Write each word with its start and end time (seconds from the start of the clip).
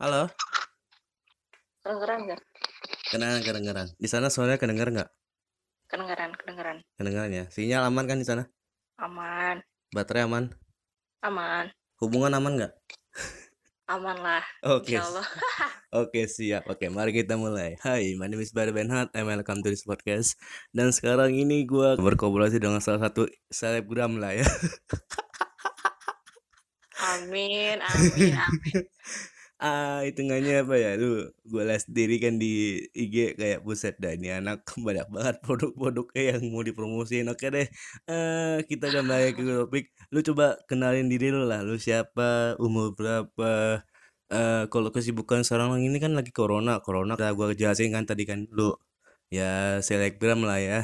Halo? 0.00 0.32
Kedengeran 1.84 2.24
nggak? 2.24 2.40
Kedengeran, 3.12 3.42
kedengeran. 3.44 3.86
Di 4.00 4.08
sana 4.08 4.32
suaranya 4.32 4.56
kedengeran 4.56 4.96
nggak? 4.96 5.10
Kedengeran, 5.92 6.30
kedengeran. 6.40 6.76
Kedengeran 6.96 7.30
ya. 7.36 7.44
Sinyal 7.52 7.84
aman 7.84 8.08
kan 8.08 8.16
di 8.16 8.24
sana? 8.24 8.48
Aman, 8.96 9.60
Baterai 9.92 10.24
aman? 10.24 10.48
aman, 11.20 11.68
Hubungan 12.00 12.32
aman 12.32 12.52
nggak? 12.56 12.72
aman 13.92 14.16
lah. 14.24 14.40
Oke, 14.72 14.96
Allah. 14.96 15.20
oke 16.00 16.24
siap. 16.24 16.64
Oke, 16.72 16.88
mari 16.88 17.12
kita 17.12 17.36
mulai. 17.36 17.76
Hai, 17.84 18.16
my 18.16 18.24
name 18.24 18.40
is 18.40 18.56
Barry 18.56 18.72
Benhat. 18.72 19.12
I'm 19.12 19.28
welcome 19.28 19.60
to 19.60 19.68
this 19.68 19.84
podcast. 19.84 20.32
Dan 20.72 20.96
sekarang 20.96 21.36
ini 21.36 21.68
gua 21.68 22.00
berkolaborasi 22.00 22.56
dengan 22.56 22.80
salah 22.80 23.12
satu 23.12 23.28
selebgram 23.52 24.16
lah 24.16 24.32
ya. 24.32 24.48
Amin, 27.20 27.84
amin, 27.84 28.32
amin. 28.32 28.84
Ah, 29.60 30.00
hitungannya 30.08 30.64
apa 30.64 30.74
ya? 30.80 30.90
Lu 30.96 31.28
gue 31.50 31.62
lihat 31.68 31.84
sendiri 31.84 32.16
kan 32.24 32.40
di 32.40 32.80
IG 32.96 33.36
kayak 33.36 33.60
buset 33.60 33.94
dah 34.00 34.12
ini 34.16 34.32
anak 34.32 34.64
banyak 34.86 35.04
banget 35.12 35.36
produk-produknya 35.44 36.22
yang 36.32 36.42
mau 36.48 36.64
dipromosiin. 36.64 37.28
Oke 37.28 37.46
deh. 37.52 37.66
Eh, 38.08 38.56
kita 38.64 38.86
kembali 38.88 39.36
ke 39.36 39.42
topik. 39.60 39.84
Lu 40.12 40.24
coba 40.24 40.56
kenalin 40.64 41.12
diri 41.12 41.28
lu 41.28 41.44
lah. 41.44 41.60
Lu 41.60 41.76
siapa? 41.76 42.56
Umur 42.56 42.96
berapa? 42.96 43.84
Eh, 44.32 44.64
kalau 44.72 44.88
kesibukan 44.96 45.44
sekarang 45.44 45.76
ini 45.84 45.98
kan 46.00 46.12
lagi 46.16 46.32
corona. 46.32 46.80
Corona 46.80 47.12
udah 47.20 47.30
gua 47.36 47.52
jelasin 47.52 47.92
kan 47.92 48.08
tadi 48.08 48.24
kan 48.24 48.48
lu 48.56 48.72
ya 49.28 49.76
selebgram 49.84 50.40
lah 50.48 50.56
ya. 50.56 50.78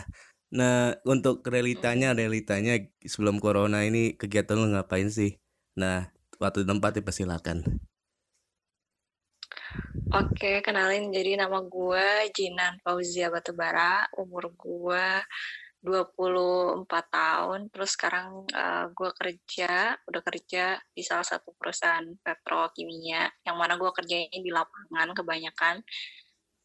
Nah, 0.53 0.95
untuk 1.09 1.41
realitanya, 1.49 2.13
realitanya 2.13 2.73
sebelum 3.13 3.41
corona 3.45 3.83
ini 3.89 4.15
kegiatan 4.21 4.57
lu 4.61 4.69
ngapain 4.75 5.09
sih? 5.09 5.41
Nah, 5.81 6.13
waktu 6.43 6.69
tempat 6.69 7.01
dipersilakan. 7.01 7.65
Oke, 10.15 10.63
kenalin. 10.63 11.11
Jadi 11.11 11.35
nama 11.35 11.59
gue 11.61 12.31
Jinan 12.31 12.79
Fauzia 12.81 13.27
Batubara. 13.27 14.07
Umur 14.15 14.55
gue 14.55 15.07
24 15.83 16.87
tahun. 17.11 17.61
Terus 17.75 17.91
sekarang 17.99 18.47
uh, 18.55 18.87
gue 18.95 19.11
kerja, 19.19 19.99
udah 19.99 20.23
kerja 20.23 20.79
di 20.95 21.03
salah 21.03 21.27
satu 21.27 21.53
perusahaan 21.59 22.07
petrokimia. 22.23 23.27
Yang 23.43 23.57
mana 23.59 23.75
gue 23.75 23.91
kerjanya 23.91 24.39
di 24.39 24.51
lapangan 24.55 25.11
kebanyakan. 25.11 25.83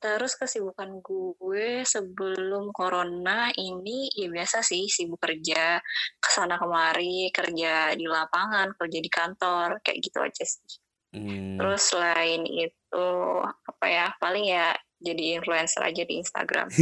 Terus 0.02 0.34
kesibukan 0.34 0.98
gue 1.06 1.86
sebelum 1.86 2.74
corona 2.74 3.54
ini 3.54 4.10
ya 4.10 4.34
biasa 4.34 4.66
sih 4.66 4.90
sibuk 4.90 5.22
kerja 5.22 5.78
ke 6.18 6.30
sana 6.34 6.58
kemari 6.58 7.30
kerja 7.30 7.94
di 7.94 8.10
lapangan 8.10 8.74
kerja 8.74 8.98
di 8.98 9.10
kantor 9.14 9.78
kayak 9.86 10.02
gitu 10.02 10.18
aja 10.26 10.42
sih. 10.42 10.82
Hmm. 11.14 11.62
Terus 11.62 11.82
selain 11.86 12.42
itu 12.50 12.81
apa 12.94 13.86
ya 13.88 14.12
paling 14.20 14.46
ya 14.48 14.76
jadi 15.02 15.42
influencer 15.42 15.82
aja 15.82 16.04
di 16.06 16.14
Instagram. 16.22 16.68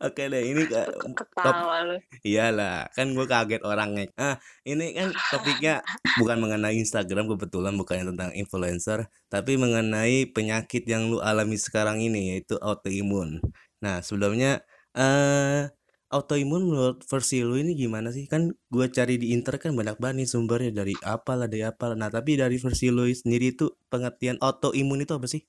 Oke 0.00 0.32
deh, 0.32 0.40
ini 0.48 0.64
kak 0.64 0.96
top 0.96 1.12
Ketawa 1.12 2.00
iyalah, 2.24 2.88
kan 2.96 3.12
gue 3.12 3.26
kaget 3.28 3.60
orangnya. 3.60 4.08
Ah, 4.16 4.40
ini 4.64 4.96
kan 4.96 5.12
topiknya 5.28 5.84
bukan 6.16 6.40
mengenai 6.40 6.80
Instagram 6.80 7.28
kebetulan 7.28 7.76
bukan 7.76 8.08
tentang 8.08 8.32
influencer, 8.32 9.12
tapi 9.28 9.60
mengenai 9.60 10.24
penyakit 10.32 10.88
yang 10.88 11.12
lu 11.12 11.20
alami 11.20 11.60
sekarang 11.60 12.00
ini 12.00 12.32
yaitu 12.32 12.56
autoimun. 12.64 13.44
Nah, 13.84 14.00
sebelumnya 14.00 14.64
eh 14.96 15.68
autoimun 16.10 16.66
menurut 16.66 16.98
versi 17.06 17.40
lu 17.46 17.54
ini 17.54 17.78
gimana 17.78 18.10
sih? 18.10 18.26
Kan 18.26 18.50
gue 18.50 18.86
cari 18.90 19.14
di 19.16 19.30
internet 19.30 19.70
kan 19.70 19.72
banyak 19.78 19.96
banget 20.02 20.16
nih 20.22 20.28
sumbernya 20.28 20.72
dari 20.82 20.94
apalah 21.06 21.46
dari 21.46 21.62
apalah. 21.62 21.94
Nah, 21.94 22.10
tapi 22.10 22.34
dari 22.34 22.58
versi 22.58 22.90
lu 22.90 23.06
sendiri 23.06 23.54
itu 23.54 23.70
pengertian 23.86 24.36
autoimun 24.42 25.06
itu 25.06 25.12
apa 25.14 25.26
sih? 25.30 25.42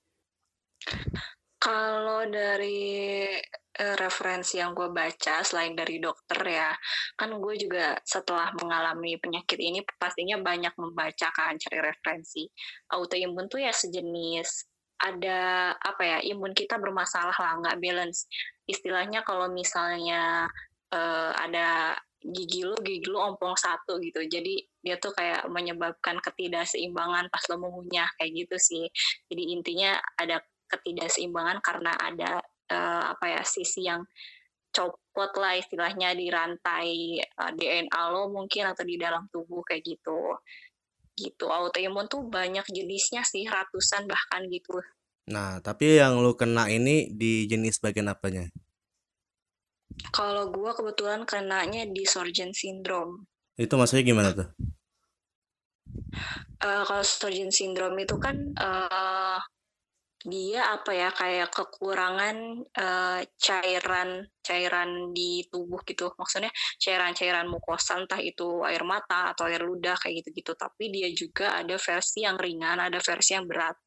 Kalau 1.62 2.26
dari 2.26 3.30
eh, 3.54 3.96
referensi 3.98 4.58
yang 4.58 4.74
gue 4.74 4.90
baca 4.90 5.46
selain 5.46 5.78
dari 5.78 6.02
dokter 6.02 6.42
ya, 6.42 6.74
kan 7.18 7.30
gue 7.38 7.54
juga 7.58 7.98
setelah 8.02 8.50
mengalami 8.58 9.18
penyakit 9.22 9.58
ini 9.62 9.86
pastinya 9.98 10.42
banyak 10.42 10.74
membaca 10.78 11.28
kan 11.34 11.58
cari 11.58 11.80
referensi. 11.82 12.50
Autoimun 12.90 13.46
tuh 13.46 13.62
ya 13.62 13.74
sejenis 13.74 14.71
ada 15.02 15.74
apa 15.76 16.04
ya 16.06 16.18
imun 16.34 16.54
kita 16.54 16.78
bermasalah 16.78 17.34
lah 17.34 17.52
nggak 17.62 17.80
balance. 17.82 18.30
Istilahnya 18.70 19.26
kalau 19.26 19.50
misalnya 19.50 20.48
eh, 20.94 21.32
ada 21.36 21.98
gigi 22.22 22.62
lu 22.62 22.78
gigi 22.86 23.10
lu 23.10 23.18
ompong 23.18 23.58
satu 23.58 23.98
gitu. 23.98 24.22
Jadi 24.30 24.62
dia 24.86 24.98
tuh 25.02 25.14
kayak 25.14 25.50
menyebabkan 25.50 26.22
ketidakseimbangan 26.22 27.30
pas 27.34 27.44
lo 27.50 27.58
mengunyah 27.58 28.08
kayak 28.22 28.46
gitu 28.46 28.56
sih. 28.62 28.86
Jadi 29.30 29.58
intinya 29.58 29.98
ada 30.18 30.42
ketidakseimbangan 30.70 31.60
karena 31.60 31.92
ada 32.00 32.40
uh, 32.72 33.04
apa 33.12 33.26
ya 33.28 33.42
sisi 33.44 33.84
yang 33.90 34.08
copot 34.72 35.36
lah 35.36 35.60
istilahnya 35.60 36.16
di 36.16 36.32
rantai 36.32 37.20
uh, 37.20 37.52
DNA 37.52 38.02
lo 38.08 38.32
mungkin 38.32 38.72
atau 38.72 38.88
di 38.88 38.96
dalam 38.96 39.28
tubuh 39.28 39.60
kayak 39.68 39.84
gitu 39.84 40.40
gitu 41.22 41.46
autoimun 41.54 42.10
tuh 42.10 42.26
banyak 42.26 42.66
jenisnya 42.74 43.22
sih 43.22 43.46
ratusan 43.46 44.10
bahkan 44.10 44.50
gitu 44.50 44.82
Nah, 45.32 45.62
tapi 45.62 46.02
yang 46.02 46.18
lu 46.20 46.34
kena 46.34 46.66
ini 46.68 47.08
di 47.14 47.46
jenis 47.46 47.78
bagian 47.78 48.10
apanya? 48.10 48.50
kalau 50.12 50.50
gue 50.50 50.72
kebetulan 50.74 51.22
kenanya 51.30 51.86
di 51.86 52.04
Sorgen 52.10 52.52
syndrome 52.58 53.30
Itu 53.56 53.78
maksudnya 53.78 54.02
gimana 54.02 54.30
tuh? 54.34 54.50
uh, 56.64 56.84
kalau 56.88 57.04
Sturgeon 57.04 57.52
syndrome 57.52 57.98
itu 58.02 58.16
kan 58.18 58.36
uh, 58.58 59.40
dia 60.22 60.70
apa 60.70 60.94
ya 60.94 61.10
kayak 61.10 61.50
kekurangan 61.50 62.62
uh, 62.78 63.22
cairan 63.42 64.30
cairan 64.42 65.14
di 65.14 65.46
tubuh 65.50 65.82
gitu. 65.86 66.14
Maksudnya 66.14 66.50
cairan-cairan 66.78 67.50
mukosa 67.50 67.98
entah 67.98 68.22
itu 68.22 68.62
air 68.66 68.86
mata 68.86 69.34
atau 69.34 69.50
air 69.50 69.62
ludah 69.66 69.98
kayak 69.98 70.22
gitu-gitu. 70.22 70.54
Tapi 70.54 70.94
dia 70.94 71.10
juga 71.14 71.58
ada 71.58 71.78
versi 71.78 72.26
yang 72.26 72.38
ringan 72.38 72.78
ada 72.78 73.02
versi 73.02 73.34
yang 73.34 73.46
berat. 73.50 73.78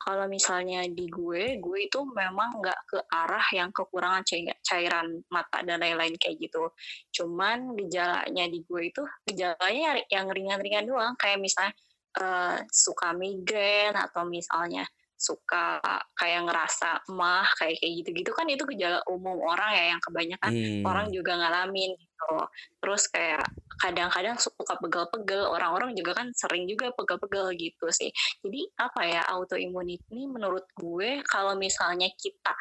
Kalau 0.00 0.28
misalnya 0.28 0.84
di 0.88 1.08
gue 1.08 1.56
gue 1.60 1.78
itu 1.80 2.00
memang 2.04 2.60
nggak 2.60 2.80
ke 2.88 2.98
arah 3.08 3.46
yang 3.56 3.72
kekurangan 3.72 4.24
cairan 4.60 5.20
mata 5.32 5.64
dan 5.64 5.80
lain-lain 5.80 6.16
kayak 6.20 6.36
gitu. 6.40 6.72
Cuman 7.12 7.76
gejalanya 7.76 8.44
di 8.48 8.60
gue 8.64 8.82
itu 8.88 9.02
gejalanya 9.24 10.00
yang 10.12 10.28
ringan-ringan 10.28 10.84
doang. 10.88 11.16
Kayak 11.16 11.40
misalnya 11.40 11.72
uh, 12.20 12.60
suka 12.68 13.16
migrain 13.16 13.96
atau 13.96 14.28
misalnya 14.28 14.84
suka 15.14 15.80
kayak 16.18 16.44
ngerasa 16.46 17.06
mah 17.14 17.46
kayak 17.56 17.78
kayak 17.80 17.92
gitu-gitu 18.02 18.30
kan 18.34 18.46
itu 18.50 18.62
gejala 18.74 19.00
umum 19.08 19.38
orang 19.40 19.70
ya 19.72 19.84
yang 19.96 20.00
kebanyakan 20.02 20.52
Hmm. 20.54 20.84
orang 20.86 21.06
juga 21.10 21.32
ngalamin 21.38 21.96
gitu. 21.96 22.34
Terus 22.80 23.02
kayak 23.10 23.44
kadang-kadang 23.82 24.36
suka 24.38 24.78
pegel-pegel, 24.78 25.50
orang-orang 25.50 25.92
juga 25.98 26.22
kan 26.22 26.30
sering 26.36 26.64
juga 26.70 26.94
pegel-pegel 26.94 27.52
gitu 27.58 27.86
sih. 27.90 28.10
Jadi 28.44 28.60
apa 28.78 29.00
ya 29.04 29.22
autoimun 29.34 29.88
ini 29.88 30.22
menurut 30.30 30.64
gue 30.78 31.22
kalau 31.26 31.58
misalnya 31.58 32.06
kita 32.14 32.54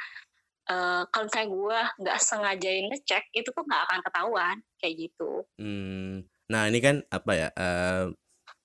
uh, 0.72 1.04
kalau 1.12 1.28
misalnya 1.28 1.50
gue 1.52 1.80
nggak 2.06 2.20
sengajain 2.20 2.86
ngecek 2.92 3.24
itu 3.36 3.50
tuh 3.52 3.64
nggak 3.64 3.84
akan 3.90 4.00
ketahuan 4.06 4.58
kayak 4.80 4.96
gitu. 5.10 5.32
Hmm. 5.60 6.24
Nah, 6.52 6.68
ini 6.70 6.80
kan 6.84 7.02
apa 7.08 7.32
ya? 7.34 7.50
eh, 7.56 8.06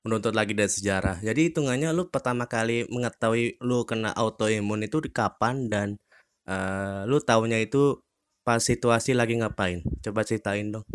menuntut 0.08 0.32
lagi 0.32 0.56
dari 0.56 0.72
sejarah. 0.72 1.20
Jadi 1.20 1.52
hitungannya 1.52 1.92
lu 1.92 2.08
pertama 2.08 2.48
kali 2.48 2.88
mengetahui 2.88 3.60
lu 3.60 3.84
kena 3.84 4.16
autoimun 4.16 4.88
itu 4.88 5.04
di 5.04 5.12
kapan 5.12 5.68
dan 5.68 5.88
eh, 6.48 7.04
lu 7.04 7.20
taunya 7.20 7.60
itu 7.60 8.00
pas 8.40 8.64
situasi 8.64 9.12
lagi 9.12 9.36
ngapain? 9.36 9.84
Coba 10.00 10.24
ceritain 10.24 10.72
dong. 10.72 10.88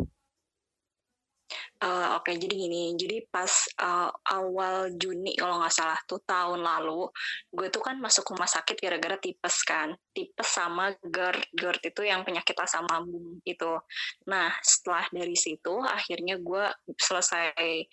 Uh, 1.84 2.16
Oke, 2.16 2.32
jadi 2.40 2.56
gini, 2.56 2.96
jadi 2.96 3.28
pas 3.28 3.52
uh, 3.84 4.08
awal 4.32 4.96
Juni 4.96 5.36
kalau 5.36 5.60
nggak 5.60 5.76
salah 5.76 6.00
tuh 6.08 6.24
tahun 6.24 6.64
lalu, 6.64 7.12
gue 7.52 7.68
tuh 7.68 7.84
kan 7.84 8.00
masuk 8.00 8.32
rumah 8.32 8.48
sakit 8.48 8.80
gara-gara 8.80 9.20
tipes 9.20 9.68
kan, 9.68 9.92
tipes 10.16 10.48
sama 10.48 10.96
GERD, 11.04 11.44
GERD 11.52 11.92
itu 11.92 12.02
yang 12.08 12.24
penyakit 12.24 12.56
asam 12.56 12.88
lambung 12.88 13.44
itu. 13.44 13.76
Nah, 14.32 14.56
setelah 14.64 15.04
dari 15.12 15.36
situ 15.36 15.84
akhirnya 15.84 16.40
gue 16.40 16.66
selesai 16.96 17.84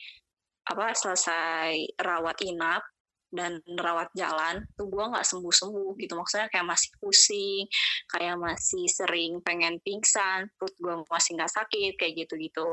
apa 0.71 0.95
selesai 0.95 1.99
rawat 1.99 2.39
inap 2.47 2.87
dan 3.31 3.63
rawat 3.79 4.11
jalan 4.19 4.67
tuh 4.75 4.91
gue 4.91 5.05
nggak 5.07 5.23
sembuh 5.23 5.55
sembuh 5.55 5.95
gitu. 6.03 6.19
Maksudnya 6.19 6.51
kayak 6.51 6.67
masih 6.67 6.91
pusing 6.99 7.65
kayak 8.11 8.37
masih 8.37 8.85
sering 8.91 9.39
pengen 9.47 9.79
pingsan 9.87 10.51
perut 10.59 10.75
gue 10.83 10.95
masih 11.07 11.39
nggak 11.39 11.53
sakit 11.55 11.95
kayak 11.95 12.27
gitu 12.27 12.35
gitu 12.37 12.69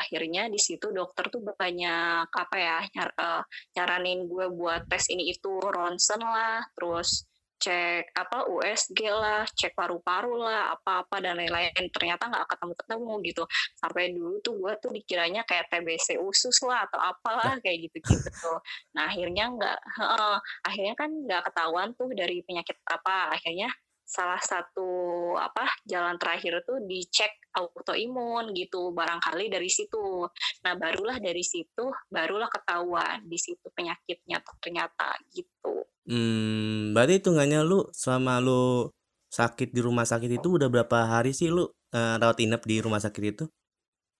akhirnya 0.00 0.48
di 0.48 0.56
situ 0.56 0.88
dokter 0.88 1.28
tuh 1.28 1.44
banyak 1.44 2.24
apa 2.24 2.56
ya 2.56 2.78
nyar, 2.96 3.10
uh, 3.20 3.42
nyaranin 3.76 4.24
gue 4.24 4.46
buat 4.48 4.88
tes 4.88 5.12
ini 5.12 5.28
itu 5.28 5.60
ronsen 5.60 6.24
lah 6.24 6.64
terus 6.72 7.28
cek 7.58 8.14
apa 8.14 8.46
USG 8.46 9.00
lah, 9.10 9.42
cek 9.50 9.74
paru-paru 9.74 10.38
lah, 10.38 10.78
apa-apa 10.78 11.18
dan 11.18 11.36
lain-lain. 11.38 11.74
Ternyata 11.90 12.30
nggak 12.30 12.46
ketemu-ketemu 12.54 13.12
gitu. 13.26 13.44
Sampai 13.74 14.14
dulu 14.14 14.38
tuh 14.40 14.54
gue 14.58 14.72
tuh 14.78 14.90
dikiranya 14.94 15.42
kayak 15.42 15.68
TBC 15.68 16.22
usus 16.22 16.56
lah 16.64 16.86
atau 16.86 16.98
apalah 17.02 17.58
kayak 17.58 17.90
gitu-gitu 17.90 18.30
tuh. 18.30 18.58
Nah 18.94 19.10
akhirnya 19.10 19.50
nggak, 19.50 19.78
uh, 19.98 20.38
akhirnya 20.64 20.94
kan 20.94 21.10
nggak 21.10 21.42
ketahuan 21.50 21.90
tuh 21.98 22.08
dari 22.14 22.40
penyakit 22.46 22.78
apa. 22.86 23.34
Akhirnya 23.34 23.68
salah 24.08 24.40
satu 24.40 24.88
apa 25.36 25.68
jalan 25.84 26.16
terakhir 26.16 26.64
tuh 26.64 26.80
dicek 26.88 27.28
autoimun 27.52 28.56
gitu 28.56 28.96
barangkali 28.96 29.52
dari 29.52 29.68
situ. 29.68 30.24
Nah 30.64 30.72
barulah 30.80 31.20
dari 31.20 31.44
situ 31.44 31.92
barulah 32.08 32.48
ketahuan 32.48 33.20
di 33.28 33.36
situ 33.36 33.68
penyakitnya 33.76 34.40
ternyata 34.64 35.12
gitu. 35.28 35.84
Hmm 36.08 36.96
berarti 36.96 37.20
hitungannya 37.20 37.60
lu 37.68 37.84
selama 37.92 38.40
lu 38.40 38.88
sakit 39.28 39.76
di 39.76 39.80
rumah 39.84 40.08
sakit 40.08 40.40
itu 40.40 40.56
udah 40.56 40.72
berapa 40.72 41.04
hari 41.04 41.36
sih 41.36 41.52
lu 41.52 41.68
uh, 41.68 42.16
rawat 42.16 42.40
inap 42.40 42.64
di 42.64 42.80
rumah 42.80 42.96
sakit 42.96 43.22
itu 43.28 43.44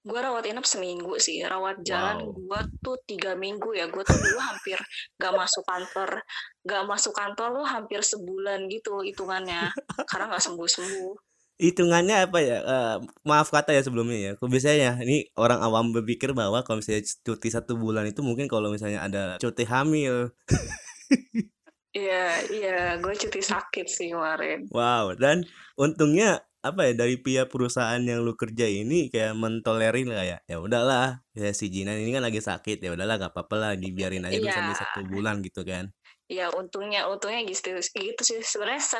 gue 0.08 0.20
rawat 0.24 0.48
inap 0.48 0.64
seminggu 0.64 1.20
sih 1.20 1.44
rawat 1.44 1.84
jalan 1.84 2.24
wow. 2.24 2.32
gue 2.32 2.60
tuh 2.80 2.96
tiga 3.04 3.36
minggu 3.36 3.76
ya. 3.76 3.92
Gue 3.92 4.00
tuh 4.08 4.16
dulu 4.16 4.40
hampir 4.40 4.80
gak 5.20 5.36
masuk 5.36 5.62
kantor 5.68 6.24
gak 6.64 6.84
masuk 6.88 7.12
kantor 7.12 7.60
lo 7.60 7.62
hampir 7.68 8.00
sebulan 8.00 8.64
gitu 8.72 9.04
hitungannya. 9.04 9.68
Karena 10.10 10.32
gak 10.32 10.42
sembuh 10.42 10.68
sembuh 10.68 11.12
hitungannya 11.58 12.30
apa 12.30 12.38
ya? 12.38 12.58
Uh, 12.62 12.96
maaf 13.26 13.50
kata 13.50 13.74
ya 13.74 13.82
sebelumnya 13.82 14.18
ya. 14.18 14.32
Kok 14.38 14.48
biasanya 14.48 15.02
ini 15.02 15.26
orang 15.34 15.58
awam 15.58 15.90
berpikir 15.90 16.30
bahwa 16.32 16.62
kalau 16.62 16.78
misalnya 16.78 17.04
cuti 17.26 17.50
satu 17.50 17.74
bulan 17.74 18.06
itu 18.06 18.22
mungkin 18.22 18.46
kalau 18.46 18.70
misalnya 18.70 19.04
ada 19.04 19.36
cuti 19.42 19.66
hamil. 19.66 20.32
Iya, 21.88 22.26
iya, 22.52 22.80
gue 23.00 23.14
cuti 23.16 23.40
sakit 23.40 23.88
sih 23.88 24.12
kemarin. 24.12 24.68
Wow, 24.68 25.16
dan 25.16 25.48
untungnya 25.74 26.44
apa 26.72 26.88
ya 26.88 26.92
dari 26.94 27.16
pihak 27.18 27.48
perusahaan 27.48 28.00
yang 28.00 28.20
lu 28.20 28.36
kerja 28.36 28.68
ini 28.68 29.08
kayak 29.08 29.36
mentolerin 29.36 30.12
lah 30.12 30.24
ya? 30.24 30.38
Ya 30.44 30.56
udahlah 30.60 31.24
ya 31.32 31.50
si 31.56 31.72
Jinan 31.72 31.98
ini 31.98 32.12
kan 32.12 32.24
lagi 32.24 32.38
sakit 32.38 32.78
ya 32.82 32.92
udahlah 32.92 33.16
gak 33.16 33.32
apa-apa 33.32 33.54
lah 33.56 33.72
dibiarin 33.74 34.28
aja 34.28 34.38
bisa 34.38 34.60
sampai 34.60 34.76
satu 34.76 35.00
bulan 35.08 35.40
gitu 35.40 35.64
kan. 35.64 35.88
Ya 36.28 36.52
untungnya 36.52 37.08
untungnya 37.08 37.42
gitu 37.48 37.72
gitu 37.80 38.22
sih. 38.22 38.38
Sebenarnya 38.44 38.82
se, 38.84 38.98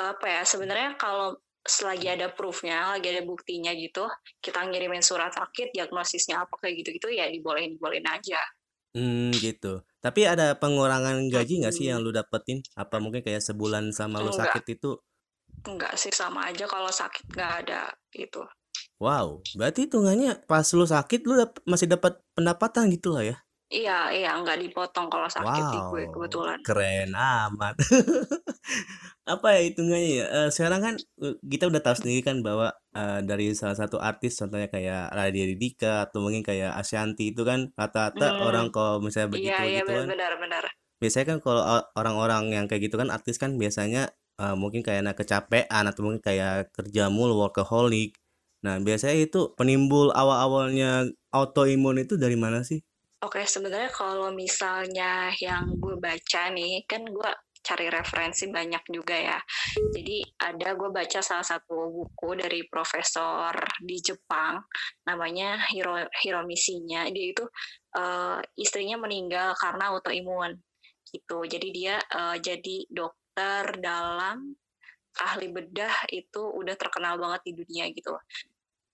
apa 0.00 0.26
ya 0.26 0.42
sebenarnya 0.42 0.96
kalau 0.96 1.36
selagi 1.66 2.06
ada 2.06 2.30
proofnya 2.30 2.94
lagi 2.94 3.10
ada 3.10 3.26
buktinya 3.26 3.74
gitu 3.74 4.06
kita 4.38 4.62
ngirimin 4.62 5.02
surat 5.02 5.34
sakit 5.34 5.74
diagnosisnya 5.74 6.46
apa 6.46 6.54
kayak 6.62 6.86
gitu 6.86 6.94
gitu 6.94 7.08
ya 7.10 7.26
dibolehin 7.26 7.74
dibolehin 7.74 8.06
aja. 8.06 8.38
Hmm 8.96 9.28
gitu. 9.36 9.84
Tapi 10.00 10.24
ada 10.24 10.56
pengurangan 10.56 11.26
gaji 11.28 11.66
nggak 11.66 11.74
sih 11.74 11.90
yang 11.90 12.00
lu 12.00 12.14
dapetin? 12.14 12.62
Apa 12.78 12.96
mungkin 13.02 13.20
kayak 13.20 13.42
sebulan 13.42 13.92
sama 13.92 14.22
lu 14.22 14.32
sakit 14.32 14.64
itu 14.78 14.96
Enggak 15.66 15.98
sih 15.98 16.14
sama 16.14 16.46
aja 16.48 16.64
kalau 16.70 16.88
sakit 16.88 17.26
nggak 17.34 17.52
ada 17.66 17.90
gitu. 18.14 18.46
Wow, 18.96 19.44
berarti 19.58 19.84
hitungannya 19.84 20.46
pas 20.48 20.64
lu 20.72 20.88
sakit 20.88 21.20
lu 21.28 21.36
dap 21.36 21.60
masih 21.68 21.84
dapat 21.84 22.16
pendapatan 22.32 22.88
gitu 22.88 23.12
lah 23.12 23.26
ya? 23.26 23.36
Iya, 23.66 24.14
iya 24.14 24.30
nggak 24.38 24.62
dipotong 24.62 25.10
kalau 25.10 25.26
sakit 25.26 25.62
wow, 25.66 25.72
di 25.74 25.78
gue 25.90 26.02
kebetulan. 26.14 26.58
Keren 26.62 27.10
amat. 27.12 27.74
Apa 29.34 29.58
ya 29.58 29.60
hitungannya 29.66 30.10
ya? 30.22 30.26
Uh, 30.30 30.48
sekarang 30.54 30.80
kan 30.86 30.94
uh, 31.18 31.34
kita 31.42 31.66
udah 31.66 31.82
tahu 31.82 31.98
sendiri 31.98 32.22
kan 32.22 32.46
bahwa 32.46 32.70
uh, 32.94 33.18
dari 33.26 33.50
salah 33.58 33.74
satu 33.74 33.98
artis 33.98 34.38
contohnya 34.38 34.70
kayak 34.70 35.10
Raditya 35.10 35.58
Dika 35.58 35.94
atau 36.06 36.22
mungkin 36.22 36.46
kayak 36.46 36.78
Ashanti 36.78 37.34
itu 37.34 37.42
kan 37.42 37.74
rata-rata 37.74 38.38
hmm. 38.38 38.46
orang 38.46 38.66
kalau 38.70 39.02
misalnya 39.02 39.34
begitu 39.34 39.50
iya, 39.50 39.60
iya, 39.66 39.82
gitu 39.82 39.98
kan. 39.98 40.06
benar, 40.14 40.32
benar. 40.38 40.64
Biasanya 41.02 41.26
kan 41.34 41.38
kalau 41.42 41.62
orang-orang 41.98 42.54
yang 42.54 42.64
kayak 42.70 42.86
gitu 42.86 42.96
kan 43.02 43.10
artis 43.10 43.34
kan 43.36 43.58
biasanya 43.58 44.14
uh, 44.40 44.56
mungkin 44.56 44.80
kayak 44.84 45.02
anak 45.04 45.16
kecapean 45.20 45.84
atau 45.88 46.00
mungkin 46.06 46.22
kayak 46.22 46.72
kerja 46.72 47.08
mulu 47.12 47.40
workaholic. 47.40 48.16
Nah, 48.64 48.80
biasanya 48.80 49.16
itu 49.28 49.52
penimbul 49.54 50.10
awal-awalnya 50.10 51.06
autoimun 51.30 52.02
itu 52.02 52.16
dari 52.16 52.34
mana 52.34 52.64
sih? 52.64 52.80
Oke, 53.24 53.44
sebenarnya 53.48 53.88
kalau 53.92 54.28
misalnya 54.32 55.32
yang 55.40 55.72
gue 55.80 55.96
baca 55.96 56.42
nih, 56.52 56.84
kan 56.84 57.04
gue 57.04 57.30
cari 57.66 57.90
referensi 57.90 58.46
banyak 58.46 58.84
juga 58.94 59.16
ya. 59.18 59.38
Jadi 59.90 60.22
ada 60.38 60.78
gue 60.78 60.90
baca 60.94 61.18
salah 61.18 61.42
satu 61.42 61.90
buku 61.90 62.38
dari 62.38 62.62
profesor 62.70 63.50
di 63.82 63.98
Jepang, 63.98 64.62
namanya 65.02 65.58
Hiro 65.74 66.06
Hiromisinya. 66.22 67.10
Dia 67.10 67.26
itu 67.34 67.42
uh, 67.98 68.38
istrinya 68.54 68.94
meninggal 69.02 69.58
karena 69.58 69.90
autoimun 69.90 70.54
gitu. 71.10 71.42
Jadi 71.42 71.68
dia 71.74 71.98
uh, 72.14 72.38
jadi 72.38 72.86
dok 72.86 73.25
dokter 73.36 73.84
dalam 73.84 74.56
ahli 75.20 75.52
bedah 75.52 76.08
itu 76.08 76.40
udah 76.40 76.72
terkenal 76.72 77.20
banget 77.20 77.44
di 77.44 77.52
dunia 77.52 77.84
gitu. 77.92 78.16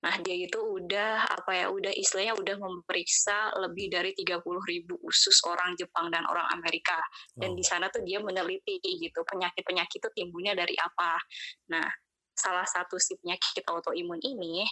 Nah 0.02 0.18
dia 0.18 0.34
itu 0.34 0.58
udah 0.58 1.30
apa 1.30 1.50
ya 1.54 1.66
udah 1.70 1.94
istilahnya 1.94 2.34
udah 2.34 2.58
memeriksa 2.58 3.54
lebih 3.62 3.86
dari 3.86 4.10
30 4.18 4.42
ribu 4.42 4.98
usus 5.06 5.38
orang 5.46 5.78
Jepang 5.78 6.10
dan 6.10 6.26
orang 6.26 6.50
Amerika 6.58 6.98
dan 7.38 7.54
di 7.54 7.62
sana 7.62 7.86
tuh 7.86 8.02
dia 8.02 8.18
meneliti 8.18 8.82
gitu 8.82 9.22
penyakit-penyakit 9.22 10.02
itu 10.02 10.10
timbulnya 10.10 10.58
dari 10.58 10.74
apa. 10.74 11.22
Nah 11.70 11.86
salah 12.34 12.66
satu 12.66 12.98
si 12.98 13.14
penyakit 13.22 13.62
autoimun 13.70 14.18
ini 14.26 14.66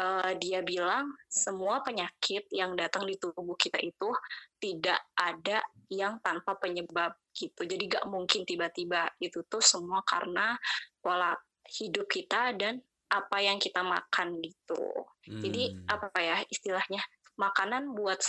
uh, 0.00 0.32
dia 0.40 0.64
bilang 0.64 1.12
semua 1.28 1.84
penyakit 1.84 2.48
yang 2.48 2.72
datang 2.72 3.04
di 3.04 3.20
tubuh 3.20 3.56
kita 3.60 3.84
itu 3.84 4.08
tidak 4.56 5.00
ada 5.12 5.60
yang 5.90 6.22
tanpa 6.22 6.54
penyebab 6.56 7.18
gitu. 7.34 7.66
Jadi 7.66 7.90
gak 7.90 8.06
mungkin 8.06 8.46
tiba-tiba 8.46 9.10
itu 9.18 9.42
tuh 9.50 9.60
semua 9.60 10.00
karena 10.06 10.54
pola 11.02 11.34
hidup 11.66 12.06
kita 12.06 12.54
dan 12.54 12.78
apa 13.10 13.42
yang 13.42 13.58
kita 13.58 13.82
makan 13.82 14.38
gitu. 14.38 14.82
Hmm. 15.26 15.42
Jadi 15.42 15.74
apa 15.90 16.14
ya 16.14 16.38
istilahnya 16.46 17.02
makanan 17.34 17.96
buat 17.96 18.20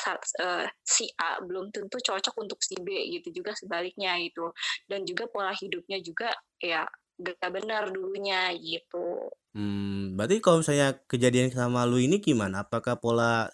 uh, 0.41 0.65
si 0.81 1.05
A 1.19 1.43
belum 1.43 1.69
tentu 1.69 1.99
cocok 1.99 2.35
untuk 2.41 2.59
si 2.63 2.79
B 2.81 2.89
gitu 3.13 3.29
juga 3.43 3.53
sebaliknya 3.53 4.17
gitu. 4.25 4.49
Dan 4.89 5.05
juga 5.05 5.29
pola 5.29 5.53
hidupnya 5.53 6.01
juga 6.01 6.33
ya 6.57 6.89
gak 7.21 7.51
benar 7.53 7.93
dulunya 7.93 8.49
gitu. 8.57 9.29
Hmm, 9.53 10.17
berarti 10.17 10.41
kalau 10.41 10.65
misalnya 10.65 10.97
kejadian 11.05 11.53
sama 11.53 11.85
lu 11.85 12.01
ini 12.01 12.17
gimana? 12.17 12.65
Apakah 12.65 12.97
pola 12.97 13.51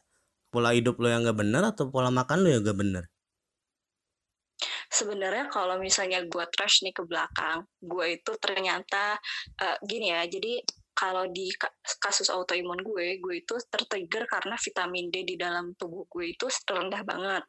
pola 0.48 0.72
hidup 0.72 0.96
lo 1.04 1.12
yang 1.12 1.28
gak 1.28 1.44
benar 1.44 1.76
atau 1.76 1.92
pola 1.92 2.08
makan 2.08 2.46
lo 2.46 2.48
yang 2.48 2.64
gak 2.64 2.80
benar? 2.80 3.04
Sebenarnya 4.98 5.46
kalau 5.54 5.78
misalnya 5.78 6.26
gue 6.26 6.46
trash 6.50 6.82
nih 6.82 6.94
ke 6.96 7.06
belakang, 7.06 7.62
gue 7.78 8.18
itu 8.18 8.32
ternyata 8.42 9.14
uh, 9.62 9.78
gini 9.86 10.10
ya. 10.10 10.26
Jadi 10.26 10.58
kalau 10.98 11.30
di 11.30 11.54
kasus 12.02 12.34
autoimun 12.34 12.82
gue, 12.82 13.22
gue 13.22 13.36
itu 13.46 13.54
tertrigger 13.70 14.26
karena 14.26 14.58
vitamin 14.58 15.14
D 15.14 15.22
di 15.22 15.38
dalam 15.38 15.78
tubuh 15.78 16.10
gue 16.10 16.34
itu 16.34 16.50
rendah 16.66 17.06
banget 17.06 17.46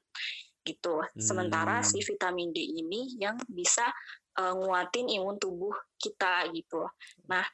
gitu. 0.69 1.01
Sementara 1.17 1.81
si 1.81 2.05
hmm. 2.05 2.07
vitamin 2.13 2.49
D 2.53 2.61
ini 2.61 3.17
yang 3.17 3.41
bisa 3.49 3.89
uh, 4.37 4.53
nguatin 4.53 5.09
imun 5.09 5.41
tubuh 5.41 5.73
kita 5.97 6.53
gitu. 6.53 6.85
Nah, 7.33 7.49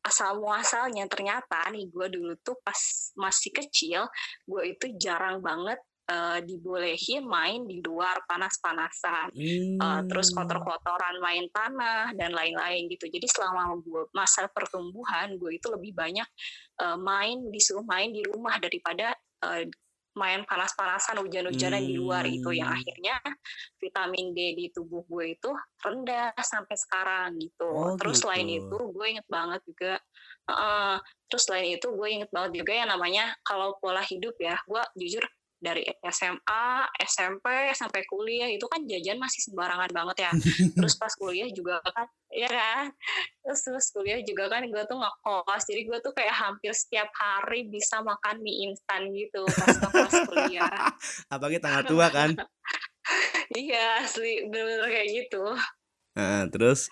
asal 0.00 0.40
muasalnya 0.40 1.04
ternyata 1.08 1.68
nih 1.72 1.88
gue 1.92 2.06
dulu 2.08 2.32
tuh 2.40 2.56
pas 2.64 2.76
masih 3.20 3.52
kecil 3.52 4.08
gue 4.48 4.62
itu 4.72 4.96
jarang 4.96 5.44
banget 5.44 5.76
uh, 6.10 6.38
dibolehin 6.42 7.24
main 7.24 7.62
di 7.64 7.78
luar 7.80 8.18
panas-panasan 8.26 9.30
hmm. 9.30 9.78
uh, 9.78 10.02
terus 10.10 10.34
kotor-kotoran 10.34 11.22
main 11.22 11.46
tanah 11.54 12.10
dan 12.18 12.34
lain-lain 12.34 12.90
gitu 12.90 13.06
jadi 13.06 13.26
selama 13.30 13.78
gue 13.80 14.10
masa 14.10 14.50
pertumbuhan 14.50 15.38
gue 15.38 15.56
itu 15.56 15.70
lebih 15.70 15.94
banyak 15.94 16.26
uh, 16.82 16.98
main 16.98 17.38
disuruh 17.54 17.86
main 17.86 18.10
di 18.10 18.26
rumah 18.26 18.58
daripada 18.58 19.14
uh, 19.46 19.62
main 20.18 20.42
panas-panasan 20.42 21.22
hujan-hujanan 21.22 21.86
hmm. 21.86 21.90
di 21.90 21.94
luar 21.94 22.26
itu 22.26 22.50
yang 22.50 22.74
hmm. 22.74 22.78
akhirnya 22.82 23.16
vitamin 23.78 24.34
D 24.34 24.58
di 24.58 24.66
tubuh 24.74 25.06
gue 25.06 25.38
itu 25.38 25.50
rendah 25.86 26.34
sampai 26.42 26.74
sekarang 26.74 27.38
gitu. 27.38 27.70
Oh, 27.70 27.94
terus 27.94 28.18
gitu. 28.18 28.26
selain 28.26 28.48
itu 28.50 28.78
gue 28.90 29.06
inget 29.06 29.26
banget 29.30 29.62
juga 29.62 30.02
uh, 30.50 30.98
terus 31.30 31.46
selain 31.46 31.78
itu 31.78 31.86
gue 31.94 32.08
inget 32.10 32.30
banget 32.34 32.58
juga 32.58 32.72
yang 32.74 32.90
namanya 32.90 33.30
kalau 33.46 33.78
pola 33.78 34.02
hidup 34.02 34.34
ya 34.42 34.58
gue 34.66 34.82
jujur 34.98 35.22
dari 35.60 35.84
SMA, 36.08 36.88
SMP 37.04 37.46
sampai 37.76 38.02
kuliah 38.08 38.48
itu 38.48 38.64
kan 38.64 38.80
jajan 38.88 39.20
masih 39.20 39.44
sembarangan 39.44 39.92
banget 39.92 40.16
ya. 40.24 40.32
Terus 40.80 40.96
pas 40.96 41.12
kuliah 41.12 41.52
juga 41.52 41.84
kan, 41.84 42.08
ya 42.32 42.48
kan. 42.48 42.88
Terus 43.44 43.60
terus 43.68 43.86
kuliah 43.92 44.20
juga 44.24 44.48
kan 44.48 44.64
gue 44.64 44.82
tuh 44.88 44.96
ngekos, 44.96 45.62
jadi 45.68 45.80
gue 45.84 45.98
tuh 46.00 46.12
kayak 46.16 46.32
hampir 46.32 46.72
setiap 46.72 47.12
hari 47.12 47.68
bisa 47.68 48.00
makan 48.00 48.40
mie 48.40 48.72
instan 48.72 49.12
gitu 49.12 49.44
pas 49.44 49.76
kelas 49.76 50.14
kuliah. 50.28 50.88
Apalagi 51.32 51.60
tanggal 51.60 51.84
tua 51.84 52.08
kan? 52.08 52.32
iya 53.60 54.00
asli 54.00 54.48
bener-bener 54.48 54.88
kayak 54.88 55.08
gitu. 55.12 55.44
Nah, 56.16 56.48
terus? 56.48 56.88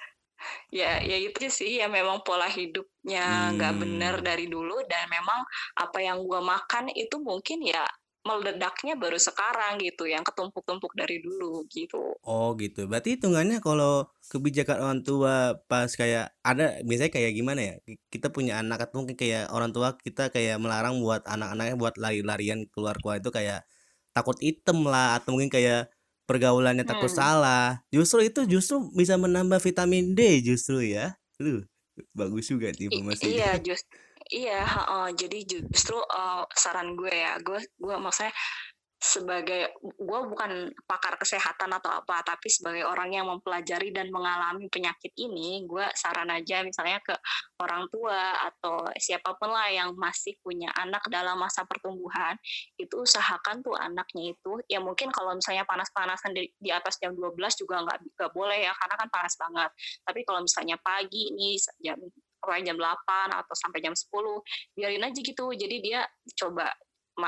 Ya, 0.70 1.02
ya 1.02 1.18
itu 1.18 1.50
sih 1.50 1.82
ya 1.82 1.90
memang 1.90 2.22
pola 2.22 2.46
hidupnya 2.46 3.50
nggak 3.58 3.72
hmm. 3.74 3.82
bener 3.82 4.14
dari 4.22 4.46
dulu 4.46 4.78
dan 4.86 5.10
memang 5.10 5.42
apa 5.74 5.98
yang 5.98 6.22
gue 6.22 6.38
makan 6.38 6.94
itu 6.94 7.18
mungkin 7.18 7.66
ya 7.66 7.82
meledaknya 8.26 8.94
baru 8.98 9.18
sekarang 9.20 9.78
gitu, 9.82 10.04
yang 10.10 10.22
ketumpuk-tumpuk 10.26 10.92
dari 10.98 11.18
dulu 11.22 11.64
gitu. 11.70 12.18
Oh 12.28 12.52
gitu, 12.60 12.84
berarti 12.90 13.16
hitungannya 13.16 13.56
kalau 13.64 14.04
kebijakan 14.28 14.76
orang 14.84 15.00
tua 15.06 15.56
pas 15.70 15.88
kayak 15.88 16.34
ada 16.44 16.76
biasanya 16.84 17.12
kayak 17.14 17.32
gimana 17.38 17.60
ya? 17.64 17.74
Kita 18.12 18.28
punya 18.28 18.60
anak 18.60 18.84
atau 18.90 19.00
mungkin 19.00 19.16
kayak 19.16 19.48
orang 19.54 19.70
tua 19.72 19.96
kita 19.96 20.28
kayak 20.34 20.60
melarang 20.60 21.00
buat 21.00 21.24
anak-anaknya 21.24 21.74
buat 21.80 21.94
lari-larian 21.96 22.68
keluar 22.74 23.00
keluar 23.00 23.16
itu 23.22 23.30
kayak 23.32 23.64
takut 24.12 24.36
item 24.44 24.84
lah 24.84 25.16
atau 25.16 25.32
mungkin 25.38 25.48
kayak 25.48 25.88
pergaulannya 26.28 26.84
takut 26.84 27.08
Hmm. 27.08 27.16
salah. 27.16 27.80
Justru 27.94 28.20
itu 28.28 28.44
justru 28.44 28.76
bisa 28.92 29.16
menambah 29.16 29.62
vitamin 29.64 30.12
D 30.12 30.42
justru 30.44 30.84
ya. 30.84 31.16
Lu 31.40 31.64
bagus 32.12 32.50
juga 32.52 32.68
nih 32.76 32.92
I 32.92 32.92
informasinya. 32.92 33.32
iya 33.32 33.50
jus 33.64 33.80
iya, 34.32 34.60
heeh, 34.64 35.06
jadi 35.20 35.38
justru, 35.48 35.96
eee, 36.00 36.42
saran 36.56 36.94
gue 36.98 37.10
ya, 37.12 37.36
gue 37.42 37.60
gue 37.80 37.96
maksudnya 38.00 38.32
sebagai 38.98 39.70
gue 39.82 40.20
bukan 40.30 40.74
pakar 40.88 41.14
kesehatan 41.22 41.70
atau 41.76 41.90
apa, 42.02 42.22
tapi 42.26 42.50
sebagai 42.50 42.82
orang 42.88 43.14
yang 43.14 43.26
mempelajari 43.30 43.94
dan 43.94 44.10
mengalami 44.10 44.66
penyakit 44.72 45.14
ini, 45.20 45.62
gue 45.70 45.86
saran 45.94 46.26
aja 46.34 46.62
misalnya 46.66 46.98
ke 47.06 47.14
orang 47.62 47.86
tua 47.94 48.34
atau 48.50 48.90
siapa 48.98 49.38
pun 49.38 49.54
lah 49.54 49.70
yang 49.70 49.94
masih 49.94 50.34
punya 50.42 50.70
anak 50.78 51.02
dalam 51.12 51.38
masa 51.38 51.62
pertumbuhan, 51.68 52.34
itu 52.80 52.94
usahakan 52.98 53.62
tuh 53.62 53.74
anaknya 53.78 54.34
itu 54.34 54.52
ya 54.66 54.82
mungkin 54.82 55.10
kalau 55.14 55.34
misalnya 55.38 55.62
panas-panasan 55.68 56.34
di 56.34 56.50
di 56.58 56.70
atas 56.74 56.98
jam 56.98 57.14
12.00 57.14 57.54
juga 57.60 57.82
nggak 57.86 58.32
boleh 58.34 58.66
ya, 58.66 58.72
karena 58.78 58.94
kan 58.98 59.08
panas 59.14 59.34
banget. 59.38 59.70
Tapi 60.06 60.20
kalau 60.26 60.40
misalnya 60.42 60.76
pagi 60.82 61.30
nih 61.38 61.54
jam 61.84 61.98
pokoknya 62.48 62.72
jam 62.72 62.80
8.00 62.80 63.44
atau 63.44 63.52
sampai 63.52 63.84
jam 63.84 63.92
10.00, 63.92 64.08
biarin 64.72 65.04
aja 65.04 65.20
gitu. 65.20 65.52
Jadi 65.52 65.76
dia 65.84 66.00
coba 66.32 66.72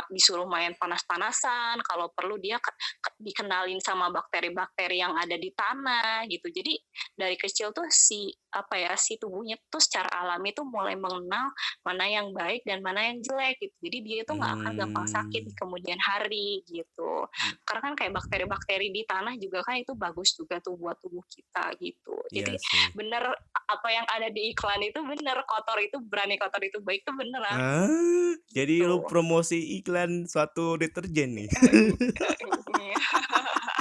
disuruh 0.08 0.46
main 0.46 0.70
panas-panasan, 0.78 1.82
kalau 1.82 2.14
perlu 2.14 2.38
dia 2.38 2.62
ke 2.62 2.70
ke 3.02 3.10
dikenalin 3.20 3.82
sama 3.82 4.06
bakteri-bakteri 4.14 5.02
yang 5.02 5.18
ada 5.18 5.34
di 5.34 5.50
tanah 5.50 6.24
gitu. 6.30 6.46
Jadi 6.46 6.78
dari 7.18 7.34
kecil 7.34 7.74
tuh 7.74 7.90
si 7.90 8.30
apa 8.50 8.74
ya, 8.78 8.92
si 8.98 9.16
tubuhnya 9.16 9.56
tuh 9.70 9.78
secara 9.82 10.10
alami 10.22 10.50
tuh 10.54 10.66
mulai 10.66 10.94
mengenal 10.98 11.50
mana 11.86 12.04
yang 12.10 12.30
baik 12.34 12.62
dan 12.66 12.82
mana 12.82 13.10
yang 13.10 13.18
jelek 13.22 13.58
gitu. 13.62 13.74
Jadi 13.82 13.98
dia 14.02 14.18
itu 14.26 14.32
nggak 14.34 14.52
akan 14.62 14.72
gampang 14.78 15.06
sakit 15.06 15.42
di 15.46 15.52
Mmm. 15.52 15.58
kemudian 15.58 15.98
hari 16.02 16.62
gitu. 16.66 17.26
Mmm. 17.26 17.56
Karena 17.66 17.80
kan 17.90 17.94
kayak 17.98 18.12
bakteri-bakteri 18.18 18.88
di 18.90 19.02
tanah 19.06 19.34
juga 19.38 19.62
kan 19.62 19.78
itu 19.78 19.92
bagus 19.94 20.34
juga 20.34 20.58
tuh 20.58 20.74
buat 20.78 20.98
tubuh 21.02 21.22
kita 21.30 21.72
gitu. 21.78 22.14
Iya 22.30 22.46
Jadi 22.46 22.58
sih. 22.58 22.90
bener 22.94 23.22
apa 23.70 23.88
yang 23.94 24.06
ada 24.10 24.28
di 24.34 24.50
iklan 24.50 24.82
itu 24.82 24.98
bener, 25.06 25.38
kotor 25.46 25.78
itu 25.78 26.02
berani 26.02 26.34
kotor 26.38 26.62
itu 26.62 26.78
baik 26.82 27.02
itu 27.06 27.12
beneran. 27.14 27.58
Ah, 27.58 28.34
jadi 28.50 28.82
lu 28.86 29.00
Gitu. 29.00 29.08
promosi 29.10 29.58
iklan 29.78 30.26
suatu 30.26 30.74
deterjen 30.78 31.34
nih? 31.38 31.48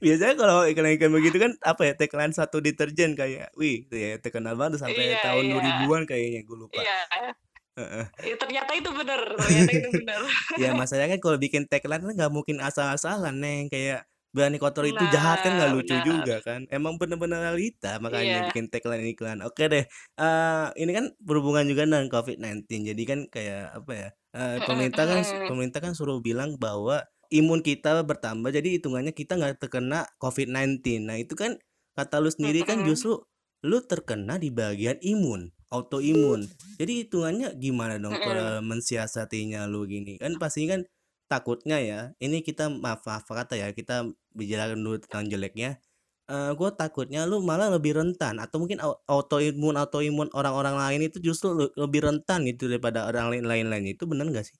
Biasanya 0.00 0.34
kalau 0.40 0.64
iklan-iklan 0.64 1.12
begitu 1.12 1.36
kan 1.44 1.52
apa 1.60 1.82
ya, 1.88 1.92
tagline 1.92 2.32
satu 2.32 2.56
deterjen 2.64 3.12
kayak, 3.20 3.52
wih 3.52 3.84
itu 3.84 3.94
ya 4.00 4.10
terkenal 4.16 4.56
banget 4.56 4.80
sampai 4.80 5.04
Iya 5.04 5.20
tahun 5.20 5.44
iya. 5.44 5.52
2000-an 5.52 6.08
kayaknya, 6.08 6.40
gue 6.48 6.56
lupa. 6.56 6.82
Iya. 6.82 6.94
Heeh. 7.78 8.06
Ya 8.28 8.34
ternyata 8.40 8.72
itu 8.76 8.90
ternyata 9.44 9.70
itu. 9.72 9.88
Ya 10.58 10.70
masalahnya 10.76 11.16
kan 11.18 11.20
kalau 11.24 11.38
bikin 11.40 11.64
tagline 11.70 12.02
kan 12.04 12.14
nggak 12.18 12.32
mungkin 12.34 12.58
asal-asalan, 12.64 13.36
Neng, 13.40 13.68
kayak 13.72 14.06
berani 14.36 14.58
kotor 14.62 14.86
itu 14.86 15.06
jahat 15.10 15.40
kan 15.44 15.54
nggak 15.58 15.68
Benar 15.68 15.74
lucu 15.74 15.96
benar. 15.96 16.00
juga 16.02 16.40
kan. 16.44 16.66
Emang 16.72 16.96
bener-bener 17.00 17.40
realita 17.52 17.98
makanya 18.02 18.38
Iya. 18.38 18.52
bikin 18.52 18.68
tagline 18.72 19.06
iklan. 19.14 19.40
Oke 19.46 19.66
deh, 19.72 19.84
eee, 20.20 20.66
ini 20.82 20.92
kan 20.96 21.06
berhubungan 21.22 21.66
juga 21.70 21.84
dengan 21.88 22.06
COVID-19 22.12 22.82
jadi 22.90 23.02
kan 23.08 23.20
kayak 23.32 23.62
apa 23.84 23.92
ya, 23.94 24.08
Mhm 24.34 24.60
pemerintah 24.66 25.04
kan 25.10 25.20
pemerintah 25.46 25.80
kan 25.84 25.92
suruh 25.98 26.20
bilang 26.24 26.56
bahwa 26.60 27.02
imun 27.30 27.60
kita 27.64 28.02
bertambah 28.06 28.50
jadi 28.54 28.68
hitungannya 28.80 29.12
kita 29.16 29.38
nggak 29.38 29.62
terkena 29.62 30.06
COVID-19. 30.22 31.06
Nah 31.08 31.16
itu 31.22 31.34
kan 31.38 31.58
kata 31.98 32.18
lu 32.22 32.30
sendiri 32.32 32.62
kan 32.68 32.82
justru 32.86 33.22
lu 33.66 33.78
terkena 33.84 34.36
di 34.40 34.48
bagian 34.54 34.96
imun, 35.02 35.50
autoimun. 35.72 36.50
Jadi 36.80 37.04
hitungannya 37.06 37.48
gimana 37.60 38.00
dong 38.00 38.18
cara 38.24 38.58
mensiasatinya 38.64 39.68
lu 39.68 39.84
gini? 39.88 40.16
Kan 40.22 40.40
pastinya 40.40 40.80
kan 40.80 40.82
takutnya 41.30 41.78
ya, 41.82 42.00
ini 42.24 42.42
kita 42.42 42.66
maaf 42.72 43.04
maaf 43.06 43.24
kata 43.28 43.54
ya, 43.60 43.70
kita 43.76 44.08
bicarakan 44.34 44.80
dulu 44.82 44.98
tentang 45.04 45.30
jeleknya, 45.30 45.78
eee, 46.30 46.50
gue 46.58 46.70
takutnya 46.74 47.22
lu 47.30 47.38
malah 47.44 47.68
lebih 47.74 47.92
rentan 47.98 48.38
atau 48.42 48.56
mungkin 48.62 48.78
au 48.82 48.98
autoimun 49.06 49.76
autoimun 49.78 50.28
orang-orang 50.34 50.74
lain 50.80 51.00
itu 51.08 51.18
justru 51.22 51.54
le 51.54 51.66
lebih 51.78 52.00
rentan 52.06 52.42
gitu 52.50 52.66
daripada 52.70 53.06
orang 53.10 53.26
lain 53.38 53.44
lain-lain, 53.50 53.84
itu 53.94 54.04
bener 54.10 54.26
nggak 54.32 54.46
sih? 54.50 54.56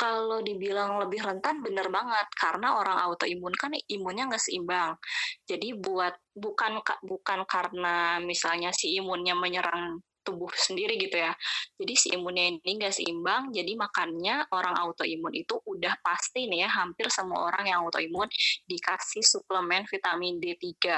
Kalau 0.00 0.40
dibilang 0.40 0.96
lebih 0.96 1.20
rentan 1.20 1.60
bener 1.60 1.92
banget, 1.92 2.24
karena 2.32 2.80
orang 2.80 2.96
autoimun 3.04 3.52
kan 3.52 3.76
imunnya 3.84 4.32
nggak 4.32 4.40
seimbang. 4.40 4.96
Jadi 5.44 5.76
buat 5.76 6.16
bukan 6.32 6.80
ka 6.80 6.96
bukan 7.04 7.44
karena 7.44 8.16
misalnya 8.24 8.72
si 8.72 8.96
imunnya 8.96 9.36
menyerang 9.36 10.00
tubuh 10.24 10.48
sendiri 10.56 10.96
gitu 10.96 11.20
ya. 11.20 11.36
Jadi 11.76 11.94
si 12.00 12.08
imunnya 12.16 12.48
ini 12.48 12.80
nggak 12.80 12.96
seimbang, 12.96 13.52
jadi 13.52 13.72
makanya 13.76 14.48
orang 14.56 14.72
autoimun 14.72 15.36
itu 15.36 15.60
udah 15.68 15.92
pasti 16.00 16.48
nih 16.48 16.64
ya, 16.64 16.68
hampir 16.80 17.12
semua 17.12 17.52
orang 17.52 17.68
yang 17.68 17.84
autoimun 17.84 18.28
dikasih 18.64 19.20
suplemen 19.20 19.84
vitamin 19.84 20.40
D3 20.40 20.96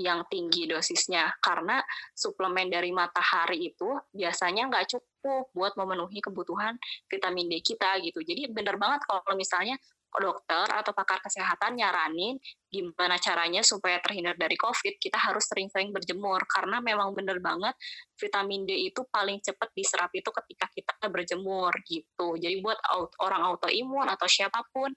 yang 0.00 0.24
tinggi 0.32 0.64
dosisnya. 0.64 1.28
Karena 1.44 1.76
suplemen 2.16 2.72
dari 2.72 2.88
matahari 2.90 3.68
itu 3.68 3.92
biasanya 4.08 4.72
nggak 4.72 4.96
cukup 4.96 5.52
buat 5.52 5.76
memenuhi 5.76 6.24
kebutuhan 6.24 6.80
vitamin 7.12 7.52
D 7.52 7.60
kita 7.60 8.00
gitu. 8.00 8.24
Jadi 8.24 8.48
bener 8.48 8.80
banget 8.80 9.04
kalau 9.04 9.36
misalnya 9.36 9.76
dokter 10.10 10.66
atau 10.66 10.90
pakar 10.90 11.22
kesehatan 11.22 11.78
nyaranin 11.78 12.34
gimana 12.66 13.14
caranya 13.22 13.62
supaya 13.62 14.02
terhindar 14.02 14.34
dari 14.34 14.58
Covid, 14.58 14.98
kita 14.98 15.14
harus 15.14 15.46
sering-sering 15.46 15.94
berjemur. 15.94 16.42
Karena 16.50 16.82
memang 16.82 17.14
bener 17.14 17.38
banget 17.38 17.78
vitamin 18.18 18.66
D 18.66 18.90
itu 18.90 19.06
paling 19.06 19.38
cepat 19.38 19.70
diserap 19.70 20.10
itu 20.10 20.26
ketika 20.34 20.66
kita 20.74 20.94
berjemur 21.06 21.70
gitu. 21.86 22.34
Jadi 22.34 22.58
buat 22.58 22.78
orang 23.22 23.54
autoimun 23.54 24.10
atau 24.10 24.26
siapa 24.26 24.66
pun, 24.74 24.90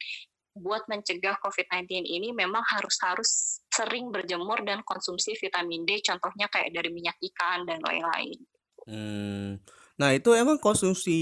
buat 0.54 0.86
mencegah 0.90 1.38
COVID-19 1.42 2.06
ini 2.06 2.30
memang 2.34 2.62
harus 2.74 2.98
harus 3.02 3.30
sering 3.74 4.14
berjemur 4.14 4.62
dan 4.66 4.82
konsumsi 4.86 5.34
vitamin 5.38 5.84
D, 5.86 6.02
contohnya 6.06 6.48
kayak 6.54 6.72
dari 6.74 6.90
minyak 6.94 7.18
ikan 7.34 7.66
dan 7.66 7.82
lain-lain. 7.82 8.38
Mmm. 8.88 9.64
Nah 9.96 10.10
itu 10.18 10.34
emang 10.36 10.58
konsumsi 10.60 11.14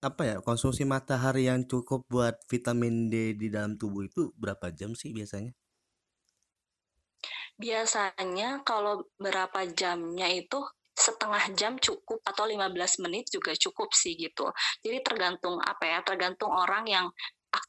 apa 0.00 0.22
ya, 0.24 0.36
konsumsi 0.40 0.86
matahari 0.88 1.50
yang 1.50 1.66
cukup 1.68 2.06
buat 2.08 2.38
vitamin 2.48 3.10
D 3.12 3.36
di 3.36 3.50
dalam 3.52 3.76
tubuh 3.76 4.06
itu 4.08 4.32
berapa 4.40 4.70
jam 4.72 4.94
sih 4.96 5.10
biasanya? 5.12 5.52
Biasanya 7.58 8.62
kalau 8.62 9.08
berapa 9.18 9.66
jamnya 9.74 10.30
itu, 10.30 10.60
1/2 10.94 11.48
jam 11.56 11.80
cukup 11.80 12.20
atau 12.22 12.44
15 12.44 13.00
menit 13.00 13.32
juga 13.32 13.56
cukup 13.56 13.90
sih 13.96 14.14
gitu. 14.20 14.52
Jadi 14.84 15.00
tergantung 15.02 15.56
apa 15.64 15.84
ya, 15.88 15.98
tergantung 16.04 16.52
orang 16.52 16.84
yang 16.86 17.06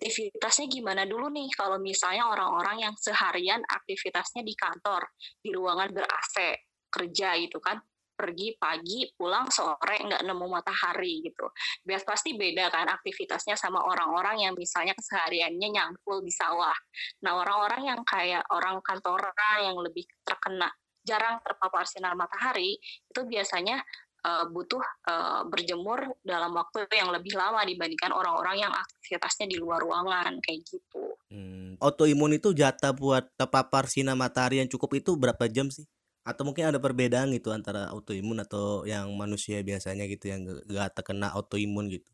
aktivitasnya 0.01 0.65
gimana 0.65 1.05
dulu 1.05 1.29
nih. 1.29 1.53
Kalau 1.53 1.77
misalnya 1.77 2.25
orang-orang 2.25 2.89
yang 2.89 2.93
seharian 2.98 3.62
aktivitasnya 3.62 4.41
di 4.41 4.58
kantor, 4.58 5.05
di 5.38 5.53
ruangan 5.53 5.93
ber-AC, 5.93 6.58
kerja 6.89 7.38
gitu 7.38 7.62
kan, 7.62 7.77
pergi 8.17 8.58
pagi, 8.58 9.05
pulang 9.13 9.46
sore, 9.53 10.01
nggak 10.01 10.25
nemu 10.25 10.46
matahari 10.50 11.22
gitu. 11.22 11.46
Bias 11.86 12.01
pasti 12.01 12.34
beda 12.34 12.74
kan 12.74 12.89
aktivitasnya 12.89 13.53
sama 13.53 13.86
orang-orang 13.86 14.41
yang 14.50 14.53
misalnya 14.58 14.98
kesehariannya 14.98 15.70
nyangkul 15.70 16.25
di 16.25 16.34
sawah. 16.34 16.74
Nah 17.22 17.38
orang-orang 17.38 17.93
yang 17.93 18.01
kayak 18.01 18.41
orang 18.50 18.81
kantoran 18.81 19.34
yang 19.62 19.77
lebih 19.77 20.10
terkena 20.25 20.74
jarang 21.01 21.41
terpapar 21.46 21.86
sinar 21.86 22.13
matahari, 22.13 22.77
itu 22.81 23.22
biasanya, 23.25 23.81
eee, 24.27 24.43
butuh, 24.53 24.83
eee, 25.09 25.41
berjemur 25.51 25.99
dalam 26.25 26.51
waktu 26.59 26.87
yang 26.93 27.09
lebih 27.15 27.33
lama 27.37 27.61
dibandingkan 27.65 28.11
orang-orang 28.13 28.57
yang 28.67 28.73
aktivitasnya 28.73 29.45
di 29.51 29.57
luar 29.61 29.79
ruangan, 29.85 30.33
kayak 30.45 30.61
gitu. 30.69 31.17
Mmm, 31.31 31.79
autoimun 31.79 32.35
itu 32.35 32.51
jatah 32.51 32.91
buat 32.91 33.23
terpapar 33.39 33.87
sinar 33.87 34.19
matahari 34.19 34.59
yang 34.59 34.67
cukup 34.67 34.99
itu 34.99 35.15
berapa 35.15 35.47
jam 35.47 35.71
sih? 35.71 35.87
Atau 36.27 36.43
mungkin 36.43 36.67
ada 36.69 36.77
perbedaan 36.83 37.31
gitu 37.31 37.49
antara 37.55 37.87
autoimun 37.87 38.43
atau 38.43 38.83
yang 38.83 39.07
manusia 39.15 39.63
biasanya 39.63 40.03
gitu 40.11 40.27
yang 40.27 40.43
nggak 40.43 40.91
terkena 40.99 41.31
autoimun 41.31 41.87
gitu? 41.87 42.10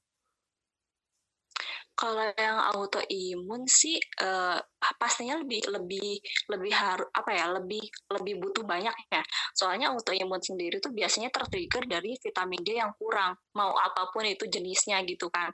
Kalau 1.98 2.30
yang 2.38 2.62
autoimun 2.78 3.66
sih, 3.66 3.98
eee, 3.98 4.58
pastinya 5.02 5.42
lebih 5.42 5.66
lebih 5.66 6.22
lebih 6.54 6.70
haru 6.78 7.06
apa 7.10 7.32
ya, 7.34 7.46
lebih 7.58 7.82
lebih 8.14 8.38
butuh 8.38 8.62
banyak 8.70 8.94
ya. 9.10 9.22
Soalnya 9.58 9.90
autoimun 9.90 10.38
sendiri 10.38 10.78
tuh 10.78 10.94
biasanya 10.94 11.34
ter-trigger 11.34 11.90
dari 11.90 12.14
vitamin 12.22 12.62
D 12.62 12.78
yang 12.78 12.94
kurang, 13.02 13.34
mau 13.58 13.74
apa 13.74 14.14
pun 14.14 14.22
itu 14.30 14.46
jenisnya 14.46 15.02
gitu 15.10 15.26
kan. 15.34 15.50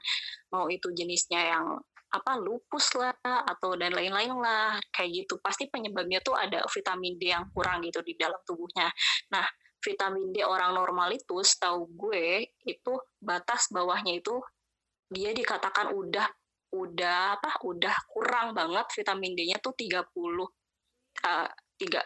Mau 0.52 0.68
itu 0.68 0.92
jenisnya 0.92 1.40
yang 1.56 1.66
apa, 2.14 2.38
lupus 2.38 2.94
lah 2.94 3.12
atau 3.24 3.74
dan 3.74 3.90
lain-lain 3.96 4.36
lah, 4.38 4.76
kayak 4.94 5.24
gitu. 5.24 5.40
Pasti 5.42 5.66
penyebabnya 5.72 6.20
tuh 6.22 6.36
ada 6.38 6.62
vitamin 6.68 7.16
D 7.20 7.32
yang 7.32 7.48
kurang 7.56 7.82
gitu 7.84 8.00
di 8.06 8.14
dalam 8.20 8.38
tubuhnya. 8.46 8.86
Nah, 9.34 9.44
vitamin 9.82 10.30
D 10.30 10.44
orang 10.46 10.76
normal 10.76 11.10
itu 11.16 11.40
setahu 11.42 11.88
gue, 11.96 12.46
itu 12.68 12.92
batas 13.20 13.68
bawahnya 13.74 14.20
itu 14.20 14.36
dia 15.10 15.30
dikatakan 15.32 15.92
udah 15.92 16.26
udah 16.74 17.38
apa 17.38 17.62
udah 17.62 17.94
kurang 18.10 18.50
banget 18.50 18.86
vitamin 18.98 19.38
D-nya 19.38 19.62
tuh 19.62 19.78
30 19.78 20.10
uh, 20.10 21.48
tiga 21.78 22.00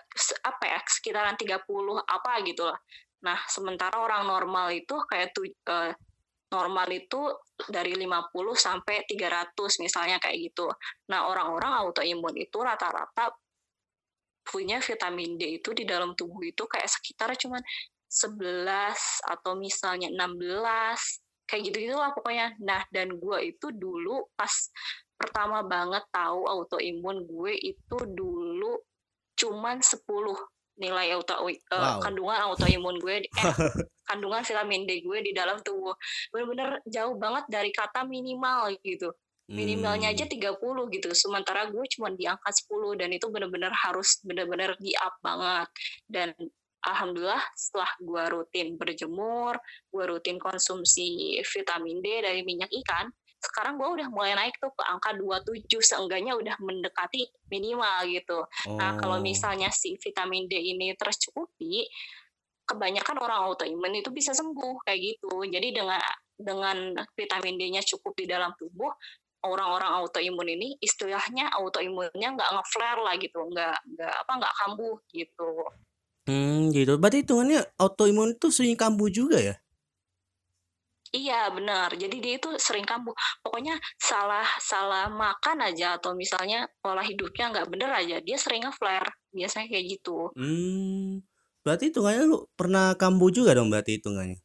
apa 0.45 0.65
ya 0.65 0.79
sekitaran 0.85 1.37
30 1.37 1.65
apa 2.05 2.33
gitu 2.45 2.69
lah. 2.69 2.79
Nah, 3.25 3.39
sementara 3.51 3.99
orang 3.99 4.29
normal 4.29 4.71
itu 4.71 4.95
kayak 5.09 5.35
tuh 5.35 5.49
uh, 5.69 5.93
normal 6.49 6.89
itu 6.93 7.21
dari 7.69 7.93
50 7.97 8.09
sampai 8.57 9.05
300 9.05 9.85
misalnya 9.85 10.17
kayak 10.23 10.53
gitu. 10.53 10.71
Nah, 11.13 11.29
orang-orang 11.29 11.73
autoimun 11.85 12.37
itu 12.39 12.57
rata-rata 12.61 13.33
punya 14.49 14.81
vitamin 14.81 15.37
D 15.37 15.61
itu 15.61 15.77
di 15.77 15.85
dalam 15.85 16.17
tubuh 16.17 16.41
itu 16.41 16.65
kayak 16.65 16.89
sekitar 16.89 17.37
cuman 17.37 17.61
11 18.09 18.97
atau 19.29 19.53
misalnya 19.61 20.09
16 20.09 21.28
kayak 21.49 21.73
gitu 21.73 21.97
lah 21.97 22.13
pokoknya. 22.13 22.55
Nah, 22.61 22.85
dan 22.93 23.17
gue 23.17 23.39
itu 23.57 23.73
dulu 23.73 24.29
pas 24.37 24.53
pertama 25.19 25.67
banget 25.67 26.05
tahu 26.15 26.47
autoimun 26.47 27.27
gue 27.27 27.53
itu 27.59 27.97
dulu 28.07 28.79
cuman 29.35 29.83
10 29.83 30.07
nilai 30.79 31.11
auto 31.19 31.35
uh, 31.35 31.51
wow. 31.75 31.99
kandungan 31.99 32.39
autoimun 32.47 33.03
gue 33.03 33.27
eh, 33.27 33.55
kandungan 34.07 34.47
vitamin 34.47 34.87
D 34.87 35.03
gue 35.03 35.19
di 35.27 35.33
dalam 35.35 35.59
tubuh 35.59 35.95
bener-bener 36.31 36.79
jauh 36.87 37.19
banget 37.19 37.51
dari 37.51 37.75
kata 37.75 38.07
minimal 38.07 38.71
gitu 38.87 39.11
minimalnya 39.49 40.13
aja 40.13 40.29
30 40.29 40.61
hmm. 40.61 40.87
gitu 40.93 41.09
sementara 41.17 41.67
gue 41.73 41.85
cuma 41.97 42.13
di 42.13 42.29
angka 42.29 42.53
10 42.53 43.01
dan 43.01 43.09
itu 43.11 43.27
bener-bener 43.33 43.73
harus 43.73 44.21
bener-bener 44.21 44.77
di 44.77 44.93
up 45.01 45.17
banget 45.25 45.69
dan 46.05 46.29
alhamdulillah 46.89 47.45
setelah 47.53 47.91
gue 48.01 48.25
rutin 48.33 48.69
berjemur 48.81 49.61
gue 49.93 50.05
rutin 50.09 50.41
konsumsi 50.41 51.39
vitamin 51.45 52.01
D 52.01 52.25
dari 52.25 52.41
minyak 52.43 52.73
ikan 52.85 53.13
sekarang 53.39 53.79
gue 53.79 53.89
udah 54.03 54.09
mulai 54.11 54.35
naik 54.35 54.59
tuh 54.59 54.75
ke 54.75 54.83
angka 54.83 55.15
27 55.15 55.71
seenggaknya 55.79 56.35
udah 56.35 56.59
mendekati 56.59 57.31
minimal 57.47 58.03
gitu. 58.11 58.43
Oh. 58.43 58.75
Nah 58.75 58.99
kalau 58.99 59.23
oh. 59.23 59.23
misalnya 59.23 59.71
si 59.71 59.95
vitamin 59.95 60.51
D 60.51 60.59
ini 60.59 60.91
tercukupi, 60.99 61.87
kebanyakan 62.67 63.17
orang 63.23 63.41
autoimun 63.49 63.95
itu 63.95 64.11
bisa 64.11 64.35
sembuh 64.35 64.83
kayak 64.83 64.99
gitu. 65.01 65.47
Jadi 65.47 65.71
dengan 65.71 66.03
dengan 66.39 66.95
vitamin 67.15 67.59
D-nya 67.59 67.83
cukup 67.83 68.15
di 68.19 68.27
dalam 68.27 68.55
tubuh, 68.59 68.91
orang-orang 69.47 70.03
autoimun 70.03 70.47
ini 70.47 70.69
istilahnya 70.83 71.51
autoimunnya 71.55 72.29
nggak 72.35 72.51
ngeflare 72.59 73.03
lah 73.03 73.15
gitu, 73.19 73.39
nggak 73.43 73.77
nggak 73.95 74.15
apa 74.27 74.33
nggak 74.35 74.55
kambuh 74.63 74.97
gitu. 75.15 75.51
Hmm 76.29 76.69
gitu. 76.77 77.01
Berarti 77.01 77.25
hitungannya 77.25 77.65
autoimun 77.81 78.37
itu 78.37 78.53
sering 78.53 78.77
kambuh 78.77 79.09
juga 79.09 79.41
ya? 79.41 79.57
Iya 81.09 81.49
benar. 81.57 81.89
Jadi 81.97 82.21
dia 82.21 82.37
itu 82.37 82.53
sering 82.61 82.85
kambuh. 82.85 83.17
Pokoknya 83.41 83.81
salah 83.97 84.45
salah 84.61 85.09
makan 85.09 85.65
aja 85.65 85.97
atau 85.97 86.13
misalnya 86.13 86.69
pola 86.85 87.01
hidupnya 87.01 87.49
nggak 87.49 87.69
bener 87.73 87.91
aja, 87.97 88.21
dia 88.21 88.37
sering 88.37 88.61
nge-flare. 88.69 89.09
Biasanya 89.33 89.67
kayak 89.73 89.87
gitu. 89.89 90.29
Hmm. 90.37 91.25
Berarti 91.65 91.89
hitungannya 91.89 92.23
lu 92.29 92.45
pernah 92.53 92.93
kambuh 93.01 93.33
juga 93.33 93.57
dong 93.57 93.73
berarti 93.73 93.97
hitungannya? 93.97 94.41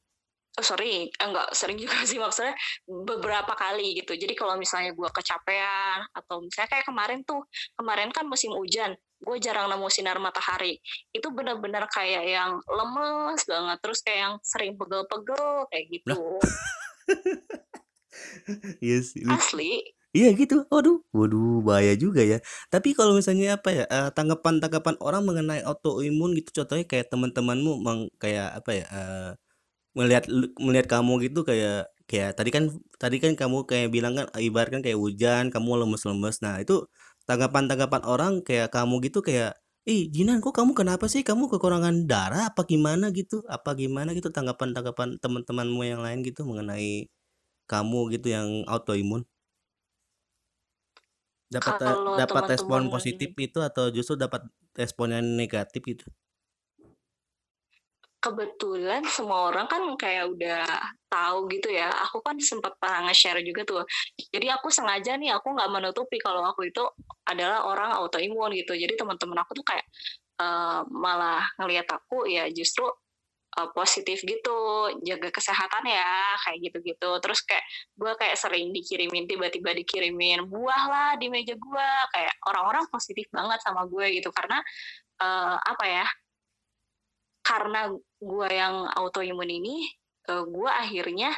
Oh, 0.53 0.61
sering, 0.61 1.09
enggak 1.17 1.49
eh, 1.49 1.57
sering 1.57 1.77
juga 1.81 1.97
sih 2.09 2.21
maksudnya 2.21 2.53
beberapa 2.85 3.57
kali 3.57 3.97
gitu. 3.97 4.13
Jadi 4.13 4.37
kalau 4.37 4.53
misalnya 4.53 4.93
gue 4.93 5.09
kecapean 5.09 6.05
atau 6.13 6.45
misalnya 6.45 6.69
kayak 6.69 6.85
kemarin 6.85 7.19
tuh, 7.25 7.41
kemarin 7.73 8.13
kan 8.13 8.29
musim 8.29 8.53
hujan, 8.53 8.93
gue 9.17 9.37
jarang 9.41 9.65
nemu 9.73 9.89
sinar 9.89 10.21
matahari. 10.21 10.77
Itu 11.09 11.33
benar-benar 11.33 11.89
kayak 11.89 12.23
yang 12.29 12.51
lemes 12.69 13.41
banget, 13.49 13.77
terus 13.81 13.99
kayak 14.05 14.19
yang 14.29 14.35
sering 14.45 14.77
pegel-pegel 14.77 15.65
kayak 15.73 15.85
gitu. 15.89 16.17
Iya 18.79 19.01
yes, 19.01 19.17
Asli. 19.25 19.81
Iya 20.13 20.29
gitu. 20.37 20.69
Waduh, 20.69 21.01
waduh 21.09 21.65
bahaya 21.65 21.97
juga 21.97 22.21
ya. 22.21 22.37
Tapi 22.69 22.93
kalau 22.93 23.17
misalnya 23.17 23.57
apa 23.57 23.69
ya 23.73 23.85
uh, 23.89 24.13
tanggapan-tanggapan 24.13 24.95
orang 25.01 25.25
mengenai 25.25 25.65
autoimun 25.65 26.37
gitu 26.37 26.61
contohnya 26.61 26.85
kayak 26.85 27.09
teman-temanmu 27.09 27.81
kayak 28.21 28.61
apa 28.61 28.71
ya 28.77 28.85
uh, 28.93 29.29
melihat 29.97 30.25
melihat 30.61 30.87
kamu 30.99 31.13
gitu 31.29 31.41
kayak 31.45 31.89
kayak 32.09 32.31
tadi 32.37 32.49
kan 32.55 32.63
tadi 33.01 33.17
kan 33.23 33.33
kamu 33.39 33.57
kayak 33.69 33.87
bilang 33.95 34.13
kan 34.19 34.25
ibaratkan 34.37 34.81
kayak 34.85 34.99
hujan 34.99 35.49
kamu 35.53 35.69
lemes-lemes. 35.85 36.41
Nah 36.45 36.59
itu 36.63 36.85
tanggapan-tanggapan 37.29 38.01
orang 38.05 38.33
kayak 38.47 38.69
kamu 38.75 38.99
gitu 39.07 39.19
kayak 39.25 39.55
ih 39.87 40.07
Jinan 40.13 40.39
kok 40.43 40.55
kamu 40.57 40.71
kenapa 40.77 41.05
sih? 41.11 41.21
Kamu 41.27 41.47
kekurangan 41.51 42.07
darah? 42.09 42.51
Apa 42.51 42.63
gimana 42.67 43.11
gitu? 43.15 43.43
Apa 43.51 43.75
gimana 43.77 44.11
gitu? 44.17 44.29
Tanggapan-tanggapan 44.31 45.19
teman-temanmu 45.23 45.81
yang 45.87 46.01
lain 46.05 46.19
gitu 46.27 46.41
mengenai 46.47 47.07
kamu 47.71 47.99
gitu 48.15 48.27
yang 48.35 48.49
autoimun. 48.69 49.23
Dapat 51.55 51.75
dapat 52.17 52.43
respon 52.57 52.81
positif 52.93 53.29
itu 53.37 53.59
atau 53.61 53.85
justru 53.95 54.15
dapat 54.17 54.41
respon 54.73 55.07
yang 55.15 55.25
negatif 55.37 55.81
gitu 55.85 56.05
kebetulan 58.23 59.03
semua 59.03 59.51
orang 59.51 59.67
kan 59.67 59.83
kayak 59.99 60.31
udah 60.31 60.63
tahu 61.11 61.51
gitu 61.51 61.75
ya. 61.75 61.91
Aku 62.07 62.23
kan 62.23 62.39
sempat 62.39 62.79
pernah 62.79 63.11
nge-share 63.11 63.43
juga 63.43 63.67
tuh. 63.67 63.83
Jadi 64.15 64.47
aku 64.47 64.71
sengaja 64.71 65.19
nih 65.19 65.35
aku 65.35 65.51
nggak 65.51 65.67
menutupi 65.67 66.15
kalau 66.23 66.47
aku 66.47 66.71
itu 66.71 66.83
adalah 67.27 67.67
orang 67.67 67.91
autoimun 67.99 68.55
gitu. 68.55 68.71
Jadi 68.79 68.95
teman-teman 68.95 69.43
aku 69.43 69.59
tuh 69.59 69.65
kayak 69.67 69.83
uh, 70.39 70.87
malah 70.87 71.43
ngelihat 71.59 71.83
aku 71.91 72.23
ya 72.31 72.47
justru 72.47 72.87
uh, 73.59 73.69
positif 73.75 74.23
gitu, 74.23 74.59
jaga 75.03 75.27
kesehatan 75.27 75.83
ya, 75.83 76.39
kayak 76.47 76.57
gitu-gitu. 76.71 77.11
Terus 77.19 77.39
kayak 77.43 77.65
gue 77.99 78.11
kayak 78.15 78.39
sering 78.39 78.71
dikirimin 78.71 79.27
tiba-tiba 79.27 79.75
dikirimin 79.75 80.47
buah 80.47 80.83
lah 80.87 81.09
di 81.19 81.27
meja 81.27 81.59
gue, 81.59 81.89
kayak 82.15 82.33
orang-orang 82.47 82.87
positif 82.87 83.27
banget 83.35 83.59
sama 83.59 83.83
gue 83.83 84.15
gitu 84.15 84.31
karena 84.31 84.63
uh, 85.19 85.59
apa 85.59 85.85
ya? 85.91 86.07
Karena 87.43 87.91
gue 88.17 88.47
yang 88.49 88.87
autoimun 88.95 89.51
ini, 89.51 89.83
uh, 90.31 90.41
eh, 90.41 90.43
gue 90.47 90.71
akhirnya 90.71 91.31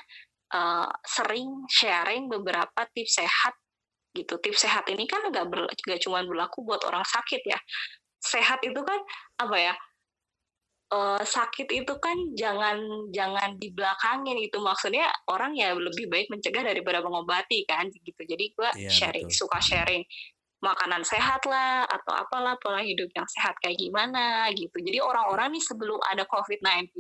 uh, 0.54 0.90
sering 1.02 1.66
sharing 1.68 2.30
beberapa 2.30 2.86
tips 2.94 3.26
sehat 3.26 3.54
gitu. 4.14 4.38
Tips 4.40 4.64
sehat 4.70 4.86
ini 4.94 5.10
kan 5.10 5.26
nggak 5.28 5.46
ber, 5.50 5.66
gak 5.68 6.00
cuma 6.06 6.22
berlaku 6.24 6.62
buat 6.64 6.86
orang 6.86 7.04
sakit 7.04 7.42
ya. 7.44 7.60
Sehat 8.22 8.62
itu 8.62 8.80
kan 8.86 9.02
apa 9.42 9.58
ya? 9.58 9.76
Uh, 10.86 11.18
sakit 11.18 11.66
itu 11.74 11.94
kan 11.98 12.14
jangan 12.38 12.78
jangan 13.10 13.58
dibelakangin 13.58 14.38
itu 14.38 14.62
maksudnya 14.62 15.10
orang 15.34 15.58
ya 15.58 15.74
lebih 15.74 16.06
baik 16.06 16.30
mencegah 16.30 16.62
daripada 16.62 17.02
mengobati 17.02 17.66
kan 17.66 17.90
gitu 17.90 18.22
jadi 18.22 18.46
gue 18.54 18.70
yeah, 18.78 18.94
sharing 18.94 19.26
betul. 19.26 19.50
suka 19.50 19.58
sharing 19.66 20.06
makanan 20.64 21.04
sehat 21.04 21.44
lah 21.46 21.84
atau 21.86 22.16
apalah 22.16 22.56
pola 22.58 22.80
hidup 22.80 23.12
yang 23.12 23.28
sehat 23.28 23.60
kayak 23.60 23.76
gimana 23.76 24.48
gitu. 24.56 24.80
Jadi 24.80 25.04
orang-orang 25.04 25.54
nih 25.54 25.64
sebelum 25.64 26.00
ada 26.08 26.24
COVID-19, 26.26 26.96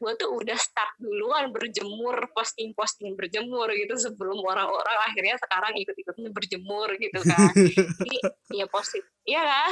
gue 0.00 0.12
tuh 0.16 0.30
udah 0.32 0.56
start 0.56 0.96
duluan 0.98 1.52
berjemur, 1.52 2.32
posting-posting 2.32 3.14
berjemur 3.14 3.68
gitu 3.76 3.94
sebelum 3.96 4.40
orang-orang 4.40 4.98
akhirnya 5.04 5.36
sekarang 5.38 5.72
ikut-ikutnya 5.78 6.30
berjemur 6.32 6.88
gitu 6.96 7.20
kan. 7.22 7.52
Jadi 8.00 8.18
ya 8.56 8.66
positif, 8.66 9.12
iya 9.28 9.42
kan? 9.44 9.70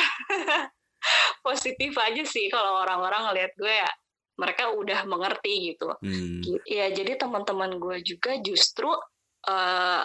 positif 1.46 1.92
aja 1.98 2.22
sih 2.22 2.46
kalau 2.46 2.86
orang-orang 2.86 3.32
ngelihat 3.32 3.52
gue 3.58 3.74
ya 3.74 3.90
mereka 4.38 4.72
udah 4.72 5.04
mengerti 5.04 5.74
gitu. 5.74 5.92
Hmm. 5.98 6.40
Ya 6.64 6.88
jadi 6.88 7.20
teman-teman 7.20 7.76
gue 7.76 8.00
juga 8.00 8.38
justru 8.40 8.88
uh, 9.46 10.04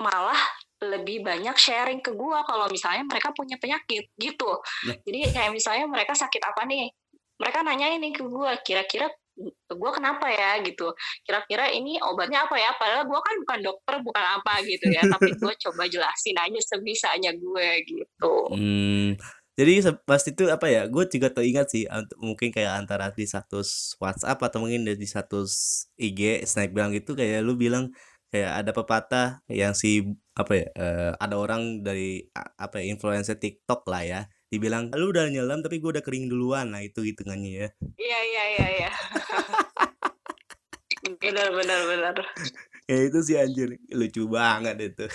malah 0.00 0.42
lebih 0.82 1.22
banyak 1.22 1.54
sharing 1.54 2.02
ke 2.02 2.10
gue 2.12 2.38
kalau 2.44 2.66
misalnya 2.68 3.06
mereka 3.06 3.30
punya 3.30 3.56
penyakit 3.56 4.10
gitu. 4.18 4.50
Nah. 4.90 4.96
Jadi 5.06 5.18
kayak 5.30 5.50
misalnya 5.54 5.86
mereka 5.86 6.12
sakit 6.12 6.42
apa 6.42 6.66
nih? 6.66 6.90
Mereka 7.38 7.58
nanya 7.64 7.88
ini 7.94 8.14
ke 8.14 8.22
gue, 8.22 8.50
kira-kira 8.62 9.10
gue 9.72 9.90
kenapa 9.96 10.28
ya 10.28 10.60
gitu 10.60 10.92
kira-kira 11.24 11.72
ini 11.72 11.96
obatnya 12.04 12.44
apa 12.44 12.56
ya 12.60 12.70
padahal 12.76 13.08
gue 13.08 13.20
kan 13.20 13.34
bukan 13.40 13.60
dokter 13.64 13.94
bukan 14.04 14.24
apa 14.40 14.60
gitu 14.60 14.92
ya 14.92 15.02
tapi 15.08 15.32
gue 15.40 15.52
coba 15.68 15.88
jelasin 15.88 16.36
aja 16.36 16.60
sebisanya 16.60 17.32
gue 17.32 17.68
gitu 17.88 18.34
hmm, 18.52 19.16
jadi 19.56 19.96
pas 20.04 20.20
itu 20.20 20.44
apa 20.52 20.66
ya 20.68 20.84
gue 20.84 21.04
juga 21.08 21.32
teringat 21.32 21.66
sih 21.72 21.88
mungkin 22.20 22.52
kayak 22.52 22.84
antara 22.84 23.08
di 23.08 23.24
status 23.24 23.96
WhatsApp 23.96 24.36
atau 24.36 24.58
mungkin 24.60 24.84
di 24.84 25.06
status 25.08 25.84
IG 25.96 26.44
snack 26.44 26.76
bilang 26.76 26.92
gitu 26.92 27.16
kayak 27.16 27.40
lu 27.40 27.56
bilang 27.56 27.88
kayak 28.28 28.64
ada 28.64 28.70
pepatah 28.72 29.28
yang 29.48 29.72
si 29.72 30.12
apa 30.32 30.52
ya 30.56 30.66
uh, 30.80 31.12
ada 31.20 31.36
orang 31.36 31.84
dari 31.84 32.24
apa 32.34 32.80
ya 32.80 32.88
influencer 32.88 33.36
TikTok 33.36 33.84
lah 33.84 34.02
ya 34.04 34.20
dibilang 34.52 34.92
lu 34.92 35.12
udah 35.12 35.32
nyelam 35.32 35.64
tapi 35.64 35.80
gue 35.80 35.96
udah 35.96 36.04
kering 36.04 36.28
duluan. 36.28 36.76
Nah 36.76 36.84
itu 36.84 37.00
hitungannya 37.00 37.52
ya. 37.52 37.68
Iya 37.96 38.18
iya 38.20 38.44
iya 38.52 38.66
iya. 38.68 38.90
Benar 41.22 41.48
benar 41.56 41.80
benar. 41.88 42.14
Ya 42.84 42.98
itu 43.08 43.18
sih 43.24 43.40
anjir 43.40 43.80
lucu 43.96 44.28
banget 44.28 44.92
itu. 44.92 45.06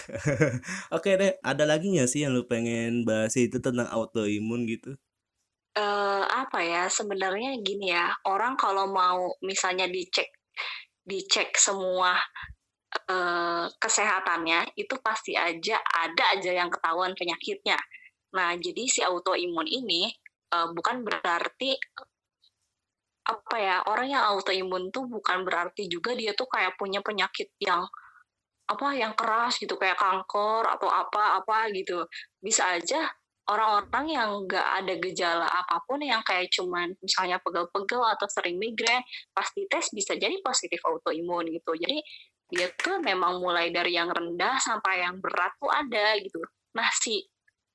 Oke 0.95 1.13
deh 1.21 1.38
ada 1.45 1.69
lagi 1.69 1.93
nggak 1.93 2.10
sih 2.10 2.25
yang 2.25 2.34
lu 2.34 2.49
pengen 2.49 3.06
bahas 3.06 3.38
itu 3.38 3.62
tentang 3.62 3.86
autoimun 3.93 4.65
gitu? 4.65 4.97
Uh, 5.77 6.25
apa 6.25 6.65
ya 6.65 6.89
sebenarnya 6.89 7.62
gini 7.62 7.93
ya 7.93 8.10
orang 8.25 8.58
kalau 8.58 8.89
mau 8.89 9.30
misalnya 9.45 9.86
dicek 9.86 10.25
dicek 11.06 11.53
semua 11.53 12.17
eee, 12.95 13.65
kesehatannya 13.84 14.60
itu 14.80 14.95
pasti 15.04 15.34
aja 15.36 15.78
ada 16.06 16.23
aja 16.38 16.52
yang 16.56 16.69
ketahuan 16.71 17.13
penyakitnya. 17.19 17.78
Nah, 18.36 18.56
jadi 18.60 18.84
si 18.89 19.02
autoimun 19.04 19.67
ini, 19.67 20.08
eee, 20.54 20.67
bukan 20.76 21.04
berarti 21.08 21.76
apa 23.28 23.56
ya, 23.60 23.78
orang 23.91 24.08
yang 24.15 24.23
autoimun 24.23 24.88
tuh 24.95 25.04
bukan 25.15 25.43
berarti 25.47 25.84
juga 25.91 26.15
dia 26.15 26.32
tuh 26.32 26.47
kayak 26.47 26.80
punya 26.80 27.00
penyakit 27.04 27.52
yang, 27.60 27.84
apa, 28.73 28.88
yang 28.95 29.13
keras 29.19 29.60
gitu, 29.63 29.76
kayak 29.82 30.00
kanker 30.00 30.63
atau 30.76 30.89
apa 30.91 31.23
apa 31.43 31.58
gitu. 31.76 32.04
Bisa 32.39 32.63
aja 32.80 33.08
orang-orang 33.52 34.06
yang 34.12 34.30
nggak 34.47 34.67
ada 34.84 34.93
gejala 35.04 35.47
apa 35.47 35.80
pun 35.88 36.00
yang 36.04 36.19
kayak 36.28 36.47
cuman 36.56 36.95
misalnya 37.04 37.38
pegel-pegel 37.43 38.04
atau 38.15 38.28
sering 38.32 38.58
migrain, 38.60 39.04
pas 39.36 39.47
dites 39.56 39.88
bisa 39.95 40.13
jadi 40.19 40.36
positif 40.43 40.80
autoimun 40.88 41.47
gitu. 41.52 41.71
Jadi 41.80 42.00
dia 42.47 42.71
tuh 42.79 43.03
memang 43.03 43.43
mulai 43.43 43.69
dari 43.75 43.99
yang 43.99 44.07
rendah 44.07 44.55
sampai 44.63 45.03
yang 45.03 45.19
berat 45.19 45.51
tuh 45.60 45.67
ada 45.67 46.15
gitu. 46.19 46.39
Nah, 46.75 46.88
si 46.95 47.19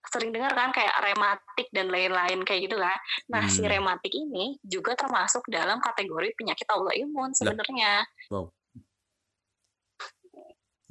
sering 0.02 0.34
dengar 0.34 0.50
kan 0.56 0.74
kayak 0.74 0.98
rematik 0.98 1.68
dan 1.70 1.86
lain-lain 1.92 2.42
kayak 2.42 2.66
gitu 2.66 2.76
kan. 2.80 2.98
Nah, 3.30 3.46
si 3.46 3.62
Mmm. 3.62 3.70
rematik 3.70 4.10
ini 4.10 4.58
juga 4.64 4.98
termasuk 4.98 5.46
dalam 5.46 5.78
kategori 5.78 6.34
penyakit 6.34 6.66
autoimun 6.66 7.30
sebenarnya. 7.36 8.02
wow. 8.32 8.50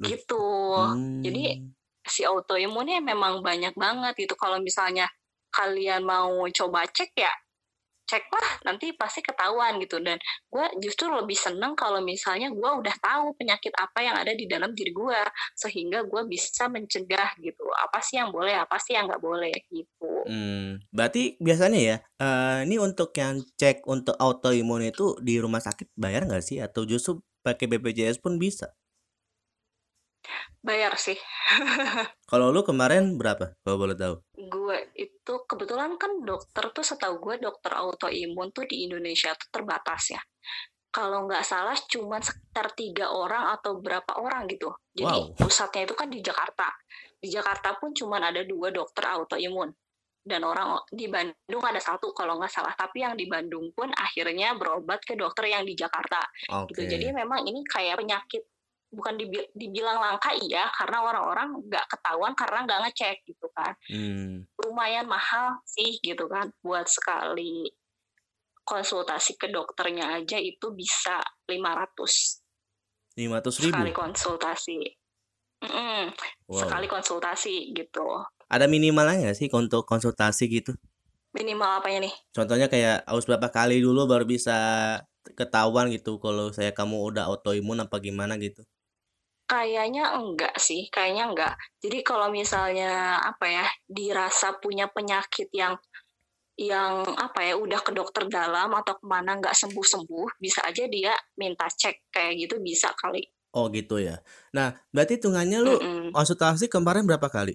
Gitu. 0.02 0.46
Jadi 1.22 1.44
mmm. 1.60 1.70
si 2.08 2.22
autoimunnya 2.24 3.04
memang 3.04 3.44
banyak 3.44 3.76
banget 3.76 4.14
gitu. 4.16 4.34
Kalau 4.38 4.58
misalnya 4.62 5.06
kalian 5.52 6.02
mau 6.08 6.48
coba 6.48 6.88
cek 6.88 7.12
ya, 7.12 7.30
ceklah 8.10 8.62
nanti 8.66 8.92
pasti 8.96 9.20
ketahuan 9.24 9.78
gitu. 9.82 9.98
Dan 10.02 10.18
gue 10.52 10.66
justru 10.84 11.08
lebih 11.10 11.36
seneng 11.38 11.72
kalau 11.78 12.00
misalnya 12.04 12.48
gue 12.52 12.70
udah 12.80 12.96
tahu 13.00 13.34
penyakit 13.38 13.72
apa 13.78 13.98
yang 14.04 14.16
ada 14.18 14.32
di 14.36 14.44
dalam 14.50 14.70
diri 14.76 14.92
gue, 14.94 15.20
sehingga 15.56 16.04
gue 16.06 16.22
bisa 16.28 16.66
mencegah 16.70 17.34
gitu. 17.40 17.64
Apa 17.84 17.98
sih 18.04 18.18
yang 18.20 18.30
boleh, 18.34 18.54
apa 18.58 18.76
sih 18.82 18.94
yang 18.96 19.06
nggak 19.10 19.22
boleh 19.22 19.52
gitu. 19.70 20.12
Mmm, 20.22 20.86
berarti 20.94 21.34
biasanya 21.42 21.78
ya, 21.82 21.96
eee, 22.22 22.58
ini 22.70 22.76
untuk 22.78 23.10
yang 23.18 23.42
cek 23.58 23.82
untuk 23.90 24.14
autoimun 24.22 24.86
itu 24.86 25.18
di 25.18 25.34
rumah 25.42 25.58
sakit 25.58 25.90
bayar 25.98 26.22
nggak 26.30 26.44
sih? 26.46 26.62
Atau 26.62 26.86
justru 26.86 27.18
pakai 27.42 27.66
BPJS 27.66 28.22
pun 28.22 28.38
bisa? 28.38 28.70
Bayar 30.62 30.94
sih. 30.94 31.18
Kalau 32.30 32.54
lu 32.54 32.62
kemarin 32.62 33.18
berapa 33.18 33.58
kalau 33.66 33.76
boleh 33.76 33.98
tahu? 33.98 34.14
Gue 34.46 34.94
itu 34.94 35.34
kebetulan 35.44 35.98
kan 35.98 36.22
dokter 36.22 36.70
tuh 36.70 36.86
setahu 36.86 37.18
gue 37.18 37.42
dokter 37.42 37.74
autoimun 37.74 38.54
tuh 38.54 38.64
di 38.64 38.86
Indonesia 38.86 39.34
tuh 39.34 39.50
terbatas 39.50 40.14
ya. 40.14 40.22
Kalau 40.92 41.24
nggak 41.26 41.42
salah 41.42 41.74
cuman 41.74 42.20
sekitar 42.22 42.72
3 42.76 43.10
orang 43.10 43.52
atau 43.58 43.80
berapa 43.80 44.22
orang 44.22 44.46
gitu. 44.48 44.70
Jadi 44.94 45.32
Wow. 45.32 45.36
pusatnya 45.36 45.88
itu 45.88 45.94
kan 45.96 46.08
di 46.12 46.20
Jakarta. 46.22 46.68
Di 47.18 47.28
Jakarta 47.32 47.74
pun 47.80 47.90
cuman 47.96 48.28
ada 48.30 48.44
2 48.44 48.70
dokter 48.70 49.08
autoimun. 49.08 49.72
Dan 50.22 50.46
orang 50.46 50.78
di 50.92 51.10
Bandung 51.10 51.64
ada 51.66 51.80
1 51.82 52.12
kalau 52.14 52.38
nggak 52.38 52.52
salah. 52.52 52.76
Tapi 52.78 53.02
yang 53.02 53.18
di 53.18 53.26
Bandung 53.26 53.72
pun 53.74 53.90
akhirnya 53.90 54.54
berobat 54.54 55.02
ke 55.02 55.18
dokter 55.18 55.50
yang 55.50 55.66
di 55.66 55.74
Jakarta 55.74 56.22
gitu. 56.70 56.86
Jadi 56.86 57.10
memang 57.10 57.42
ini 57.42 57.64
kayak 57.66 57.98
penyakit 57.98 58.51
bukan 58.92 59.16
dibi 59.16 59.40
dibilang 59.56 59.98
langka 59.98 60.36
iya, 60.36 60.68
karena 60.76 61.00
orang-orang 61.00 61.48
nggak 61.64 61.88
ketahuan 61.88 62.36
karena 62.36 62.58
nggak 62.68 62.80
ngecek 62.88 63.16
gitu 63.24 63.48
kan. 63.56 63.72
Mmm. 63.88 64.44
Lumayan 64.62 65.08
mahal 65.08 65.58
sih 65.64 65.96
gitu 66.04 66.28
kan, 66.28 66.52
buat 66.60 66.86
sekali 66.86 67.72
konsultasi 68.62 69.34
ke 69.40 69.50
dokternya 69.50 70.22
aja 70.22 70.38
itu 70.38 70.70
bisa 70.70 71.18
500. 71.50 72.38
Sekali 73.18 73.90
Rp500.000? 73.92 73.92
konsultasi. 73.92 74.78
Mhm, 75.62 76.10
sekali 76.50 76.86
Wow. 76.86 76.94
konsultasi 76.98 77.70
gitu. 77.74 78.06
Ada 78.52 78.66
minimalnya 78.68 79.30
nggak 79.30 79.36
sih 79.38 79.48
untuk 79.52 79.88
konsultasi 79.88 80.44
gitu? 80.50 80.72
Minimal 81.32 81.80
apanya 81.80 82.08
nih? 82.08 82.14
Contohnya 82.36 82.68
kayak 82.68 83.08
harus 83.08 83.24
berapa 83.24 83.48
kali 83.48 83.80
dulu 83.80 84.04
baru 84.04 84.28
bisa 84.28 84.58
ketahuan 85.38 85.88
gitu 85.88 86.20
kalau 86.20 86.52
saya 86.52 86.74
kamu 86.74 86.98
udah 87.12 87.24
autoimun 87.32 87.80
apa 87.80 87.96
gimana 88.02 88.36
gitu? 88.36 88.66
Kayaknya 89.52 90.16
enggak 90.16 90.56
sih, 90.56 90.88
kayaknya 90.88 91.28
enggak. 91.28 91.54
Jadi 91.84 92.00
kalau 92.00 92.32
misalnya, 92.32 93.20
apa 93.20 93.44
ya, 93.52 93.66
dirasa 93.84 94.56
punya 94.56 94.88
penyakit 94.88 95.52
yang 95.52 95.76
yang, 96.56 97.04
apa 97.20 97.44
ya, 97.44 97.60
udah 97.60 97.80
ke 97.84 97.92
dokter 97.92 98.32
dalam 98.32 98.72
atau 98.72 98.96
ke 98.96 99.04
mana 99.04 99.36
nggak 99.36 99.52
sembuh-sembuh, 99.52 100.40
bisa 100.40 100.64
aja 100.64 100.88
dia 100.88 101.12
minta 101.36 101.68
cek, 101.68 102.08
kayak 102.08 102.32
gitu 102.48 102.64
bisa 102.64 102.96
kali. 102.96 103.28
Oh 103.52 103.68
gitu 103.68 104.00
ya. 104.00 104.24
Nah, 104.56 104.72
berarti 104.88 105.20
hitungannya 105.20 105.58
lu 105.60 105.76
Mhm. 105.76 106.16
konsultasi 106.16 106.72
kemarin 106.72 107.04
berapa 107.04 107.28
kali? 107.28 107.52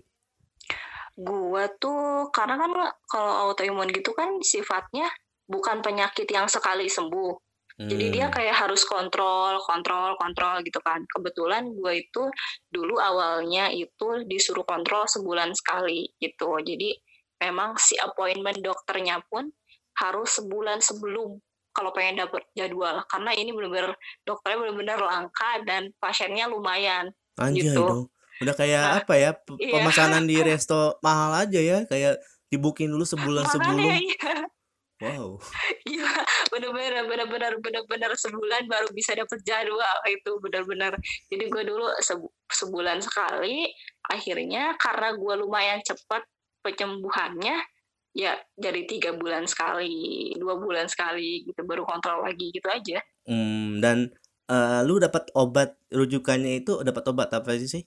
Gua 1.17 1.65
tuh 1.81 2.29
karena 2.29 2.61
kan 2.61 2.71
kalau 3.09 3.33
autoimun 3.49 3.89
gitu 3.89 4.13
kan 4.13 4.37
sifatnya 4.45 5.09
bukan 5.49 5.81
penyakit 5.81 6.29
yang 6.29 6.45
sekali 6.45 6.85
sembuh. 6.85 7.46
Jadi 7.77 8.05
dia 8.09 8.27
Mmm. 8.27 8.33
kayak 8.33 8.55
harus 8.57 8.81
kontrol 8.89 9.61
kontrol 9.63 10.17
kontrol 10.17 10.59
gitu 10.65 10.81
kan. 10.81 11.05
Kebetulan 11.07 11.69
gua 11.77 11.93
itu 11.93 12.23
dulu 12.73 12.97
awalnya 12.97 13.69
itu 13.69 14.25
disuruh 14.25 14.65
kontrol 14.65 15.05
sebulan 15.05 15.53
sekali 15.53 16.09
gitu. 16.17 16.57
Jadi 16.65 16.97
memang 17.37 17.77
si 17.77 17.93
appointment 18.01 18.57
dokternya 18.65 19.21
pun 19.29 19.47
harus 20.01 20.41
sebulan 20.41 20.81
sebelum 20.81 21.37
kalau 21.73 21.93
pengen 21.93 22.25
dapet 22.25 22.41
jadwal. 22.57 23.05
Karena 23.05 23.31
ini 23.37 23.53
bener-bener 23.53 23.93
dokternya 24.25 24.57
bener-bener 24.65 24.97
langka 24.97 25.61
dan 25.61 25.93
pasiennya 26.01 26.49
lumayan, 26.49 27.13
Anjay 27.37 27.77
gitu. 27.77 27.85
dong. 27.85 28.09
Udah 28.41 28.53
kayak 28.57 28.83
Nah 28.83 29.01
apa 29.05 29.13
ya, 29.17 29.31
iya. 29.61 29.73
pemesanan 29.77 30.25
di 30.25 30.41
resto 30.47 30.97
mahal 31.05 31.45
aja 31.45 31.59
ya, 31.61 31.77
kayak 31.85 32.17
di-booking 32.49 32.89
dulu 32.89 33.05
sebulan 33.05 33.45
Makanya 33.45 33.53
sebelum. 33.53 33.93
iya. 34.01 34.33
Wow. 35.01 35.39
Iya, 35.87 36.05
bener-bener 36.51 37.05
bener-bener 37.07 37.53
bener-bener 37.63 38.11
sebulan 38.17 38.63
baru 38.69 38.89
bisa 38.93 39.13
dapet 39.17 39.39
jadwal, 39.47 39.97
itu 40.09 40.31
bener-bener. 40.43 40.93
Jadi 41.31 41.43
gue 41.49 41.63
dulu 41.65 41.87
sebu 42.03 42.27
sebulan 42.51 42.99
sekali, 43.03 43.69
akhirnya 44.09 44.75
karena 44.81 45.15
gue 45.15 45.33
lumayan 45.39 45.79
cepet 45.85 46.23
penyembuhannya, 46.65 47.57
ya 48.17 48.33
jadi 48.59 48.81
3 48.89 49.11
bulan 49.15 49.45
sekali, 49.47 50.33
2 50.39 50.55
bulan 50.59 50.87
sekali 50.91 51.45
gitu, 51.47 51.61
baru 51.67 51.83
kontrol 51.87 52.25
lagi, 52.27 52.51
gitu 52.53 52.67
aja. 52.69 52.99
Mmm, 53.25 53.81
dan, 53.81 54.13
eee, 54.51 54.79
lu 54.85 55.01
dapat 55.01 55.31
obat 55.33 55.75
rujukannya 55.89 56.61
itu 56.63 56.79
dapat 56.85 57.03
obat 57.09 57.29
apa 57.33 57.49
aja 57.57 57.65
sih? 57.65 57.83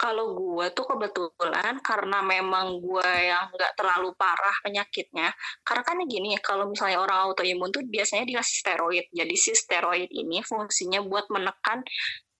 Kalau 0.00 0.32
gue 0.32 0.66
tuh 0.72 0.88
kebetulan 0.88 1.76
karena 1.84 2.24
memang 2.24 2.80
gue 2.80 3.10
yang 3.28 3.52
nggak 3.52 3.76
terlalu 3.76 4.16
parah 4.16 4.56
penyakitnya, 4.64 5.28
karena 5.60 5.82
kan 5.84 5.96
gini, 6.08 6.32
kalau 6.40 6.72
misalnya 6.72 7.04
orang 7.04 7.28
autoimun 7.28 7.68
tuh 7.68 7.84
biasanya 7.84 8.24
dikasih 8.24 8.56
steroid. 8.64 9.04
Jadi 9.12 9.34
si 9.36 9.52
steroid 9.52 10.08
ini 10.08 10.40
fungsinya 10.40 11.04
buat 11.04 11.28
menekan, 11.28 11.84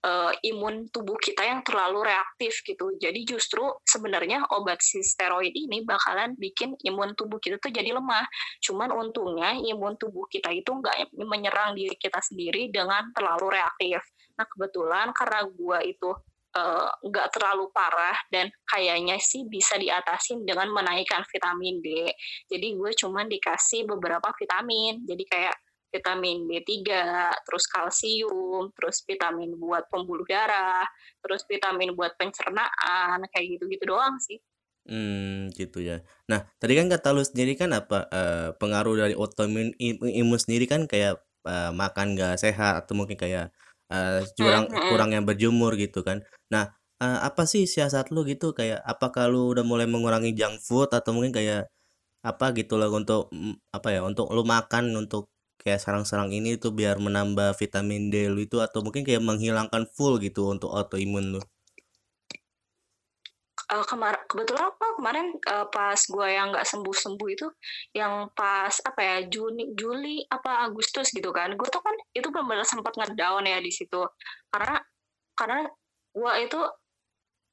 eee, 0.00 0.32
imun 0.56 0.88
tubuh 0.88 1.20
kita 1.20 1.44
yang 1.44 1.60
terlalu 1.60 2.08
reaktif 2.08 2.64
gitu. 2.64 2.96
Jadi 2.96 3.28
justru 3.28 3.60
sebenarnya 3.84 4.48
obat 4.56 4.80
si 4.80 5.04
steroid 5.04 5.52
ini 5.52 5.84
bakalan 5.84 6.32
bikin 6.40 6.72
imun 6.88 7.12
tubuh 7.12 7.36
kita 7.44 7.60
tuh 7.60 7.68
jadi 7.76 7.92
lemah. 7.92 8.24
Cuman 8.64 8.88
untungnya 8.96 9.52
imun 9.60 10.00
tubuh 10.00 10.24
kita 10.32 10.48
itu 10.56 10.72
nggak 10.72 11.12
menyerang 11.28 11.76
diri 11.76 11.92
kita 12.00 12.24
sendiri 12.24 12.72
dengan 12.72 13.12
terlalu 13.12 13.52
reaktif. 13.60 14.00
Nah 14.40 14.48
kebetulan 14.48 15.12
karena 15.12 15.44
gue 15.44 15.78
itu, 15.92 16.10
eee, 16.56 16.88
nggak 17.08 17.28
terlalu 17.34 17.70
parah 17.74 18.16
dan 18.34 18.50
kayaknya 18.68 19.16
sih 19.22 19.46
bisa 19.48 19.76
diatasin 19.78 20.42
dengan 20.48 20.68
menaikkan 20.74 21.22
vitamin 21.30 21.78
D. 21.84 22.10
Jadi 22.50 22.66
gue 22.78 22.90
cuman 22.96 23.26
dikasih 23.30 23.86
beberapa 23.88 24.30
vitamin. 24.38 25.02
Jadi 25.06 25.24
kayak 25.28 25.56
vitamin 25.90 26.46
D3, 26.46 26.86
terus 27.46 27.66
kalsium, 27.66 28.70
terus 28.78 29.02
vitamin 29.06 29.50
buat 29.58 29.90
pembuluh 29.90 30.22
darah, 30.28 30.86
terus 31.18 31.42
vitamin 31.50 31.98
buat 31.98 32.14
pencernaan, 32.14 33.18
kayak 33.34 33.46
gitu-gitu 33.58 33.90
doang 33.90 34.14
sih. 34.22 34.40
Mmm, 34.88 35.52
gitu 35.52 35.84
ya. 35.84 36.00
Nah, 36.32 36.48
tadi 36.56 36.72
kan 36.78 36.88
kata 36.88 37.12
lu 37.12 37.20
sendiri 37.20 37.52
kan 37.52 37.68
apa, 37.76 38.08
eee, 38.08 38.48
pengaruh 38.56 38.94
dari 38.96 39.12
autoimun 39.12 39.76
imun 39.76 40.38
sendiri 40.40 40.64
kan 40.64 40.88
kayak, 40.88 41.20
eee, 41.44 41.70
makan 41.76 42.16
nggak 42.16 42.40
sehat 42.40 42.80
atau 42.84 42.96
mungkin 42.96 43.20
kayak, 43.20 43.52
eee, 43.92 44.26
Mhm 44.38 44.38
curang 44.38 44.66
mhm. 44.70 44.80
kurangnya 44.88 45.20
berjemur 45.26 45.74
gitu 45.78 46.00
kan. 46.08 46.22
Nah, 46.52 46.64
eee, 47.02 47.18
apa 47.28 47.42
sih 47.52 47.64
siasat 47.68 48.10
lu 48.14 48.22
gitu 48.30 48.52
kayak 48.58 48.80
apakah 48.86 49.26
lu 49.32 49.50
udah 49.52 49.64
mulai 49.66 49.86
mengurangi 49.90 50.32
junk 50.38 50.62
food 50.66 50.90
atau 50.96 51.10
mungkin 51.16 51.32
kayak 51.36 51.68
apa 52.26 52.46
gitu 52.58 52.74
loh 52.80 52.90
untuk, 52.94 53.30
mmm, 53.32 53.56
apa 53.76 53.88
ya, 53.96 54.00
untuk 54.06 54.26
lu 54.36 54.42
makan 54.44 54.84
untuk 55.00 55.30
kayak 55.60 55.80
sarang-sarang 55.84 56.30
ini 56.36 56.56
tuh 56.62 56.72
biar 56.76 56.96
menambah 57.00 57.56
vitamin 57.60 58.08
D 58.12 58.28
lu 58.32 58.40
itu 58.46 58.58
atau 58.64 58.80
mungkin 58.84 59.02
kayak 59.08 59.22
menghilangkan 59.24 59.84
full 59.96 60.16
gitu 60.22 60.48
untuk 60.54 60.70
autoimun 60.76 61.26
lu? 61.38 61.42
Eee, 63.70 63.84
kemar 63.86 64.14
kebetulan 64.26 64.66
apa 64.74 64.86
kemarin, 64.98 65.26
eee, 65.38 65.66
pas 65.70 65.94
gue 65.98 66.26
yang 66.26 66.50
nggak 66.50 66.66
sembuh-sembuh 66.66 67.28
itu, 67.30 67.46
yang 67.94 68.26
pas 68.34 68.74
apa 68.82 69.00
ya, 69.00 69.16
Juni 69.30 69.70
Juli 69.78 70.26
apa 70.26 70.66
Agustus 70.66 71.14
gitu 71.14 71.30
kan, 71.30 71.54
gue 71.54 71.68
tuh 71.70 71.78
kan 71.82 71.94
itu 72.10 72.26
bener-bener 72.34 72.66
sempet 72.66 72.92
nge-down 72.98 73.46
ya 73.46 73.58
di 73.62 73.70
situ. 73.70 74.02
Karena 74.50 74.74
karena 75.38 75.62
gue 76.10 76.32
itu 76.44 76.60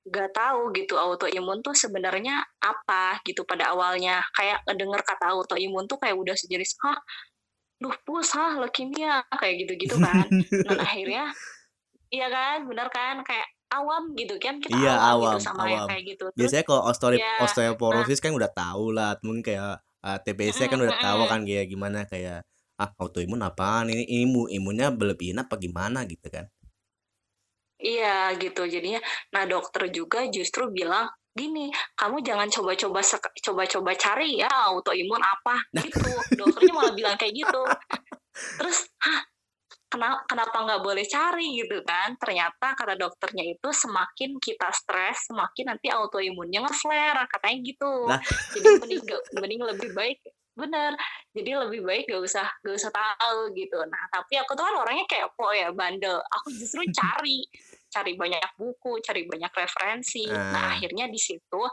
gak 0.08 0.32
tahu 0.34 0.72
gitu 0.72 0.96
autoimun 0.96 1.60
tuh 1.62 1.76
sebenarnya 1.76 2.40
apa 2.64 3.20
gitu 3.28 3.44
pada 3.44 3.76
awalnya. 3.76 4.24
Kayak 4.34 4.64
ngedenger 4.66 5.02
kata 5.04 5.26
autoimun 5.36 5.86
tuh 5.86 6.00
kayak 6.02 6.16
udah 6.18 6.34
sejenis 6.34 6.80
hah 6.84 6.98
lupus 7.84 8.34
hah 8.34 8.58
leukemia 8.58 9.22
kayak 9.38 9.56
gitu-gitu 9.68 9.98
kan. 10.02 10.28
Dan 10.66 10.78
akhirnya 10.90 11.26
iya 12.14 12.28
kan 12.32 12.66
benar 12.70 12.88
kan? 12.94 13.22
Kayak 13.28 13.48
awam 13.68 14.16
gitu 14.16 14.36
kan 14.40 14.60
kita 14.64 14.76
Iya 14.80 14.96
awam, 14.96 15.12
awam, 15.12 15.34
gitu 15.36 15.40
sama 15.44 15.64
yang 15.68 15.84
awam. 15.84 15.90
kayak 15.92 16.04
gitu 16.08 16.26
terus 16.32 16.40
Biasanya 16.40 16.64
kalau 16.64 16.82
osteo 16.88 17.10
ya 17.14 17.32
osteoporosis 17.44 18.20
kan 18.24 18.32
udah 18.32 18.52
tahu 18.52 18.86
lah, 18.96 19.20
mungkin 19.24 19.44
kayak 19.44 19.84
uh, 20.04 20.18
TBC 20.24 20.72
kan 20.72 20.80
udah 20.80 20.96
tahu 20.98 21.22
kan 21.28 21.42
kayak 21.44 21.68
gimana 21.68 22.08
kayak 22.08 22.48
ah 22.78 22.94
autoimun 23.02 23.42
apaan 23.42 23.90
ini 23.90 24.06
imun 24.24 24.54
imunnya 24.54 24.94
berlebihan 24.94 25.42
apa 25.42 25.58
gimana 25.58 26.06
gitu 26.06 26.30
kan. 26.30 26.46
Iya 27.78 28.34
gitu 28.38 28.66
jadinya. 28.66 29.02
Nah 29.34 29.46
dokter 29.46 29.90
juga 29.90 30.26
justru 30.30 30.70
bilang 30.70 31.10
gini, 31.38 31.70
kamu 31.94 32.26
jangan 32.26 32.50
coba-coba 32.50 33.02
coba-coba 33.42 33.92
cari 33.94 34.42
ya 34.42 34.50
autoimun 34.50 35.22
apa 35.22 35.58
gitu. 35.86 36.10
Dokternya 36.38 36.74
malah 36.74 36.94
bilang 36.98 37.18
kayak 37.18 37.34
gitu. 37.34 37.62
Terus, 38.62 38.86
hah 39.02 39.22
kenapa 39.88 40.24
kenapa 40.28 40.58
nggak 40.68 40.82
boleh 40.84 41.06
cari? 41.08 41.48
gitu 41.64 41.80
kan? 41.84 42.16
Ternyata 42.20 42.76
kata 42.76 42.94
dokternya 43.00 43.44
itu 43.56 43.70
semakin 43.72 44.38
kita 44.38 44.70
stres, 44.76 45.32
semakin 45.32 45.76
nanti 45.76 45.88
autoimunnya 45.92 46.64
nge-flare 46.68 47.24
katanya 47.32 47.58
gitu. 47.64 47.94
Lah, 48.08 48.22
Jadi 48.54 48.68
mending 48.84 49.04
gak- 49.08 49.26
mending 49.40 49.62
lebih 49.64 49.90
baik 49.96 50.20
bener. 50.58 50.92
Jadi 51.38 51.52
lebih 51.54 51.82
baik 51.86 52.04
gak 52.10 52.24
usah 52.24 52.48
gak 52.66 52.76
usah 52.76 52.92
tahu 52.92 53.54
gitu. 53.54 53.78
Nah 53.88 54.04
tapi 54.12 54.36
aku 54.42 54.58
tuh 54.58 54.66
kan 54.66 54.76
orangnya 54.76 55.06
kepo 55.08 55.48
ya 55.54 55.72
bandel. 55.72 56.18
Aku 56.20 56.48
justru 56.52 56.82
cari 57.00 57.46
cari 57.88 58.14
banyak 58.20 58.44
buku 58.60 59.00
cari 59.00 59.24
banyak 59.24 59.52
referensi. 59.54 60.28
Nah 60.28 60.74
ah, 60.74 60.76
akhirnya 60.76 61.08
di 61.08 61.20
situ 61.22 61.64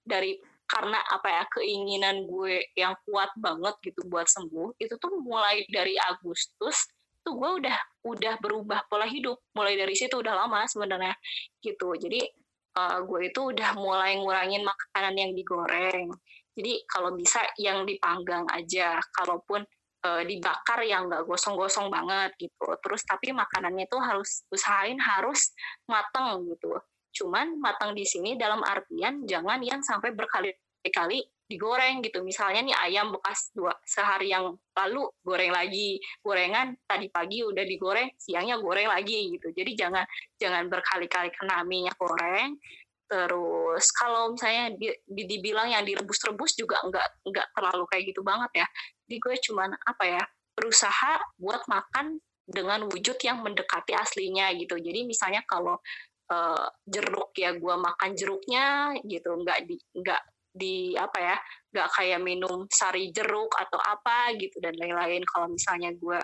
dari 0.00 0.38
karena 0.68 1.00
apa 1.00 1.28
ya 1.32 1.44
keinginan 1.48 2.28
gue 2.28 2.60
yang 2.76 2.92
kuat 3.08 3.32
banget 3.40 3.72
gitu 3.80 4.04
buat 4.04 4.28
sembuh 4.28 4.76
itu 4.76 5.00
tuh 5.00 5.16
mulai 5.24 5.64
dari 5.72 5.96
Agustus 5.96 6.92
tuh 7.28 7.36
gue 7.36 7.50
udah 7.60 7.78
udah 8.08 8.34
berubah 8.40 8.88
pola 8.88 9.04
hidup. 9.04 9.36
Mulai 9.52 9.76
dari 9.76 9.92
situ 9.92 10.16
udah 10.16 10.32
lama 10.32 10.64
sebenarnya 10.64 11.12
gitu. 11.60 11.92
Jadi 11.92 12.24
eh, 12.72 12.98
gue 13.04 13.20
itu 13.28 13.40
udah 13.52 13.76
mulai 13.76 14.16
ngurangin 14.16 14.64
makanan 14.64 15.12
yang 15.12 15.32
digoreng. 15.36 16.08
Jadi 16.56 16.72
kalau 16.88 17.12
bisa 17.12 17.44
yang 17.60 17.84
dipanggang 17.84 18.48
aja 18.48 18.96
kalaupun 19.12 19.60
eh, 20.08 20.22
dibakar 20.24 20.80
yang 20.88 21.12
nggak 21.12 21.28
gosong-gosong 21.28 21.92
banget 21.92 22.32
gitu. 22.40 22.72
Terus 22.80 23.04
tapi 23.04 23.36
makanannya 23.36 23.84
tuh 23.92 24.00
harus 24.00 24.48
usahain 24.48 24.96
harus 24.96 25.52
mateng 25.84 26.48
gitu. 26.48 26.80
Cuman 27.12 27.60
matang 27.60 27.92
di 27.92 28.08
sini 28.08 28.40
dalam 28.40 28.64
artian 28.64 29.28
jangan 29.28 29.60
yang 29.60 29.84
sampai 29.84 30.16
berkali-kali 30.16 31.20
digoreng 31.48 32.04
gitu. 32.04 32.20
Misalnya 32.20 32.60
nih 32.60 32.76
ayam 32.76 33.10
bekas 33.16 33.50
dua 33.56 33.72
sehari 33.82 34.30
yang 34.30 34.52
lalu 34.76 35.08
goreng 35.24 35.50
lagi. 35.50 35.96
Gorengan 36.20 36.76
tadi 36.84 37.08
pagi 37.08 37.40
udah 37.40 37.64
digoreng 37.64 38.12
siangnya 38.20 38.60
goreng 38.60 38.86
lagi 38.92 39.32
gitu. 39.34 39.50
Jadi 39.56 39.72
jangan 39.74 40.04
jangan 40.36 40.68
berkali-kali 40.68 41.32
kena 41.32 41.64
minyak 41.64 41.96
goreng. 41.96 42.60
Terus 43.08 43.88
kalau 43.96 44.36
misalnya 44.36 44.76
di, 44.76 44.92
di- 45.08 45.26
dibilang 45.26 45.72
yang 45.72 45.82
direbus-rebus 45.88 46.52
juga 46.60 46.76
nggak 46.84 47.24
nggak 47.24 47.46
terlalu 47.56 47.84
kayak 47.88 48.04
gitu 48.12 48.20
banget 48.20 48.62
ya. 48.62 48.66
Jadi 49.08 49.16
gue 49.16 49.34
cuman 49.48 49.70
apa 49.88 50.04
ya 50.04 50.22
berusaha 50.52 51.12
buat 51.40 51.64
makan 51.64 52.20
dengan 52.44 52.84
wujud 52.92 53.16
yang 53.24 53.40
mendekati 53.40 53.96
aslinya 53.96 54.52
gitu. 54.60 54.76
Jadi 54.76 55.08
misalnya 55.08 55.40
kalau 55.48 55.80
eh, 56.28 56.66
jeruk 56.84 57.32
ya 57.40 57.56
gue 57.56 57.74
makan 57.80 58.12
jeruknya 58.12 58.92
gitu 59.08 59.32
nggak 59.32 59.64
di 59.64 59.80
nggak 59.96 60.20
di 60.58 60.98
apa 60.98 61.18
ya 61.22 61.36
nggak 61.72 61.88
kayak 61.94 62.20
minum 62.20 62.66
sari 62.68 63.14
jeruk 63.14 63.54
atau 63.54 63.78
apa 63.78 64.34
gitu 64.36 64.58
dan 64.58 64.74
lain-lain. 64.74 65.22
Kalau 65.22 65.46
misalnya 65.46 65.94
gue 65.94 66.18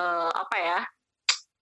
eh, 0.00 0.30
apa 0.32 0.56
ya 0.56 0.80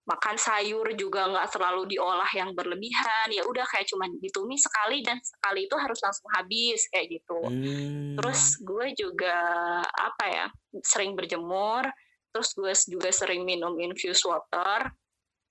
makan 0.08 0.40
sayur 0.40 0.88
juga 0.96 1.28
nggak 1.28 1.52
terlalu 1.52 1.92
diolah 1.92 2.28
yang 2.32 2.56
berlebihan 2.56 3.28
ya 3.28 3.44
udah 3.44 3.60
kayak 3.68 3.84
cuman 3.92 4.08
ditumis 4.24 4.64
sekali 4.64 5.04
dan 5.04 5.20
sekali 5.20 5.68
itu 5.68 5.76
harus 5.76 6.00
langsung 6.00 6.28
habis 6.32 6.88
kayak 6.88 7.20
gitu. 7.20 7.40
Hmm, 7.44 8.16
terus 8.16 8.56
gue 8.64 8.86
juga 8.96 9.36
apa 9.84 10.24
ya 10.24 10.46
sering 10.80 11.12
berjemur 11.12 11.84
terus 12.32 12.56
gue 12.56 12.72
juga 12.88 13.12
sering 13.12 13.44
minum 13.44 13.76
infused 13.76 14.24
water. 14.24 14.88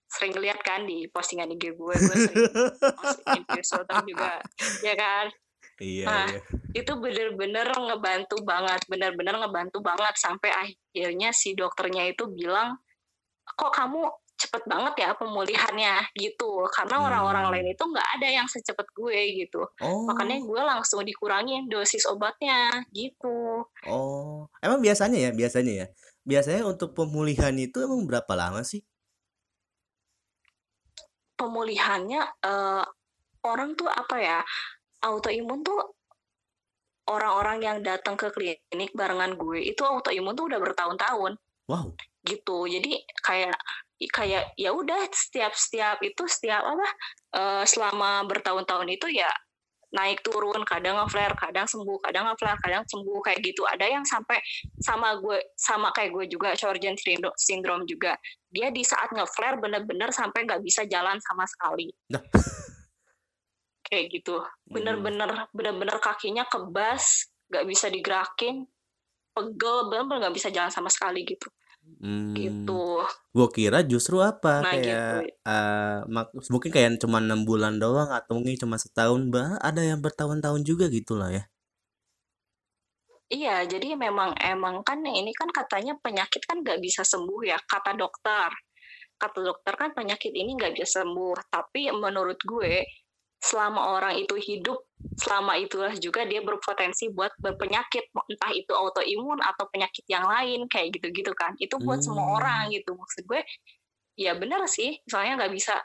Sering 0.08 0.40
lihat 0.40 0.64
kan 0.64 0.88
di 0.88 1.06
postingan 1.12 1.52
IG 1.54 1.78
gue 1.78 1.94
gue 1.94 2.16
sering 2.18 2.48
infused 3.38 3.78
water 3.78 4.02
juga 4.10 4.42
ya 4.82 4.96
kan 4.98 5.30
iya 5.82 6.06
nah 6.06 6.26
iya. 6.30 6.40
itu 6.74 6.92
bener-bener 6.98 7.68
ngebantu 7.70 8.38
banget 8.42 8.82
bener-bener 8.90 9.36
ngebantu 9.38 9.80
banget 9.82 10.14
sampai 10.18 10.50
akhirnya 10.54 11.30
si 11.34 11.54
dokternya 11.54 12.10
itu 12.10 12.26
bilang 12.30 12.78
kok 13.58 13.72
kamu 13.74 14.10
cepet 14.38 14.70
banget 14.70 14.94
ya 15.02 15.10
pemulihannya 15.18 16.14
gitu 16.14 16.62
karena 16.70 17.02
orang-orang 17.10 17.50
Hmm. 17.50 17.54
lain 17.58 17.68
itu 17.74 17.84
nggak 17.90 18.10
ada 18.22 18.28
yang 18.30 18.46
secepat 18.46 18.86
gue 18.94 19.18
gitu 19.34 19.66
makanya 20.06 20.38
Oh, 20.38 20.46
gue 20.46 20.62
langsung 20.62 21.02
dikurangin 21.02 21.66
dosis 21.66 22.06
obatnya 22.06 22.86
gitu 22.94 23.66
oh. 23.90 24.46
Emang 24.62 24.78
biasanya 24.78 25.18
ya, 25.18 25.32
biasanya 25.34 25.74
ya. 25.74 25.88
Biasanya 26.22 26.70
untuk 26.70 26.94
pemulihan 26.94 27.56
itu 27.58 27.82
emang 27.82 28.06
berapa 28.06 28.34
lama 28.38 28.62
sih? 28.62 28.86
pemulihannya 31.38 32.22
eh, 32.44 32.84
orang 33.46 33.78
tuh 33.78 33.88
apa 33.88 34.16
ya 34.18 34.40
autoimun 35.02 35.62
tuh 35.62 35.98
orang-orang 37.08 37.58
yang 37.64 37.78
datang 37.80 38.20
ke 38.20 38.28
klinik 38.36 38.92
barengan 38.92 39.40
gue 39.40 39.64
itu 39.64 39.82
autoimun 39.82 40.36
tuh 40.36 40.52
udah 40.52 40.60
bertahun-tahun. 40.60 41.34
Wow. 41.68 41.92
gitu. 42.24 42.64
Jadi 42.68 42.96
kayak 43.24 43.56
kayak 44.12 44.56
ya 44.56 44.72
udah 44.72 45.00
setiap 45.12 45.52
setiap 45.56 46.00
itu 46.04 46.24
setiap 46.28 46.64
apa 46.64 46.88
eh, 47.40 47.64
selama 47.68 48.24
bertahun-tahun 48.28 48.88
itu 48.92 49.20
ya 49.20 49.28
naik 49.88 50.20
turun 50.20 50.68
kadang 50.68 51.00
nge-flare 51.00 51.32
kadang 51.40 51.64
sembuh 51.64 51.96
kadang 52.04 52.28
nge-flare 52.28 52.60
kadang 52.60 52.84
sembuh 52.84 53.20
kayak 53.24 53.40
gitu. 53.40 53.64
Ada 53.64 53.88
yang 53.88 54.04
sampai 54.04 54.40
sama 54.84 55.16
gue 55.20 55.40
sama 55.56 55.96
kayak 55.96 56.12
gue 56.12 56.26
juga 56.28 56.52
Sjorgen 56.60 57.00
syndrome, 57.00 57.36
syndrome 57.40 57.84
juga. 57.88 58.20
Dia 58.52 58.68
di 58.72 58.84
saat 58.84 59.12
nge-flare 59.16 59.60
bener-bener 59.64 60.12
sampai 60.12 60.44
nggak 60.44 60.60
bisa 60.64 60.84
jalan 60.88 61.16
sama 61.24 61.48
sekali. 61.48 61.88
Nah, 62.12 62.20
kayak 63.88 64.06
gitu 64.14 64.36
bener-bener 64.68 65.30
bener-bener 65.56 65.98
kakinya 66.04 66.44
kebas 66.48 67.04
nggak 67.50 67.66
bisa 67.72 67.88
digerakin 67.88 68.68
pegel 69.36 69.78
bener-bener 69.90 70.28
nggak 70.28 70.36
bisa 70.38 70.50
jalan 70.52 70.72
sama 70.74 70.90
sekali 70.92 71.24
gitu 71.24 71.48
Hmm. 72.04 72.36
gitu 72.36 72.84
Gue 73.32 73.48
kira 73.54 73.80
justru 73.86 74.20
apa 74.20 74.66
nah 74.66 74.76
gitu 74.76 74.84
kayak 74.84 75.40
eh 75.48 76.00
mak- 76.12 76.36
mungkin 76.52 76.70
kayak 76.74 77.00
cuma 77.00 77.18
enam 77.24 77.42
bulan 77.48 77.80
doang 77.80 78.12
atau 78.12 78.36
mungkin 78.38 78.60
cuma 78.60 78.76
setahun 78.76 79.22
bah 79.34 79.56
ada 79.64 79.82
yang 79.82 80.04
bertahun-tahun 80.04 80.62
juga 80.68 80.86
gitu 80.92 81.16
lah 81.16 81.30
ya. 81.32 81.44
Iya, 83.28 83.56
jadi 83.68 83.88
memang 84.06 84.32
emang 84.40 84.76
kan 84.88 85.00
ini 85.04 85.32
kan 85.36 85.50
katanya 85.52 85.94
penyakit 86.00 86.42
kan 86.48 86.58
nggak 86.64 86.80
bisa 86.86 87.02
sembuh 87.12 87.42
ya, 87.52 87.58
kata 87.72 87.92
dokter. 88.02 88.50
Kata 89.22 89.40
dokter 89.44 89.74
kan 89.82 89.90
penyakit 89.98 90.32
ini 90.42 90.52
nggak 90.58 90.74
bisa 90.76 90.88
sembuh. 91.04 91.36
Tapi 91.56 91.92
menurut 92.04 92.40
gue, 92.54 92.76
selama 93.38 93.98
orang 93.98 94.18
itu 94.18 94.34
hidup, 94.36 94.82
selama 95.18 95.58
itulah 95.62 95.94
juga 95.98 96.26
dia 96.26 96.42
berpotensi 96.42 97.14
buat 97.14 97.32
berpenyakit, 97.38 98.10
entah 98.14 98.52
itu 98.54 98.74
autoimun 98.74 99.40
atau 99.42 99.70
penyakit 99.70 100.04
yang 100.10 100.26
lain 100.26 100.66
kayak 100.70 100.94
gitu-gitu 100.98 101.32
kan. 101.38 101.54
Itu 101.62 101.78
buat 101.78 102.02
semua 102.02 102.38
orang 102.42 102.70
Hmm. 102.70 102.76
gitu. 102.76 102.98
Maksud 102.98 103.24
gue, 103.30 103.42
ya 104.18 104.34
benar 104.34 104.66
sih, 104.66 104.98
misalnya 105.06 105.46
nggak 105.46 105.54
bisa 105.54 105.76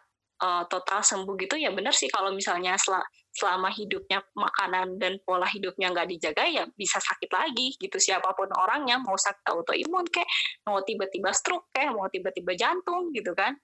eh, 0.43 0.65
total 0.67 1.07
sembuh 1.07 1.39
gitu, 1.39 1.55
ya 1.55 1.71
benar 1.71 1.95
sih 1.95 2.11
kalau 2.11 2.35
misalnya 2.35 2.75
sel- 2.75 3.07
selama 3.31 3.71
hidupnya 3.71 4.27
makanan 4.35 4.99
dan 4.99 5.23
pola 5.23 5.47
hidupnya 5.47 5.95
nggak 5.95 6.11
dijaga 6.11 6.45
ya 6.51 6.67
bisa 6.75 6.99
sakit 6.99 7.31
lagi 7.31 7.79
gitu 7.79 7.95
siapa 7.97 8.35
pun 8.35 8.51
orangnya 8.59 8.99
mau 8.99 9.15
sakit 9.15 9.47
autoimun 9.55 10.03
kayak 10.11 10.27
mau 10.67 10.83
tiba-tiba 10.83 11.31
stroke 11.31 11.71
kayak 11.71 11.95
mau 11.95 12.11
tiba-tiba 12.11 12.59
jantung 12.59 13.15
gitu 13.15 13.33
kan 13.39 13.55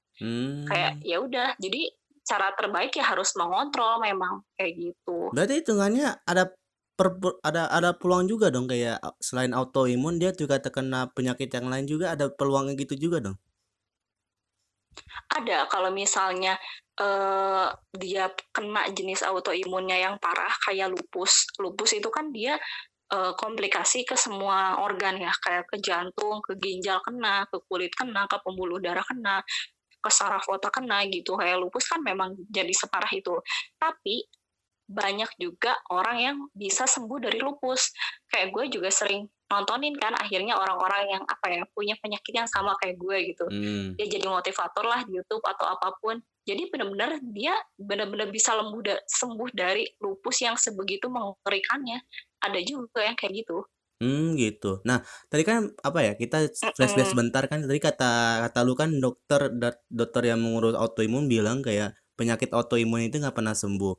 kayak 0.70 0.96
Hmm. 0.96 1.05
ya 1.05 1.16
udah 1.18 1.48
jadi 1.59 1.83
cara 2.29 2.53
terbaik 2.53 2.93
ya 2.93 3.09
harus 3.09 3.33
mengontrol 3.41 4.05
memang 4.05 4.45
kayak 4.61 4.77
gitu. 4.77 5.33
Berarti 5.33 5.64
hitungannya 5.64 6.21
ada 6.29 6.53
per, 6.93 7.17
ada 7.41 7.73
ada 7.73 7.97
peluang 7.97 8.29
juga 8.29 8.53
dong 8.53 8.69
kayak 8.69 9.01
uh, 9.01 9.17
selain 9.17 9.57
autoimun 9.57 10.21
dia 10.21 10.37
juga 10.37 10.61
terkena 10.61 11.09
penyakit 11.17 11.49
yang 11.49 11.73
lain 11.73 11.88
juga? 11.88 12.12
Ada 12.12 12.29
peluangnya 12.37 12.77
gitu 12.77 13.09
juga 13.09 13.25
dong. 13.25 13.38
ada 15.31 15.69
kalau 15.71 15.91
misalnya 15.95 16.59
eh, 16.99 17.69
dia 17.95 18.31
kena 18.51 18.91
jenis 18.91 19.23
autoimunnya 19.23 19.99
yang 19.99 20.14
parah 20.19 20.51
kayak 20.67 20.91
lupus. 20.91 21.47
Lupus 21.62 21.95
itu 21.95 22.09
kan 22.11 22.35
dia 22.35 22.59
eh, 23.12 23.33
komplikasi 23.38 24.05
ke 24.09 24.17
semua 24.19 24.83
organ 24.83 25.17
ya 25.21 25.33
kayak 25.45 25.64
ke 25.71 25.77
jantung 25.81 26.43
ke 26.45 26.59
ginjal 26.59 26.99
kena 27.07 27.47
ke 27.49 27.57
kulit 27.71 27.93
kena 27.95 28.27
ke 28.27 28.37
pembuluh 28.43 28.83
darah 28.83 29.05
kena 29.07 29.41
ke 29.98 30.11
saraf 30.11 30.46
otak 30.48 30.80
kena 30.80 31.04
gitu. 31.11 31.34
Kayak 31.37 31.62
lupus 31.62 31.84
kan 31.90 32.00
memang 32.02 32.34
jadi 32.48 32.70
separah 32.72 33.11
itu. 33.12 33.34
Tapi 33.76 34.26
banyak 34.88 35.28
juga 35.37 35.76
orang 35.92 36.16
yang 36.16 36.37
bisa 36.56 36.88
sembuh 36.88 37.20
dari 37.20 37.38
lupus. 37.44 37.92
Kayak 38.32 38.48
gue 38.56 38.64
juga 38.80 38.88
sering 38.88 39.28
nontonin 39.48 39.96
kan 39.96 40.12
akhirnya 40.12 40.56
orang-orang 40.61 41.18
yang 41.18 41.24
apa 41.24 41.46
ya 41.48 41.62
punya 41.72 41.96
penyakit 42.00 42.32
yang 42.37 42.48
sama 42.48 42.76
kayak 42.80 43.00
gue 43.00 43.16
gitu. 43.32 43.44
Hmm. 43.48 43.96
dia 43.96 44.06
jadi 44.08 44.28
motivator 44.28 44.84
lah 44.84 45.04
di 45.04 45.16
YouTube 45.20 45.44
atau 45.44 45.68
apa 45.68 45.92
pun. 46.00 46.20
Jadi 46.48 46.72
benar-benar 46.72 47.20
dia 47.32 47.52
benar-benar 47.76 48.32
bisa 48.32 48.56
lembuh 48.56 48.80
da 48.80 48.96
sembuh 49.04 49.52
dari 49.52 49.84
lupus 50.00 50.40
yang 50.40 50.56
sebegitu 50.56 51.12
mengerikannya. 51.12 52.00
Ada 52.40 52.61
juga 52.64 53.04
yang 53.04 53.16
kayak 53.16 53.44
gitu 53.44 53.61
Hmm, 53.98 54.38
gitu. 54.38 54.78
Nah, 54.87 55.02
tadi 55.26 55.42
kan 55.42 55.74
apa 55.82 55.98
ya? 56.06 56.12
Kita 56.14 56.46
flashback 56.78 57.11
sebentar 57.11 57.42
kan. 57.50 57.66
Tadi 57.66 57.80
kata 57.82 58.46
kata 58.46 58.58
lu 58.62 58.78
kan 58.78 58.94
dokter 59.02 59.50
dokter 59.90 60.22
yang 60.22 60.38
mengurus 60.38 60.78
autoimun 60.78 61.26
bilang 61.26 61.66
kayak 61.66 61.98
penyakit 62.14 62.54
autoimun 62.54 63.11
itu 63.11 63.18
nggak 63.18 63.34
pernah 63.34 63.58
sembuh. 63.58 63.94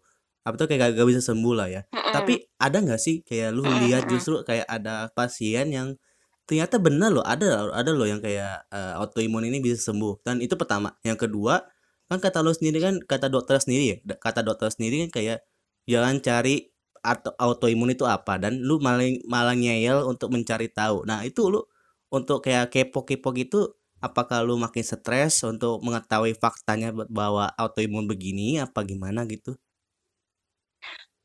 Apa 0.47 0.55
tuh 0.55 0.71
kayak 0.71 0.95
gak, 0.95 1.03
bisa 1.03 1.19
sembuh 1.19 1.53
lah 1.53 1.67
ya. 1.67 1.81
Tapi 1.91 2.39
ada 2.63 2.79
nggak 2.79 2.99
sih 2.99 3.27
kayak 3.27 3.51
lu 3.51 3.67
lihat 3.67 4.07
justru 4.07 4.39
kayak 4.47 4.63
ada 4.71 5.12
pasien 5.12 5.67
yang 5.67 5.99
ternyata 6.47 6.79
benar 6.79 7.12
loh, 7.13 7.21
ada 7.27 7.67
ada 7.75 7.91
loh 7.91 8.07
yang 8.07 8.23
kayak 8.23 8.65
uh, 8.71 9.03
autoimun 9.03 9.51
ini 9.51 9.59
bisa 9.59 9.91
sembuh. 9.91 10.23
Dan 10.23 10.39
itu 10.39 10.55
pertama. 10.55 10.95
Yang 11.03 11.27
kedua, 11.27 11.59
kan 12.07 12.23
kata 12.23 12.39
lu 12.39 12.55
sendiri 12.55 12.79
kan 12.79 12.95
kata 13.03 13.27
dokter 13.27 13.59
sendiri 13.59 13.99
ya, 13.99 14.15
kata 14.15 14.47
dokter 14.47 14.71
sendiri 14.71 15.05
kan 15.07 15.12
kayak 15.21 15.38
jangan 15.85 16.23
cari 16.23 16.68
atau 17.01 17.31
autoimun 17.39 17.93
itu 17.95 18.03
apa 18.07 18.38
dan 18.39 18.59
lu 18.62 18.79
malah 18.83 19.09
malah 19.25 19.55
ngeyel 19.55 20.05
untuk 20.07 20.31
mencari 20.33 20.67
tahu. 20.71 21.03
Nah, 21.07 21.23
itu 21.25 21.47
lu 21.49 21.63
untuk 22.09 22.41
kayak 22.45 22.73
kepo-kepo 22.73 23.33
gitu 23.38 23.79
apakah 23.99 24.41
lu 24.43 24.55
makin 24.55 24.83
stres 24.83 25.43
untuk 25.43 25.83
mengetahui 25.83 26.35
faktanya 26.35 26.95
bahwa 27.12 27.51
autoimun 27.59 28.07
begini 28.07 28.59
apa 28.59 28.83
gimana 28.88 29.27
gitu? 29.27 29.55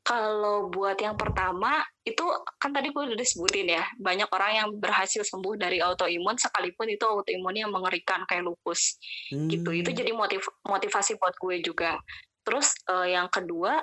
Kalau 0.05 0.69
buat 0.69 1.01
yang 1.01 1.17
pertama 1.17 1.81
itu 2.05 2.21
kan 2.61 2.69
tadi 2.69 2.93
gue 2.93 3.03
udah 3.09 3.17
disebutin 3.17 3.73
ya 3.73 3.81
banyak 3.97 4.29
orang 4.29 4.51
yang 4.53 4.69
berhasil 4.77 5.25
sembuh 5.25 5.57
dari 5.57 5.81
autoimun 5.81 6.37
sekalipun 6.37 6.93
itu 6.93 7.01
autoimun 7.01 7.57
yang 7.57 7.73
mengerikan 7.73 8.21
kayak 8.29 8.45
lupus 8.45 9.01
hmm. 9.33 9.49
gitu 9.49 9.73
itu 9.73 9.89
hmm. 9.89 9.97
jadi 9.97 10.11
motiv 10.13 10.45
motivasi 10.61 11.17
buat 11.17 11.33
gue 11.41 11.57
juga 11.65 11.97
terus 12.45 12.77
uh, 12.85 13.09
yang 13.09 13.25
kedua 13.33 13.81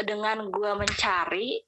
dengan 0.00 0.48
gue 0.52 0.72
mencari 0.76 1.60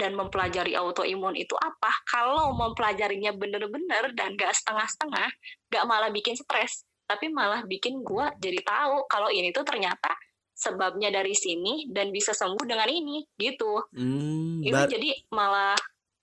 dan 0.00 0.16
mempelajari 0.16 0.72
autoimun 0.76 1.36
itu 1.36 1.52
apa? 1.60 1.92
Kalau 2.08 2.56
mempelajarinya 2.56 3.36
bener-bener 3.36 4.16
dan 4.16 4.32
gak 4.36 4.56
setengah-setengah 4.56 5.28
gak 5.68 5.84
malah 5.84 6.08
bikin 6.08 6.36
stres 6.36 6.88
tapi 7.04 7.28
malah 7.28 7.60
bikin 7.68 8.00
gue 8.00 8.26
jadi 8.40 8.64
tahu 8.64 9.04
kalau 9.12 9.28
ini 9.28 9.52
tuh 9.52 9.60
ternyata 9.60 10.08
sebabnya 10.56 11.12
dari 11.12 11.36
sini 11.36 11.90
dan 11.92 12.08
bisa 12.08 12.32
sembuh 12.32 12.64
dengan 12.64 12.88
ini 12.88 13.20
gitu. 13.36 13.84
Hmm, 13.92 14.64
itu 14.64 14.72
jadi 14.72 15.10
malah 15.34 15.76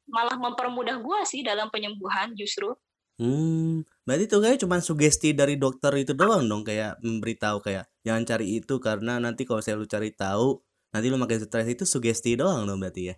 malah 0.09 0.35
mempermudah 0.39 0.97
gue 0.97 1.19
sih 1.27 1.45
dalam 1.45 1.69
penyembuhan 1.69 2.33
justru. 2.33 2.73
Hmm, 3.21 3.85
berarti 4.07 4.25
tuh 4.25 4.41
kayak 4.41 4.57
cuma 4.65 4.81
sugesti 4.81 5.37
dari 5.37 5.59
dokter 5.61 5.93
itu 6.01 6.17
doang 6.17 6.49
dong 6.49 6.65
kayak 6.65 6.97
memberitahu 7.05 7.61
kayak 7.61 7.85
jangan 8.01 8.25
cari 8.25 8.57
itu 8.57 8.81
karena 8.81 9.21
nanti 9.21 9.45
kalau 9.45 9.61
saya 9.61 9.77
lu 9.77 9.85
cari 9.85 10.09
tahu 10.09 10.57
nanti 10.91 11.07
lu 11.07 11.17
makin 11.17 11.39
stres 11.43 11.67
itu 11.67 11.83
sugesti 11.87 12.35
doang 12.35 12.67
dong 12.67 12.79
berarti 12.79 13.11
ya? 13.11 13.15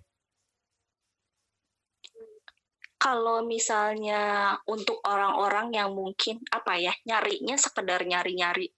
Kalau 2.97 3.43
misalnya 3.43 4.55
untuk 4.63 5.03
orang-orang 5.03 5.75
yang 5.75 5.91
mungkin 5.91 6.39
apa 6.47 6.79
ya 6.79 6.95
nyarinya 7.03 7.59
sekedar 7.59 7.99
nyari-nyari 8.07 8.71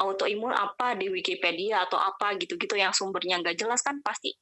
autoimun 0.00 0.50
apa 0.50 0.98
di 0.98 1.06
Wikipedia 1.06 1.86
atau 1.86 2.00
apa 2.00 2.34
gitu-gitu 2.40 2.74
yang 2.74 2.90
sumbernya 2.90 3.38
nggak 3.38 3.54
jelas 3.54 3.84
kan 3.84 4.02
pasti 4.02 4.34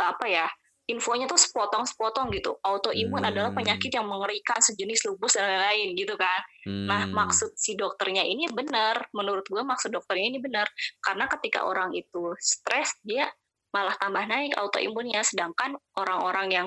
apa 0.00 0.26
ya 0.26 0.46
infonya 0.84 1.24
tuh 1.24 1.40
sepotong-sepotong 1.40 2.28
gitu. 2.36 2.60
Autoimun 2.60 3.24
hmm. 3.24 3.30
adalah 3.32 3.50
penyakit 3.56 3.88
yang 3.88 4.04
mengerikan 4.04 4.60
sejenis 4.60 5.08
lupus 5.08 5.40
dan 5.40 5.48
lain-lain 5.48 5.96
gitu 5.96 6.14
kan. 6.20 6.40
Nah, 6.64 6.68
hmm. 6.68 6.86
Nah 6.88 7.02
maksud 7.24 7.56
si 7.56 7.72
dokternya 7.72 8.24
ini 8.24 8.48
benar, 8.52 9.08
menurut 9.16 9.48
gue 9.48 9.64
maksud 9.64 9.92
dokternya 9.92 10.36
ini 10.36 10.38
benar 10.40 10.68
karena 11.00 11.24
ketika 11.32 11.64
orang 11.64 11.96
itu 11.96 12.36
stres 12.36 12.92
dia 13.00 13.32
malah 13.72 13.96
tambah 13.98 14.22
naik 14.28 14.54
autoimunnya, 14.54 15.24
sedangkan 15.26 15.74
orang-orang 15.98 16.46
yang 16.52 16.66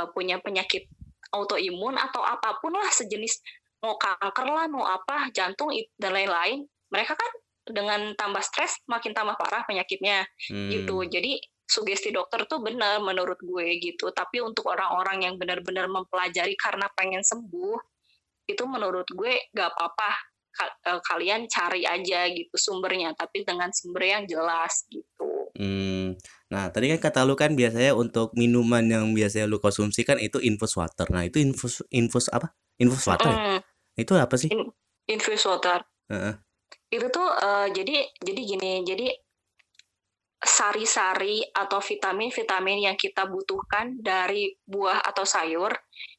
uh, 0.00 0.08
punya 0.10 0.42
penyakit 0.42 0.90
autoimun 1.30 1.94
atau 1.94 2.26
apa 2.26 2.58
pun 2.58 2.74
lah 2.74 2.90
sejenis 2.90 3.38
mau 3.80 3.96
kanker 3.96 4.46
lah 4.50 4.66
mau 4.68 4.84
apa 4.84 5.30
jantung 5.32 5.72
dan 5.96 6.12
lain-lain 6.12 6.68
mereka 6.92 7.16
kan 7.16 7.32
dengan 7.64 8.12
tambah 8.18 8.42
stres 8.42 8.82
makin 8.90 9.14
tambah 9.14 9.38
parah 9.38 9.64
penyakitnya 9.64 10.26
hmm. 10.50 10.68
gitu 10.74 11.06
jadi 11.06 11.38
sugesti 11.70 12.10
dokter 12.10 12.42
tuh 12.50 12.58
benar 12.58 12.98
menurut 12.98 13.38
gue 13.38 13.78
gitu. 13.78 14.10
Tapi 14.10 14.42
untuk 14.42 14.66
orang-orang 14.74 15.30
yang 15.30 15.34
benar-benar 15.38 15.86
mempelajari 15.86 16.58
karena 16.58 16.90
pengen 16.98 17.22
sembuh 17.22 17.78
itu 18.50 18.66
menurut 18.66 19.06
gue 19.14 19.46
gak 19.54 19.70
apa-apa. 19.70 20.10
Eh, 20.60 21.00
kalian 21.06 21.46
cari 21.46 21.86
aja 21.86 22.26
gitu 22.26 22.52
sumbernya 22.58 23.14
tapi 23.14 23.46
dengan 23.46 23.70
sumber 23.70 24.02
yang 24.02 24.26
jelas 24.26 24.84
gitu. 24.90 25.48
Hmm. 25.54 26.18
nah 26.50 26.66
tadi 26.74 26.90
kan 26.90 26.98
kata 26.98 27.22
lu 27.22 27.38
kan 27.38 27.54
biasanya 27.54 27.94
untuk 27.94 28.34
minuman 28.34 28.82
yang 28.82 29.14
biasanya 29.14 29.46
lu 29.46 29.62
konsumsi 29.62 30.02
kan 30.02 30.18
itu 30.18 30.42
infus 30.42 30.74
water. 30.74 31.06
Nah 31.14 31.22
itu 31.22 31.38
infus 31.38 31.86
infus 31.94 32.26
apa? 32.34 32.50
Infus 32.82 33.06
water 33.06 33.30
hmm. 33.30 33.62
ya? 33.94 34.02
itu 34.02 34.12
apa 34.18 34.34
sih? 34.34 34.50
In, 34.50 34.74
infus 35.06 35.46
water. 35.46 35.86
Uh 36.10 36.14
-uh 36.18 36.34
itu 36.90 37.06
tuh 37.06 37.22
uh, 37.26 37.70
jadi 37.70 38.02
jadi 38.18 38.40
gini 38.42 38.72
jadi 38.82 39.06
sari-sari 40.40 41.44
atau 41.52 41.84
vitamin-vitamin 41.84 42.88
yang 42.88 42.96
kita 42.96 43.28
butuhkan 43.28 44.00
dari 44.00 44.56
buah 44.64 45.04
atau 45.04 45.28
sayur 45.28 45.68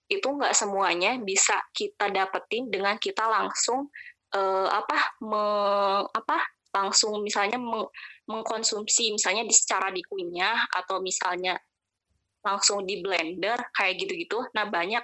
itu 0.06 0.28
nggak 0.28 0.54
semuanya 0.54 1.18
bisa 1.18 1.58
kita 1.74 2.14
dapetin 2.14 2.70
dengan 2.70 3.02
kita 3.02 3.26
langsung 3.26 3.90
uh, 4.38 4.68
apa 4.70 4.98
me, 5.26 5.44
apa 6.06 6.38
langsung 6.70 7.18
misalnya 7.26 7.58
meng, 7.58 7.90
mengkonsumsi 8.30 9.16
misalnya 9.16 9.48
di 9.48 9.56
secara 9.56 9.90
dikunyah 9.90 10.70
atau 10.70 11.02
misalnya 11.02 11.58
langsung 12.46 12.86
di 12.86 13.02
blender 13.02 13.58
kayak 13.74 14.02
gitu-gitu. 14.02 14.42
Nah 14.54 14.66
banyak 14.70 15.04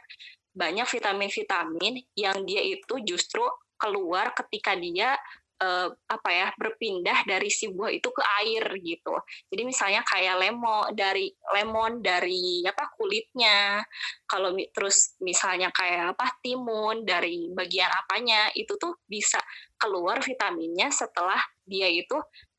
banyak 0.58 0.88
vitamin-vitamin 0.90 2.02
yang 2.18 2.42
dia 2.46 2.62
itu 2.66 2.98
justru 3.06 3.46
keluar 3.78 4.34
ketika 4.34 4.74
dia 4.74 5.14
uh, 5.62 5.88
apa 5.90 6.30
ya 6.30 6.48
berpindah 6.56 7.26
dari 7.26 7.50
si 7.50 7.70
buah 7.70 7.92
itu 7.94 8.10
ke 8.10 8.24
air 8.44 8.64
gitu. 8.82 9.14
Jadi 9.50 9.62
misalnya 9.66 10.02
kayak 10.06 10.36
lemon 10.38 10.94
dari 10.94 11.28
lemon 11.54 12.02
dari 12.02 12.64
apa 12.66 12.94
kulitnya. 12.94 13.82
Kalau 14.28 14.54
terus 14.72 15.18
misalnya 15.24 15.74
kayak 15.74 16.18
apa 16.18 16.38
timun 16.44 17.04
dari 17.08 17.50
bagian 17.52 17.90
apanya 17.90 18.52
itu 18.54 18.76
tuh 18.78 19.02
bisa 19.08 19.40
keluar 19.78 20.22
vitaminnya 20.22 20.90
setelah 20.90 21.40
dia 21.64 21.88
itu 21.88 22.18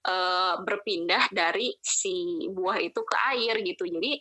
uh, 0.09 0.55
berpindah 0.63 1.31
dari 1.33 1.75
si 1.83 2.47
buah 2.51 2.79
itu 2.83 3.01
ke 3.03 3.17
air 3.35 3.55
gitu. 3.63 3.85
Jadi 3.89 4.21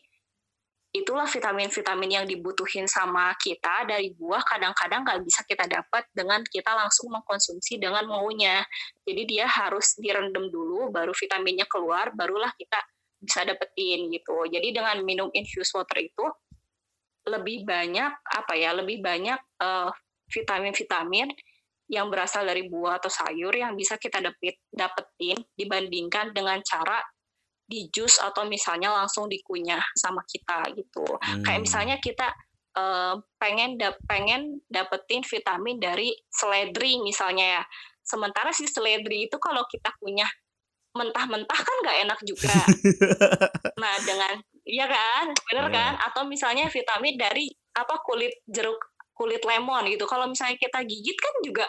itulah 1.01 1.29
vitamin-vitamin 1.29 2.21
yang 2.21 2.25
dibutuhin 2.25 2.89
sama 2.89 3.33
kita 3.37 3.85
dari 3.85 4.13
buah 4.13 4.41
kadang-kadang 4.41 5.05
nggak 5.05 5.21
bisa 5.25 5.41
kita 5.45 5.65
dapat 5.69 6.05
dengan 6.13 6.41
kita 6.45 6.73
langsung 6.73 7.13
mengkonsumsi 7.13 7.77
dengan 7.77 8.05
maunya. 8.09 8.65
Jadi 9.05 9.21
dia 9.25 9.45
harus 9.45 9.95
direndam 9.97 10.49
dulu, 10.49 10.89
baru 10.89 11.13
vitaminnya 11.13 11.69
keluar, 11.69 12.11
barulah 12.15 12.49
kita 12.57 12.81
bisa 13.17 13.45
dapetin 13.45 14.09
gitu. 14.13 14.45
Jadi 14.49 14.73
dengan 14.73 14.97
minum 15.01 15.29
infused 15.33 15.73
water 15.73 16.01
itu 16.01 16.25
lebih 17.27 17.67
banyak 17.67 18.11
apa 18.23 18.53
ya, 18.55 18.73
lebih 18.73 19.03
banyak 19.03 19.39
eh, 19.61 19.89
vitamin-vitamin 20.31 21.31
yang 21.87 22.11
berasal 22.11 22.43
dari 22.43 22.67
buah 22.67 22.99
atau 22.99 23.07
sayur 23.07 23.55
yang 23.55 23.71
bisa 23.75 23.95
kita 23.95 24.19
dapet, 24.19 24.59
dapetin 24.67 25.39
dibandingkan 25.55 26.35
dengan 26.35 26.59
cara 26.59 26.99
di 27.67 27.91
jus 27.91 28.17
atau 28.23 28.47
misalnya 28.47 28.95
langsung 28.95 29.27
dikunyah 29.27 29.83
sama 29.93 30.23
kita 30.23 30.71
gitu. 30.73 31.03
Hmm. 31.03 31.43
Kayak 31.43 31.61
misalnya 31.67 31.95
kita 31.99 32.31
uh, 32.79 33.19
pengen 33.35 33.75
da 33.75 33.91
pengen 34.07 34.63
dapetin 34.71 35.21
vitamin 35.27 35.77
dari 35.77 36.15
seledri 36.31 37.03
misalnya 37.03 37.61
ya. 37.61 37.63
Sementara 38.07 38.55
si 38.55 38.63
seledri 38.71 39.27
itu 39.27 39.35
kalau 39.35 39.67
kita 39.67 39.91
kunyah 39.99 40.31
mentah-mentah 40.95 41.59
kan 41.59 41.75
nggak 41.83 41.97
enak 42.07 42.19
juga. 42.23 42.55
nah 43.83 43.93
dengan 44.01 44.39
iya 44.63 44.87
kan, 44.87 45.35
bener 45.51 45.67
yeah. 45.67 45.75
kan? 45.75 45.93
Atau 46.07 46.23
misalnya 46.25 46.71
vitamin 46.71 47.19
dari 47.19 47.51
apa 47.75 47.99
kulit 48.01 48.31
jeruk 48.47 48.79
kulit 49.11 49.43
lemon 49.43 49.91
gitu. 49.91 50.07
Kalau 50.07 50.25
misalnya 50.25 50.55
kita 50.55 50.87
gigit 50.87 51.17
kan 51.19 51.35
juga 51.43 51.67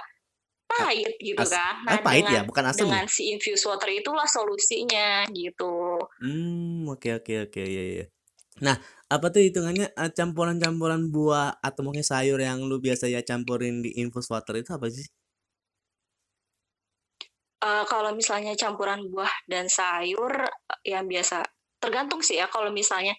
pahit 0.69 1.17
gitu 1.17 1.41
As 1.41 1.51
kan. 1.51 1.75
Nah, 1.89 1.99
pahit 2.05 2.29
ya, 2.29 2.29
dengan, 2.29 2.37
ya, 2.37 2.43
bukan 2.45 2.65
asam. 2.69 2.81
Dengan 2.87 3.07
ya? 3.09 3.11
si 3.11 3.23
infused 3.33 3.65
water 3.65 3.89
itulah 3.89 4.29
solusinya 4.29 5.25
gitu. 5.33 5.97
Hmm, 6.21 6.85
oke 6.93 7.01
okay, 7.01 7.13
oke 7.17 7.25
okay, 7.25 7.37
oke 7.49 7.53
okay, 7.57 7.67
ya 7.67 7.85
ya. 8.05 8.07
Nah, 8.59 8.77
apa 9.09 9.27
tuh 9.33 9.41
hitungannya 9.41 9.95
uh, 9.97 10.11
campuran-campuran 10.13 11.09
buah 11.09 11.63
atau 11.63 11.81
mungkin 11.87 12.05
sayur 12.05 12.37
yang 12.43 12.61
lu 12.67 12.83
biasa 12.83 13.09
ya 13.09 13.25
campurin 13.25 13.81
di 13.81 13.97
infused 13.97 14.29
water 14.29 14.61
itu 14.61 14.71
apa 14.75 14.91
sih? 14.93 15.07
Eee, 17.59 17.85
kalau 17.91 18.15
misalnya 18.15 18.55
campuran 18.55 19.03
buah 19.11 19.31
dan 19.51 19.67
sayur, 19.67 20.31
yang 20.87 21.11
biasa 21.11 21.43
tergantung 21.83 22.23
sih 22.23 22.39
ya 22.39 22.47
kalau 22.47 22.71
misalnya, 22.71 23.15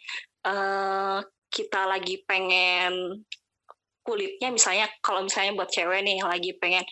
eee, 0.47 1.19
kita 1.51 1.89
lagi 1.89 2.23
pengen 2.23 3.23
kulitnya 3.99 4.49
misalnya 4.49 4.87
kalau 5.03 5.21
misalnya 5.27 5.53
buat 5.59 5.69
cewek 5.69 6.01
nih 6.01 6.23
lagi 6.23 6.55
pengen, 6.55 6.85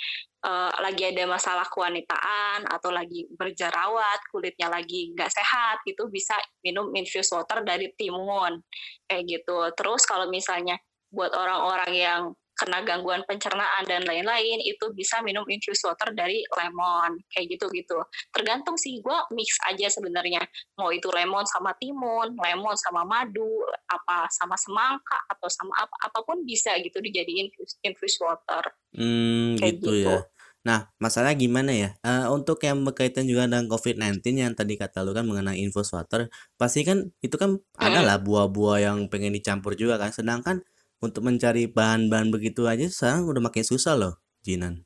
eee, 0.46 0.72
lagi 0.84 1.04
ada 1.14 1.24
masalah 1.30 1.66
kewanitaan 1.70 2.66
atau 2.70 2.90
lagi 2.94 3.26
berjerawat, 3.34 4.20
kulitnya 4.34 4.70
lagi 4.72 5.14
nggak 5.14 5.32
sehat, 5.32 5.82
itu 5.90 6.06
bisa 6.10 6.38
minum 6.66 6.90
infused 6.94 7.34
water 7.34 7.62
dari 7.66 7.90
timun, 7.98 8.62
kayak 9.10 9.24
gitu. 9.28 9.58
Terus 9.78 10.04
kalau 10.06 10.30
misalnya 10.30 10.78
buat 11.10 11.32
orang-orang 11.34 11.92
yang 11.96 12.22
kena 12.60 12.82
gangguan 12.84 13.22
pencernaan 13.30 13.86
dan 13.86 14.02
lain-lain, 14.04 14.60
itu 14.66 14.90
bisa 14.98 15.22
minum 15.24 15.46
infused 15.48 15.86
water 15.88 16.10
dari 16.18 16.42
lemon, 16.58 17.22
kayak 17.34 17.48
gitu-gitu. 17.58 17.98
Tergantung 18.34 18.76
sih, 18.76 19.00
gue 19.00 19.18
mix 19.38 19.58
aja 19.70 19.88
sebenarnya. 19.94 20.42
Mau 20.80 20.90
itu 20.92 21.08
lemon 21.14 21.46
sama 21.48 21.72
timun, 21.78 22.34
lemon 22.38 22.76
sama 22.78 23.06
madu, 23.06 23.64
apa 23.90 24.28
sama 24.34 24.56
semangka 24.60 25.18
atau 25.32 25.48
sama 25.52 25.74
apa 25.80 25.96
apa 26.10 26.20
pun 26.28 26.42
bisa 26.44 26.74
gitu 26.82 26.98
dijadiin 27.00 27.48
infus 27.54 27.78
infused 27.86 28.20
water. 28.24 28.64
Mmm, 28.96 29.60
Kayak 29.60 29.74
gitu 29.78 29.92
gitu. 29.92 30.08
ya. 30.08 30.26
Nah, 30.68 30.92
masalahnya 31.00 31.38
gimana 31.40 31.72
ya, 31.72 31.90
eee, 32.04 32.28
untuk 32.32 32.60
yang 32.64 32.84
berkaitan 32.88 33.24
juga 33.28 33.48
dengan 33.48 33.68
COVID-19 33.72 34.36
yang 34.36 34.52
tadi 34.56 34.76
kata 34.76 35.00
lu 35.06 35.12
kan 35.16 35.24
mengenai 35.28 35.60
infused 35.64 35.96
water, 35.96 36.28
pasti 36.60 36.84
kan 36.88 37.08
itu 37.24 37.36
kan 37.40 37.60
ada 37.80 38.00
Mhm. 38.00 38.04
lah 38.04 38.20
buah-buah 38.20 38.78
yang 38.84 38.98
pengen 39.12 39.32
dicampur 39.36 39.76
juga 39.80 39.96
kan, 40.02 40.12
sedangkan 40.12 40.60
untuk 41.04 41.22
mencari 41.26 41.70
bahan-bahan 41.70 42.30
begitu 42.34 42.66
aja 42.66 42.86
sekarang 42.90 43.28
udah 43.30 43.42
makin 43.52 43.64
susah 43.66 43.94
loh, 43.98 44.14
Jinan. 44.46 44.84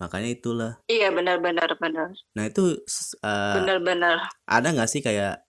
Makanya 0.00 0.30
itulah. 0.32 0.72
Iya, 0.88 1.12
benar 1.12 1.38
benar. 1.42 1.68
Nah 2.36 2.44
itu 2.48 2.80
s 2.88 3.12
eee, 3.20 3.56
Benar 3.60 3.78
benar. 3.84 4.16
ada 4.48 4.68
nggak 4.72 4.90
sih 4.90 5.02
kayak, 5.04 5.44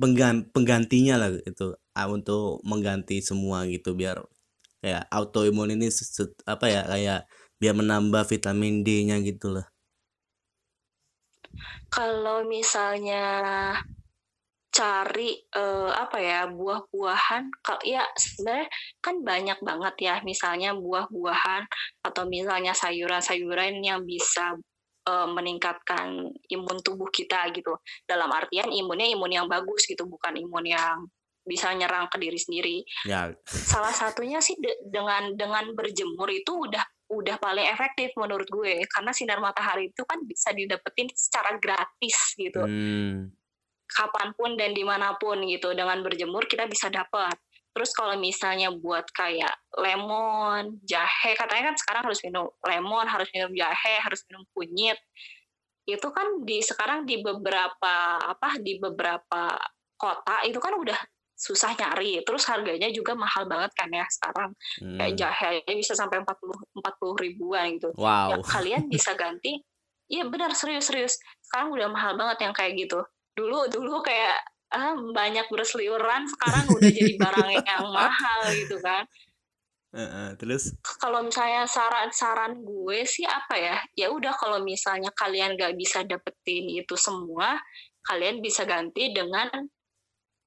penggan 0.00 0.48
penggantinya 0.52 1.16
lah 1.20 1.30
itu, 1.44 1.72
eee, 1.96 2.08
untuk 2.08 2.60
mengganti 2.64 3.20
semua 3.24 3.64
gitu 3.68 3.96
biar 3.96 4.20
kayak 4.84 5.08
autoimun 5.12 5.72
ini 5.76 5.88
apa 6.48 6.66
ya, 6.68 6.82
kayak 6.88 7.20
biar 7.60 7.74
menambah 7.76 8.24
vitamin 8.28 8.80
D-nya 8.84 9.20
gitu 9.24 9.52
loh? 9.56 9.66
Kalau 11.90 12.46
misalnya 12.46 13.24
cari, 14.70 15.34
eee, 15.50 15.90
apa 15.94 16.18
ya, 16.22 16.40
buah-buahan 16.50 17.50
kal 17.62 17.78
ya 17.82 18.06
sebenarnya 18.14 18.66
kan 19.02 19.16
banyak 19.26 19.58
banget 19.60 19.94
ya 19.98 20.14
misalnya 20.22 20.70
buah-buahan 20.78 21.62
atau 22.06 22.22
misalnya 22.30 22.70
sayuran-sayuran 22.74 23.82
yang 23.82 24.06
bisa, 24.06 24.54
eee, 25.06 25.26
meningkatkan 25.34 26.30
imun 26.50 26.78
tubuh 26.86 27.10
kita 27.10 27.50
gitu. 27.50 27.74
Dalam 28.06 28.30
artian 28.30 28.70
imunnya 28.70 29.10
imun 29.10 29.30
yang 29.34 29.46
bagus 29.50 29.84
gitu, 29.90 30.06
bukan 30.06 30.38
imun 30.38 30.66
yang 30.70 30.98
bisa 31.42 31.72
nyerang 31.74 32.06
ke 32.12 32.16
diri 32.22 32.38
sendiri. 32.38 32.78
Ya. 33.08 33.32
Salah 33.44 33.90
satunya 33.90 34.38
sih 34.38 34.54
de 34.60 34.70
dengan 34.86 35.34
dengan 35.34 35.72
berjemur 35.74 36.30
itu 36.30 36.52
udah 36.68 36.84
udah 37.10 37.36
paling 37.42 37.66
efektif 37.66 38.14
menurut 38.14 38.46
gue, 38.46 38.86
karena 38.86 39.10
sinar 39.10 39.42
matahari 39.42 39.90
itu 39.90 40.06
kan 40.06 40.22
bisa 40.22 40.54
didapetin 40.54 41.10
secara 41.10 41.58
gratis 41.58 42.38
gitu. 42.38 42.62
Mmm. 42.62 43.34
Kapan 43.90 44.32
pun 44.38 44.54
dan 44.54 44.70
di 44.72 44.82
mana 44.86 45.14
pun 45.18 45.42
gitu, 45.44 45.74
dengan 45.74 45.98
berjemur 46.02 46.46
kita 46.46 46.66
bisa 46.70 46.88
dapat. 46.88 47.34
Terus 47.70 47.90
kalau 47.94 48.18
misalnya 48.18 48.70
buat 48.74 49.06
kayak 49.14 49.54
lemon, 49.78 50.82
jahe, 50.82 51.38
katanya 51.38 51.70
kan 51.70 51.76
sekarang 51.78 52.02
harus 52.10 52.20
minum 52.26 52.46
lemon, 52.66 53.06
harus 53.06 53.28
minum 53.30 53.50
jahe, 53.54 53.94
harus 54.02 54.20
minum 54.26 54.42
kunyit. 54.54 54.98
Itu 55.86 56.10
kan 56.14 56.42
di 56.46 56.62
sekarang 56.62 57.06
di 57.06 57.22
beberapa 57.22 58.18
apa, 58.22 58.58
di 58.62 58.78
beberapa 58.78 59.54
kota 59.98 60.42
itu 60.46 60.58
kan 60.62 60.74
udah 60.78 60.98
susah 61.40 61.72
nyari, 61.78 62.20
terus 62.26 62.44
harganya 62.50 62.92
juga 62.92 63.16
mahal 63.16 63.48
banget 63.48 63.72
kan 63.78 63.88
ya 63.88 64.04
sekarang. 64.12 64.50
Kayak 64.98 65.12
Mmm. 65.14 65.20
jahe 65.20 65.46
aja 65.64 65.72
bisa 65.72 65.92
sampai 65.96 66.20
40 66.20 66.56
40 66.76 67.14
ribuan 67.16 67.66
gitu. 67.80 67.90
Ya 68.28 68.36
Wow. 68.36 68.44
kalian 68.44 68.90
bisa 68.92 69.16
ganti 69.16 69.62
iya 70.10 70.26
benar, 70.26 70.52
serius 70.58 70.90
serius. 70.90 71.14
Sekarang 71.40 71.70
udah 71.72 71.88
mahal 71.88 72.18
banget 72.18 72.44
yang 72.44 72.52
kayak 72.52 72.74
gitu. 72.76 73.00
Dulu 73.34 73.70
dulu 73.70 74.02
kayak, 74.02 74.38
ah, 74.74 74.94
banyak 74.94 75.46
berseliweran, 75.50 76.26
sekarang 76.26 76.64
udah 76.70 76.90
jadi 76.90 77.14
barang 77.24 77.50
yang 77.62 77.84
mahal 77.90 78.40
gitu 78.54 78.76
kan. 78.82 79.04
Heeh, 79.90 80.38
terus? 80.38 80.70
Kalau 81.02 81.26
misalnya 81.26 81.66
saran-saran 81.66 82.62
gue 82.62 83.02
sih 83.02 83.26
apa 83.26 83.58
ya, 83.58 83.76
ya 83.98 84.06
udah 84.14 84.30
kalau 84.38 84.62
misalnya 84.62 85.10
kalian 85.18 85.58
nggak 85.58 85.74
bisa 85.74 86.06
dapetin 86.06 86.70
itu 86.70 86.94
semua, 86.94 87.58
kalian 88.06 88.38
bisa 88.38 88.62
ganti 88.62 89.10
dengan 89.10 89.50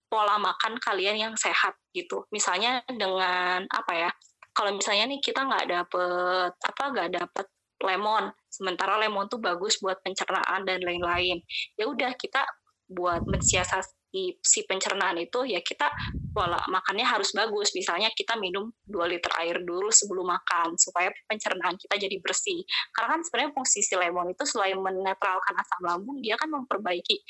pola 0.08 0.40
makan 0.40 0.80
kalian 0.80 1.20
yang 1.20 1.36
sehat 1.36 1.76
gitu. 1.92 2.24
Misalnya 2.32 2.80
dengan 2.88 3.68
apa 3.68 3.94
ya, 4.08 4.10
kalau 4.56 4.72
misalnya 4.80 5.12
nih 5.12 5.20
kita 5.20 5.44
nggak 5.44 5.66
dapet 5.68 6.52
apa, 6.64 6.84
nggak 6.96 7.10
dapet 7.12 7.48
lemon, 7.84 8.32
sementara 8.48 8.96
lemon 8.96 9.28
tuh 9.28 9.44
bagus 9.44 9.76
buat 9.84 10.00
pencernaan 10.00 10.64
dan 10.64 10.80
lain-lain. 10.80 11.44
Ya 11.76 11.84
udah 11.92 12.16
kita 12.16 12.48
buat 12.94 13.26
mensiasati 13.26 14.38
si 14.39 14.60
pencernaan 14.70 15.18
itu, 15.18 15.44
ya 15.50 15.60
kita 15.66 15.89
pola 16.34 16.58
makannya 16.70 17.06
harus 17.06 17.30
bagus. 17.34 17.74
Misalnya 17.78 18.10
kita 18.14 18.34
minum 18.38 18.74
2 18.89 19.06
liter 19.06 19.30
air 19.41 19.62
dulu 19.62 19.89
sebelum 19.94 20.26
makan, 20.26 20.78
supaya 20.78 21.10
pencernaan 21.30 21.78
kita 21.78 21.98
jadi 21.98 22.18
bersih. 22.22 22.66
Karena 22.94 23.18
kan 23.18 23.22
sebenarnya 23.26 23.52
fungsi 23.54 23.86
si 23.86 23.94
lemon 23.94 24.34
itu 24.34 24.44
selain 24.46 24.78
menetralkan 24.78 25.54
asam 25.58 25.82
lambung, 25.86 26.18
dia 26.22 26.38
kan 26.38 26.50
memperbaiki 26.50 27.22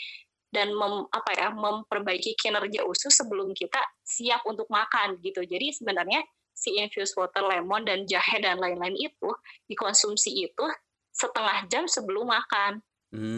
dan 0.54 0.70
mem 0.72 1.10
apa 1.10 1.32
ya, 1.34 1.50
memperbaiki 1.52 2.38
kinerja 2.38 2.86
usus 2.86 3.12
sebelum 3.12 3.52
kita 3.58 3.82
siap 4.06 4.46
untuk 4.46 4.70
makan 4.70 5.18
gitu. 5.20 5.42
Jadi 5.44 5.74
sebenarnya 5.74 6.22
si 6.54 6.78
infused 6.78 7.18
water 7.18 7.42
lemon 7.44 7.84
dan 7.84 8.06
jahe 8.06 8.38
dan 8.40 8.62
lain-lain 8.62 8.94
itu, 8.96 9.30
dikonsumsi 9.68 10.32
itu 10.46 10.66
setengah 11.10 11.66
jam 11.68 11.90
sebelum 11.90 12.30
makan, 12.30 12.80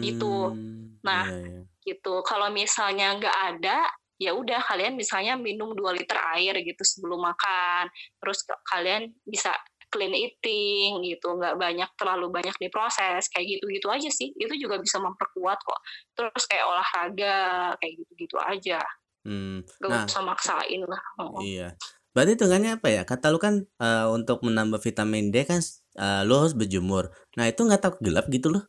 gitu. 0.04 0.52
Mmm, 0.52 1.00
Nah, 1.06 1.24
iya 1.28 1.38
iya. 1.38 1.62
Gitu. 1.86 2.20
Kalau 2.26 2.50
misalnya 2.52 3.14
nggak 3.18 3.36
ada, 3.56 3.78
ya 4.20 4.32
udah 4.34 4.60
kalian 4.66 4.96
misalnya 4.98 5.36
minum 5.38 5.72
2 5.76 5.92
liter 5.96 6.16
air 6.36 6.54
gitu 6.64 6.82
sebelum 6.82 7.20
makan, 7.22 7.88
terus 8.20 8.42
ka 8.48 8.56
kalian 8.74 9.12
bisa 9.24 9.54
clean 9.92 10.12
eating 10.16 10.98
gitu, 11.06 11.28
nggak 11.38 11.54
banyak 11.60 11.88
terlalu 12.00 12.26
banyak 12.34 12.56
diproses, 12.58 13.30
kayak 13.32 13.46
gitu-gitu 13.46 13.86
aja 13.92 14.10
sih. 14.10 14.34
Itu 14.36 14.54
juga 14.58 14.76
bisa 14.82 14.98
memperkuat 15.00 15.58
kok. 15.62 15.80
Terus 16.18 16.42
kayak 16.50 16.66
olahraga, 16.66 17.38
kayak 17.80 17.92
gitu-gitu 18.04 18.36
aja. 18.42 18.80
Mmm, 19.26 19.64
Nggak 19.80 19.92
nah 19.92 20.06
usah 20.08 20.22
maksain 20.28 20.82
lah, 20.84 21.02
heeh. 21.20 21.44
Iya. 21.44 21.76
Berarti 22.16 22.32
hitungannya 22.38 22.70
apa 22.80 22.88
ya, 22.88 23.02
kata 23.04 23.28
lu 23.28 23.36
kan, 23.36 23.54
eee, 23.76 24.06
untuk 24.16 24.40
menambah 24.40 24.80
vitamin 24.80 25.28
D 25.28 25.44
kan 25.44 25.60
eee, 26.00 26.20
lu 26.24 26.32
harus 26.40 26.56
berjemur. 26.56 27.12
Nah 27.36 27.44
itu 27.50 27.60
nggak 27.66 27.82
takut 27.84 28.00
gelap 28.00 28.24
gitu 28.32 28.48
loh? 28.54 28.64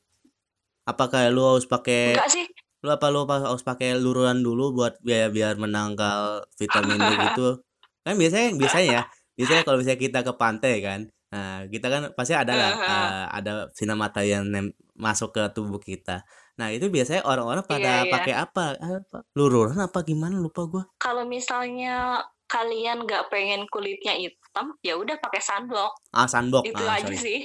Apa 0.89 1.07
kayak 1.13 1.32
lu 1.36 1.41
harus 1.45 1.68
pakai 1.70 2.01
Enggak 2.05 2.28
sih. 2.30 2.45
Lu 2.88 2.94
apa 2.96 3.08
lu 3.14 3.20
harus 3.28 3.64
pakai 3.68 4.00
lururan 4.00 4.40
dulu 4.48 4.72
buat 4.78 4.94
biar 5.04 5.30
biar 5.36 5.54
menangkal 5.60 6.48
vitamin 6.60 7.04
D 7.08 7.20
gitu? 7.30 7.60
Kan 8.08 8.16
biasanya 8.22 8.56
biasanya 8.56 8.88
ya, 8.88 9.02
biasanya 9.38 9.62
kalau 9.68 9.78
misalnya 9.84 10.00
kita 10.02 10.20
ke 10.28 10.34
pantai 10.40 10.74
kan, 10.80 11.00
nah 11.34 11.68
kita 11.68 11.88
kan 11.94 12.02
pasti 12.18 12.34
ada 12.40 12.54
lah, 12.56 12.72
eee, 12.88 13.24
ada 13.44 13.52
sinar 13.76 14.00
matahari 14.00 14.32
yang 14.36 14.48
masuk 14.96 15.36
ke 15.36 15.44
tubuh 15.56 15.78
kita. 15.84 16.24
Nah 16.60 16.72
itu 16.74 16.88
biasanya 16.90 17.22
orang-orang 17.28 17.64
Iya 17.68 17.70
pada 17.70 17.92
iya. 18.08 18.12
pakai 18.14 18.34
apa, 18.34 18.80
eee, 18.80 18.98
apa, 19.04 19.18
lururan 19.38 19.78
apa 19.84 20.00
gimana 20.08 20.40
lupa 20.40 20.64
gua. 20.72 20.84
Kalau 20.98 21.24
misalnya 21.30 22.26
kalian 22.50 23.06
nggak 23.06 23.30
pengen 23.34 23.62
kulitnya 23.74 24.14
hitam, 24.18 24.74
ya 24.82 24.94
udah 24.98 25.18
pakai 25.22 25.42
sunblock. 25.44 25.94
Ah, 26.12 26.28
sunblock, 26.28 26.68
Itu 26.70 26.82
ah, 26.82 26.96
aja 26.98 27.04
sorry. 27.04 27.20
sih. 27.26 27.40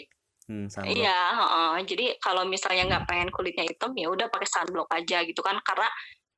Sunblock. 0.47 0.91
Iya, 0.91 1.19
heeh. 1.39 1.73
Jadi 1.87 2.05
kalau 2.19 2.43
misalnya 2.45 2.83
nggak 2.91 3.05
pengen 3.07 3.29
kulitnya 3.31 3.65
hitam, 3.67 3.95
ya 3.95 4.11
udah 4.11 4.27
pakai 4.27 4.49
sunblock 4.49 4.91
aja 4.91 5.23
gitu 5.23 5.41
kan. 5.41 5.59
Karena 5.63 5.89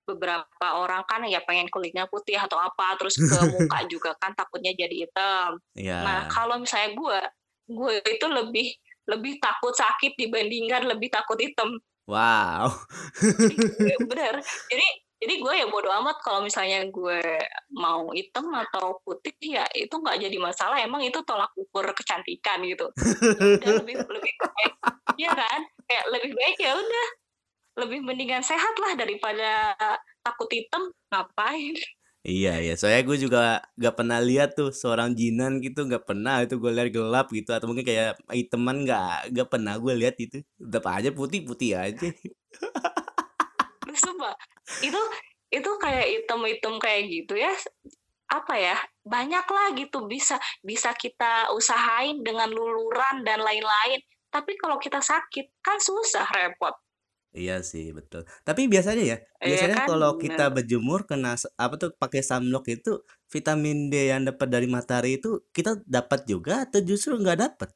beberapa 0.05 0.67
orang 0.77 1.01
kan 1.09 1.25
ya 1.25 1.41
pengen 1.49 1.73
kulitnya 1.73 2.05
putih 2.13 2.37
atau 2.37 2.61
apa, 2.61 2.97
terus 3.01 3.17
ke 3.17 3.25
muka 3.55 3.79
juga 3.89 4.13
kan 4.21 4.37
takutnya 4.37 4.77
jadi 4.77 5.09
hitam. 5.09 5.57
Nah, 5.81 6.29
Iya. 6.29 6.29
kalau 6.29 6.61
misalnya 6.61 6.93
gue, 6.93 7.19
gue 7.73 7.95
itu 8.05 8.27
lebih 8.29 8.69
lebih 9.05 9.37
takut 9.41 9.73
sakit 9.77 10.17
dibandingkan 10.17 10.89
lebih 10.89 11.13
takut 11.13 11.37
hitam. 11.37 11.77
Wow. 12.05 12.73
Bener. 14.13 14.45
Jadi 14.45 14.87
jadi 15.25 15.35
gue 15.41 15.55
ya 15.57 15.67
bodo 15.73 15.89
amat 15.89 16.21
kalau 16.21 16.45
misalnya 16.45 16.85
gue 16.93 17.21
mau 17.73 18.13
hitam 18.13 18.53
atau 18.53 19.01
putih 19.01 19.33
ya 19.41 19.65
itu 19.73 19.97
nggak 19.97 20.21
jadi 20.21 20.37
masalah, 20.37 20.77
emang 20.85 21.01
itu 21.01 21.17
tolak 21.25 21.49
ukur 21.57 21.89
kecantikan 21.97 22.61
gitu. 22.69 22.93
Ya 23.65 23.81
lebih 23.81 24.05
lebih 24.05 24.35
baik 24.37 24.73
iya 25.17 25.33
kan? 25.33 25.61
Kayak 25.89 26.05
lebih 26.13 26.33
baik 26.37 26.57
ya 26.61 26.73
udah, 26.77 27.07
lebih 27.81 27.99
mendingan 28.05 28.45
sehat 28.45 28.77
lah 28.77 28.93
daripada 29.01 29.73
takut 30.21 30.53
hitam, 30.53 30.93
ngapain. 31.09 31.73
Iya 32.25 32.57
iya, 32.57 32.73
soalnya 32.73 33.05
gue 33.05 33.21
juga 33.21 33.61
nggak 33.77 33.97
pernah 34.01 34.17
lihat 34.17 34.57
tuh 34.57 34.73
seorang 34.73 35.13
jinan 35.13 35.61
gitu, 35.61 35.85
nggak 35.85 36.09
pernah 36.09 36.41
itu 36.41 36.57
gue 36.57 36.73
lihat 36.73 36.89
gelap 36.89 37.29
gitu 37.29 37.53
atau 37.53 37.69
mungkin 37.69 37.85
kayak 37.85 38.17
hitaman 38.33 38.89
nggak 38.89 39.33
nggak 39.33 39.49
pernah 39.53 39.77
gue 39.77 39.93
lihat 39.93 40.17
itu. 40.17 40.41
Tetap 40.57 40.85
aja 40.89 41.13
putih-putih 41.13 41.77
aja. 41.77 42.09
Sumpah, 44.05 44.35
itu 44.85 45.01
itu 45.49 45.71
kayak 45.81 46.07
item-item 46.23 46.75
kayak 46.83 47.03
gitu 47.09 47.35
ya, 47.39 47.53
apa 48.29 48.55
ya, 48.59 48.77
banyak 49.07 49.47
lah 49.47 49.67
gitu 49.79 50.05
bisa 50.11 50.37
bisa 50.61 50.93
kita 50.97 51.53
usahain 51.55 52.21
dengan 52.21 52.51
luluran 52.51 53.23
dan 53.25 53.41
lain-lain. 53.41 54.01
Tapi 54.29 54.59
kalau 54.59 54.77
kita 54.83 54.99
sakit 54.99 55.63
kan 55.63 55.79
susah, 55.79 56.27
repot. 56.35 56.75
Iya 57.35 57.67
sih, 57.67 57.91
betul. 57.91 58.23
Tapi 58.47 58.71
biasanya 58.71 59.03
ya, 59.03 59.19
Iya 59.43 59.47
biasanya 59.51 59.77
kan? 59.83 59.87
kalau 59.91 60.11
kita 60.23 60.55
berjemur 60.55 61.03
kena 61.03 61.35
apa 61.59 61.75
tuh, 61.79 61.91
pakai 61.99 62.23
sunblock 62.23 62.67
itu, 62.71 63.03
vitamin 63.27 63.91
D 63.91 64.11
yang 64.11 64.23
dapat 64.23 64.47
dari 64.55 64.71
matahari 64.71 65.19
itu 65.19 65.43
kita 65.51 65.83
dapat 65.83 66.31
juga 66.31 66.63
atau 66.63 66.79
justru 66.83 67.19
nggak 67.19 67.39
dapat? 67.43 67.75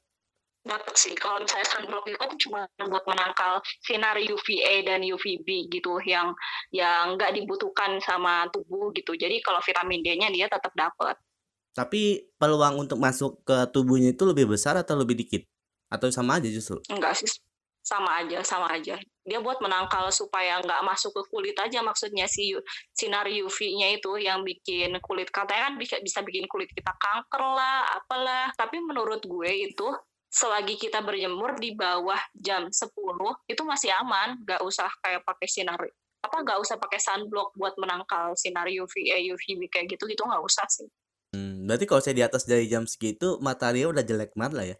Dapat 0.66 0.94
sih, 0.98 1.14
kalau 1.14 1.40
misalnya 1.40 1.64
sunblock 1.70 2.04
itu 2.10 2.18
kan 2.18 2.30
cuma 2.36 2.60
buat 2.90 3.04
menangkal 3.06 3.62
sinar 3.86 4.18
UVA 4.18 4.84
dan 4.84 5.00
UVB 5.00 5.70
gitu, 5.70 5.96
yang 6.04 6.34
yang 6.74 7.14
nggak 7.14 7.32
dibutuhkan 7.36 7.96
sama 8.02 8.44
tubuh 8.50 8.90
gitu. 8.92 9.14
Jadi 9.14 9.40
kalau 9.40 9.62
vitamin 9.62 10.02
D-nya 10.02 10.28
dia 10.28 10.50
tetap 10.50 10.74
dapat. 10.74 11.16
Tapi 11.72 12.26
peluang 12.36 12.84
untuk 12.84 12.98
masuk 12.98 13.46
ke 13.46 13.70
tubuhnya 13.70 14.10
itu 14.10 14.26
lebih 14.26 14.50
besar 14.50 14.74
atau 14.74 14.98
lebih 14.98 15.14
dikit? 15.14 15.46
Atau 15.88 16.10
sama 16.10 16.36
aja 16.36 16.50
justru? 16.50 16.82
Enggak 16.90 17.16
sih, 17.16 17.30
sama 17.80 18.20
aja 18.20 18.44
sama 18.44 18.68
aja. 18.68 19.00
Dia 19.24 19.38
buat 19.40 19.56
menangkal 19.64 20.12
supaya 20.12 20.60
nggak 20.60 20.84
masuk 20.84 21.16
ke 21.16 21.22
kulit 21.32 21.56
aja 21.56 21.80
maksudnya 21.80 22.28
si 22.28 22.52
sinar 22.92 23.24
UV-nya 23.24 23.96
itu 23.96 24.20
yang 24.20 24.44
bikin 24.44 25.00
kulit 25.00 25.32
katanya 25.32 25.72
kan 25.72 25.74
bisa 25.80 25.96
bisa 26.04 26.20
bikin 26.20 26.44
kulit 26.44 26.68
kita 26.74 26.92
kanker 26.92 27.40
lah, 27.40 27.88
apalah. 27.96 28.52
Tapi 28.52 28.84
menurut 28.84 29.24
gue 29.24 29.72
itu, 29.72 29.88
selagi 30.28 30.76
kita 30.76 31.00
berjemur 31.00 31.56
di 31.56 31.72
bawah 31.72 32.20
jam 32.36 32.68
10 32.68 33.32
itu 33.48 33.62
masih 33.64 33.90
aman, 33.96 34.36
nggak 34.44 34.60
usah 34.60 34.88
kayak 35.00 35.24
pakai 35.24 35.48
sinar 35.48 35.80
apa, 36.18 36.36
nggak 36.44 36.58
usah 36.60 36.76
pakai 36.76 37.00
sunblock 37.00 37.56
buat 37.56 37.74
menangkal 37.80 38.36
sinar 38.36 38.68
UVA, 38.68 39.16
UVB 39.32 39.70
kayak 39.72 39.96
gitu, 39.96 40.04
gitu 40.04 40.22
nggak 40.26 40.44
usah 40.44 40.66
sih. 40.68 40.88
Mmm, 41.32 41.64
berarti 41.68 41.84
kalau 41.88 42.00
saya 42.04 42.16
di 42.16 42.24
atas 42.24 42.44
dari 42.44 42.68
jam 42.68 42.84
segitu 42.84 43.40
mataharinya 43.40 43.96
udah 43.96 44.04
jelek 44.04 44.32
banget 44.36 44.54
lah 44.54 44.66
ya? 44.74 44.76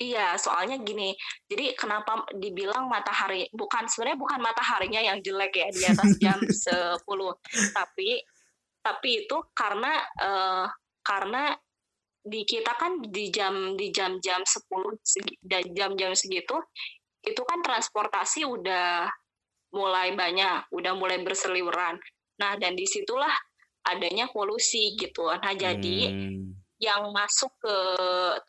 Iya, 0.00 0.32
soalnya 0.40 0.80
gini, 0.80 1.12
jadi 1.44 1.76
kenapa 1.76 2.24
dibilang 2.32 2.88
matahari 2.88 3.44
bukan 3.52 3.84
sebenarnya 3.84 4.16
bukan 4.16 4.40
mataharinya 4.40 4.96
yang 5.04 5.20
jelek 5.20 5.52
ya 5.52 5.68
di 5.68 5.84
atas 5.84 6.16
jam 6.16 6.40
10, 6.48 7.36
tapi 7.76 8.24
tapi 8.80 9.28
itu 9.28 9.36
karena, 9.52 9.92
eee, 10.16 10.64
karena 11.04 11.52
di 12.20 12.44
kita 12.44 12.76
kan 12.76 13.00
di 13.00 13.32
jam 13.32 13.74
di 13.74 13.88
jam-jam 13.88 14.44
10 14.44 15.00
segi 15.00 15.34
dan 15.40 15.64
jam-jam 15.72 16.12
segitu, 16.12 16.60
itu 17.24 17.42
kan 17.44 17.60
transportasi 17.64 18.44
udah 18.44 19.08
mulai 19.72 20.12
banyak, 20.12 20.68
udah 20.72 20.92
mulai 20.98 21.22
berseliweran. 21.22 21.96
Nah, 22.40 22.56
dan 22.56 22.76
di 22.76 22.84
situlah 22.84 23.32
adanya 23.86 24.28
polusi 24.28 24.96
gitu. 24.96 25.28
Nah, 25.28 25.54
jadi 25.56 26.12
Mmm. 26.12 26.56
yang 26.80 27.08
masuk 27.12 27.52
ke 27.60 27.76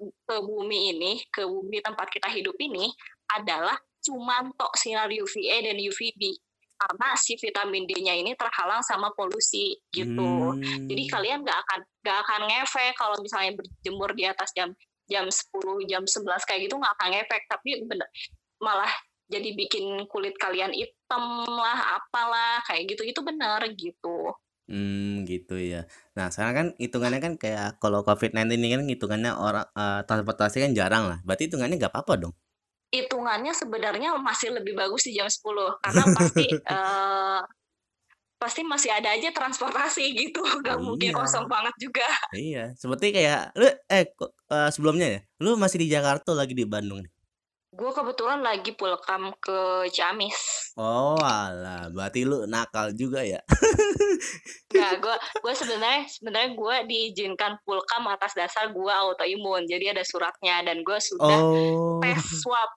ke 0.02 0.36
bumi 0.40 0.96
ini, 0.96 1.12
ke 1.32 1.44
bumi 1.44 1.80
tempat 1.84 2.08
kita 2.12 2.28
hidup 2.32 2.56
ini, 2.60 2.92
adalah 3.32 3.76
cuman 4.02 4.52
tok 4.58 4.74
sinar 4.76 5.08
UVA 5.08 5.64
dan 5.64 5.78
UVB. 5.78 6.36
Karena 6.82 7.14
si 7.14 7.38
vitamin 7.38 7.86
D-nya 7.86 8.18
ini 8.18 8.34
terhalang 8.34 8.82
sama 8.82 9.14
polusi, 9.14 9.78
gitu. 9.94 10.58
Jadi 10.90 11.04
Mmm. 11.06 11.14
kalian 11.14 11.40
nggak 11.46 11.60
akan 11.62 11.80
nggak 12.02 12.18
akan 12.26 12.42
ngefek 12.50 12.94
kalau 12.98 13.18
misalnya 13.22 13.54
berjemur 13.62 14.10
di 14.18 14.26
atas 14.26 14.50
jam 14.58 14.74
jam 15.06 15.30
10, 15.30 15.78
jam 15.86 16.02
11 16.10 16.42
kayak 16.50 16.66
gitu 16.66 16.76
nggak 16.82 16.94
akan 16.98 17.10
ngefek, 17.14 17.42
tapi 17.52 17.70
bener 17.86 18.08
malah 18.64 18.90
jadi 19.32 19.50
bikin 19.58 20.06
kulit 20.12 20.36
kalian 20.42 20.72
item 20.76 21.26
lah, 21.50 21.98
apalah, 22.02 22.62
kayak 22.70 22.94
gitu, 22.96 23.04
itu 23.08 23.22
bener, 23.26 23.60
gitu. 23.80 24.34
Mmm, 24.70 25.26
gitu 25.26 25.58
ya. 25.58 25.90
Nah, 26.14 26.30
sekarang 26.30 26.54
kan 26.60 26.68
hitungannya 26.78 27.20
kan 27.26 27.34
kayak 27.42 27.82
kalau 27.82 28.06
COVID-19 28.06 28.62
ini 28.62 28.68
kan 28.78 28.82
hitungannya 28.86 29.32
orang 29.34 29.66
eee, 29.74 30.00
transportasi 30.06 30.58
kan 30.64 30.72
jarang 30.78 31.04
lah, 31.10 31.18
berarti 31.26 31.50
hitungannya 31.50 31.76
nggak 31.82 31.92
apa-apa 31.94 32.14
dong? 32.22 32.34
Hitungannya 32.92 33.56
sebenarnya 33.56 34.20
masih 34.20 34.52
lebih 34.52 34.76
bagus 34.76 35.08
di 35.08 35.16
jam 35.16 35.32
10 35.32 35.80
karena 35.80 36.12
pasti, 36.12 36.44
eee, 36.68 37.39
pasti 38.42 38.62
masih 38.68 38.92
ada 38.96 39.14
aja 39.16 39.30
transportasi 39.36 40.06
gitu, 40.18 40.42
nggak 40.44 40.78
Oh, 40.78 40.84
mungkin 40.84 41.12
iya. 41.12 41.16
kosong 41.16 41.48
banget 41.52 41.76
juga. 41.80 42.08
Iya, 42.36 42.60
seperti 42.82 43.06
kayak 43.16 43.39
lu 43.60 43.66
eh, 43.92 44.06
eee, 44.54 44.70
sebelumnya 44.76 45.08
ya, 45.16 45.20
lu 45.44 45.50
masih 45.64 45.78
di 45.84 45.88
Jakarta 45.96 46.32
lagi 46.39 46.54
di 46.60 46.66
Bandung 46.74 47.00
nih? 47.04 47.12
Gue 47.80 47.92
kebetulan 47.98 48.39
lagi 48.48 48.72
pulkam 48.80 49.24
ke 49.46 49.58
Ciamis. 49.96 50.39
Oalah, 50.80 51.92
berarti 51.92 52.22
lu 52.24 52.48
nakal 52.48 52.96
juga 52.96 53.22
ya? 53.28 53.39
Nggak, 54.72 54.94
gue 55.04 55.16
gue 55.44 55.54
sebenarnya 55.62 56.02
sebenarnya 56.16 56.50
gue 56.56 56.76
diizinkan 56.92 57.54
pulkam 57.68 58.04
atas 58.08 58.32
dasar 58.39 58.72
gue 58.72 58.88
autoimun, 59.04 59.68
jadi 59.68 59.92
ada 59.92 60.04
suratnya 60.08 60.64
dan 60.68 60.78
gue 60.88 61.00
sudah 61.10 61.42
Oh. 61.44 62.02
tes 62.02 62.20
swab. 62.44 62.70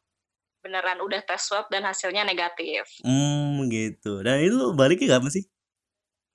Beneran 0.65 0.97
udah 1.05 1.21
tes 1.21 1.45
swab 1.45 1.69
dan 1.69 1.85
hasilnya 1.85 2.25
negatif. 2.25 2.89
Mmm, 3.05 3.69
gitu. 3.69 4.25
Dan 4.25 4.41
itu 4.41 4.57
lu 4.57 4.73
baliknya 4.73 5.21
kapan 5.21 5.29
sih? 5.29 5.45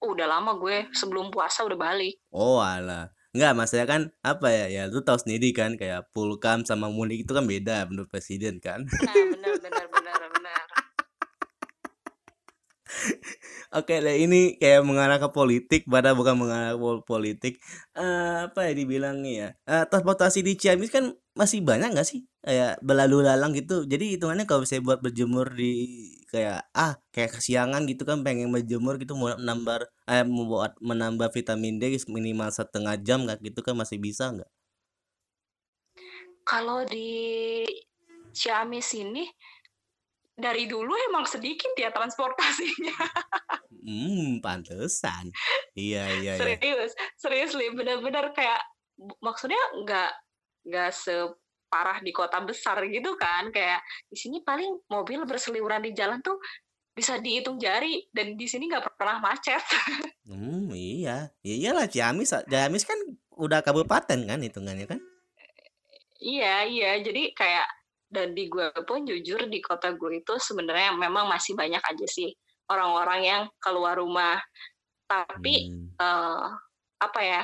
Udah 0.06 0.30
lama 0.30 0.54
gue, 0.62 0.86
sebelum 0.94 1.34
puasa 1.34 1.66
udah 1.66 1.74
balik. 1.74 2.22
Oalah. 2.30 3.10
Enggak, 3.34 3.58
maksudnya 3.58 3.90
kan, 3.90 4.02
apa 4.22 4.54
ya, 4.54 4.66
ya 4.70 4.84
lu 4.86 5.02
tahu 5.02 5.18
sendiri 5.18 5.50
kan 5.50 5.82
kayak 5.82 6.14
pulkam 6.14 6.62
sama 6.62 6.94
mudik 6.94 7.26
itu 7.26 7.34
kan 7.34 7.50
beda 7.50 7.90
menurut 7.90 8.06
presiden 8.06 8.62
kan. 8.62 8.86
Nah, 8.86 9.16
bener 9.34 9.54
bener 9.66 9.86
bener 9.90 10.18
bener. 10.30 10.66
Oke 13.78 14.02
deh, 14.02 14.16
ini 14.26 14.58
kayak 14.62 14.82
mengarah 14.88 15.18
ke 15.22 15.30
politik 15.30 15.82
padahal 15.86 16.18
bukan 16.18 16.36
mengarah 16.42 16.74
ke 16.74 16.80
pol 16.82 16.98
politik. 17.06 17.54
Eee, 17.94 18.50
apa 18.50 18.60
ya 18.70 18.72
dibilangnya 18.74 19.32
ya, 19.42 19.48
eee, 19.70 19.84
transportasi 19.90 20.40
di 20.42 20.54
Ciamis 20.58 20.90
kan 20.94 21.14
masih 21.38 21.62
banyak 21.62 21.94
nggak 21.94 22.08
sih? 22.08 22.26
Kayak 22.42 22.82
berlalu 22.82 23.18
lalang 23.28 23.52
gitu. 23.54 23.86
Jadi 23.86 24.18
hitungannya 24.18 24.46
kalau 24.50 24.66
misalnya 24.66 24.86
buat 24.90 25.00
berjemur 25.06 25.48
di 25.54 25.72
kayak, 26.34 26.66
ah, 26.74 26.98
kayak 27.14 27.32
kesiangan 27.38 27.86
gitu 27.90 28.04
kan 28.10 28.22
pengen 28.26 28.50
berjemur 28.54 28.98
gitu 29.02 29.14
mau 29.18 29.34
menambah 29.38 29.86
eh, 30.10 30.26
membuat 30.26 30.74
menambah 30.82 31.30
vitamin 31.34 31.78
D 31.82 31.94
minimal 32.10 32.50
setengah 32.54 32.96
jam 33.06 33.26
kayak 33.30 33.42
gitu 33.46 33.60
kan 33.66 33.76
masih 33.78 33.98
bisa 34.02 34.34
nggak? 34.34 34.50
Kalau 36.44 36.82
di 36.88 37.08
Ciamis 38.40 38.90
ini, 39.04 39.26
dari 40.40 40.66
dulu 40.66 40.96
emang 41.12 41.28
sedikit 41.28 41.76
ya 41.76 41.92
transportasinya. 41.92 42.96
Mmm, 43.70 44.40
pantesan. 44.46 45.30
Iya 45.76 46.04
iya 46.24 46.34
iya. 46.40 46.56
Serius 46.56 46.96
serius 47.20 47.52
bener-bener 47.54 48.32
kayak 48.32 48.64
maksudnya 49.20 49.60
nggak 49.84 50.12
nggak 50.68 50.92
separah 50.92 52.00
di 52.04 52.12
kota 52.12 52.40
besar 52.44 52.84
gitu 52.88 53.16
kan, 53.16 53.52
kayak 53.52 53.80
di 54.08 54.18
sini 54.18 54.44
paling 54.44 54.80
mobil 54.92 55.24
berseliweran 55.24 55.84
di 55.84 55.96
jalan 55.96 56.20
tuh 56.20 56.40
bisa 56.92 57.16
dihitung 57.16 57.56
jari 57.56 58.04
dan 58.12 58.36
di 58.36 58.44
sini 58.44 58.68
nggak 58.68 59.00
pernah 59.00 59.24
macet. 59.24 59.64
Mmm, 60.28 60.72
iya. 60.96 61.32
Ya 61.44 61.56
iyalah 61.56 61.88
Ciamis 61.88 62.36
Ciamis 62.48 62.84
kan 62.84 63.00
udah 63.40 63.64
kabupaten 63.64 64.20
kan 64.28 64.40
hitungannya 64.44 64.84
kan? 64.84 65.00
Iya 66.20 66.68
iya, 66.68 67.00
jadi 67.00 67.32
kayak 67.32 67.79
dan 68.10 68.34
di 68.38 68.50
gue 68.50 68.70
pun 68.90 69.06
jujur 69.06 69.46
di 69.50 69.62
kota 69.64 69.94
gue 69.96 70.22
itu 70.22 70.34
sebenarnya 70.42 70.98
memang 70.98 71.30
masih 71.30 71.54
banyak 71.58 71.82
aja 71.82 72.08
sih 72.10 72.30
orang-orang 72.70 73.22
yang 73.26 73.44
keluar 73.62 73.98
rumah. 73.98 74.42
Tapi, 75.10 75.56
Mmm. 75.58 76.00
eee, 76.02 76.48
apa 77.02 77.22
ya, 77.24 77.44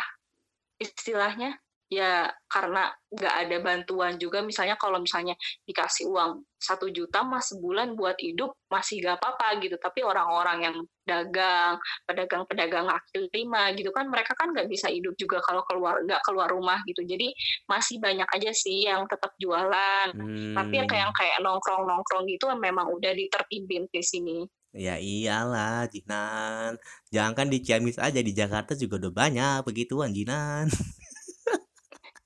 istilahnya, 0.82 1.58
ya 1.92 2.26
karena 2.50 2.90
nggak 3.14 3.36
ada 3.46 3.58
bantuan 3.62 4.18
juga 4.18 4.42
misalnya 4.42 4.74
kalau 4.76 4.98
misalnya 4.98 5.38
dikasih 5.70 6.10
uang 6.10 6.42
1.000.000 6.58 7.14
mah 7.30 7.44
sebulan 7.46 7.94
buat 7.94 8.18
hidup 8.18 8.58
masih 8.74 9.06
nggak 9.06 9.22
apa-apa 9.22 9.62
gitu, 9.62 9.78
tapi 9.78 10.02
orang-orang 10.02 10.58
yang 10.66 10.76
dagang, 11.06 11.78
pedagang-pedagang 12.10 12.90
kaki 12.90 13.30
lima 13.30 13.70
gitu 13.78 13.94
kan 13.94 14.10
mereka 14.10 14.34
kan 14.34 14.50
nggak 14.50 14.66
bisa 14.66 14.90
hidup 14.90 15.14
juga 15.22 15.38
kalau 15.46 15.62
keluar 15.70 16.02
nggak 16.02 16.26
keluar 16.26 16.50
rumah 16.50 16.82
gitu. 16.90 17.06
Jadi 17.06 17.30
masih 17.70 18.02
banyak 18.02 18.26
aja 18.26 18.52
sih 18.52 18.90
yang 18.90 19.06
tetap 19.06 19.38
jualan, 19.38 20.10
tapi 20.58 20.74
yang 20.74 20.90
kayak 20.90 21.04
yang 21.06 21.14
kayak 21.14 21.38
nongkrong-nongkrong 21.46 22.26
gitu 22.26 22.50
memang 22.58 22.90
udah 22.90 23.14
ditertibin 23.14 23.86
di 23.94 24.02
sini. 24.02 24.38
Ya 24.76 25.00
iyalah 25.00 25.88
Jinan, 25.88 26.76
jangankan 27.08 27.48
di 27.48 27.64
Ciamis 27.64 27.96
aja, 27.96 28.20
di 28.20 28.36
Jakarta 28.36 28.76
juga 28.76 29.00
udah 29.08 29.14
banyak 29.14 29.58
begituan 29.64 30.12
Jinan. 30.12 30.68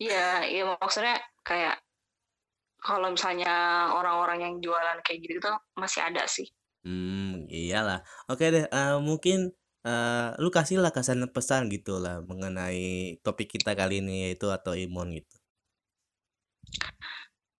Iya 0.03 0.47
iya 0.51 0.61
maksudnya 0.81 1.13
kayak 1.47 1.83
kalau 2.79 3.11
misalnya 3.11 3.51
orang-orang 3.91 4.39
yang 4.45 4.55
jualan 4.63 4.99
kayak 5.03 5.19
gitu 5.27 5.35
tuh 5.51 5.55
masih 5.75 6.01
ada 6.07 6.23
sih. 6.31 6.47
Mmm, 6.87 7.51
iyalah. 7.51 7.99
Oke 8.31 8.45
deh, 8.55 8.63
eee, 8.71 8.95
mungkin 9.03 9.37
eee, 9.83 10.27
lu 10.43 10.47
kasihlah 10.57 10.91
kesan 10.95 11.19
pesan 11.35 11.67
gitulah 11.73 12.23
mengenai 12.23 13.19
topik 13.23 13.47
kita 13.59 13.75
kali 13.79 13.99
ini 13.99 14.31
yaitu 14.31 14.47
autoimun 14.47 15.11
gitu. 15.19 15.38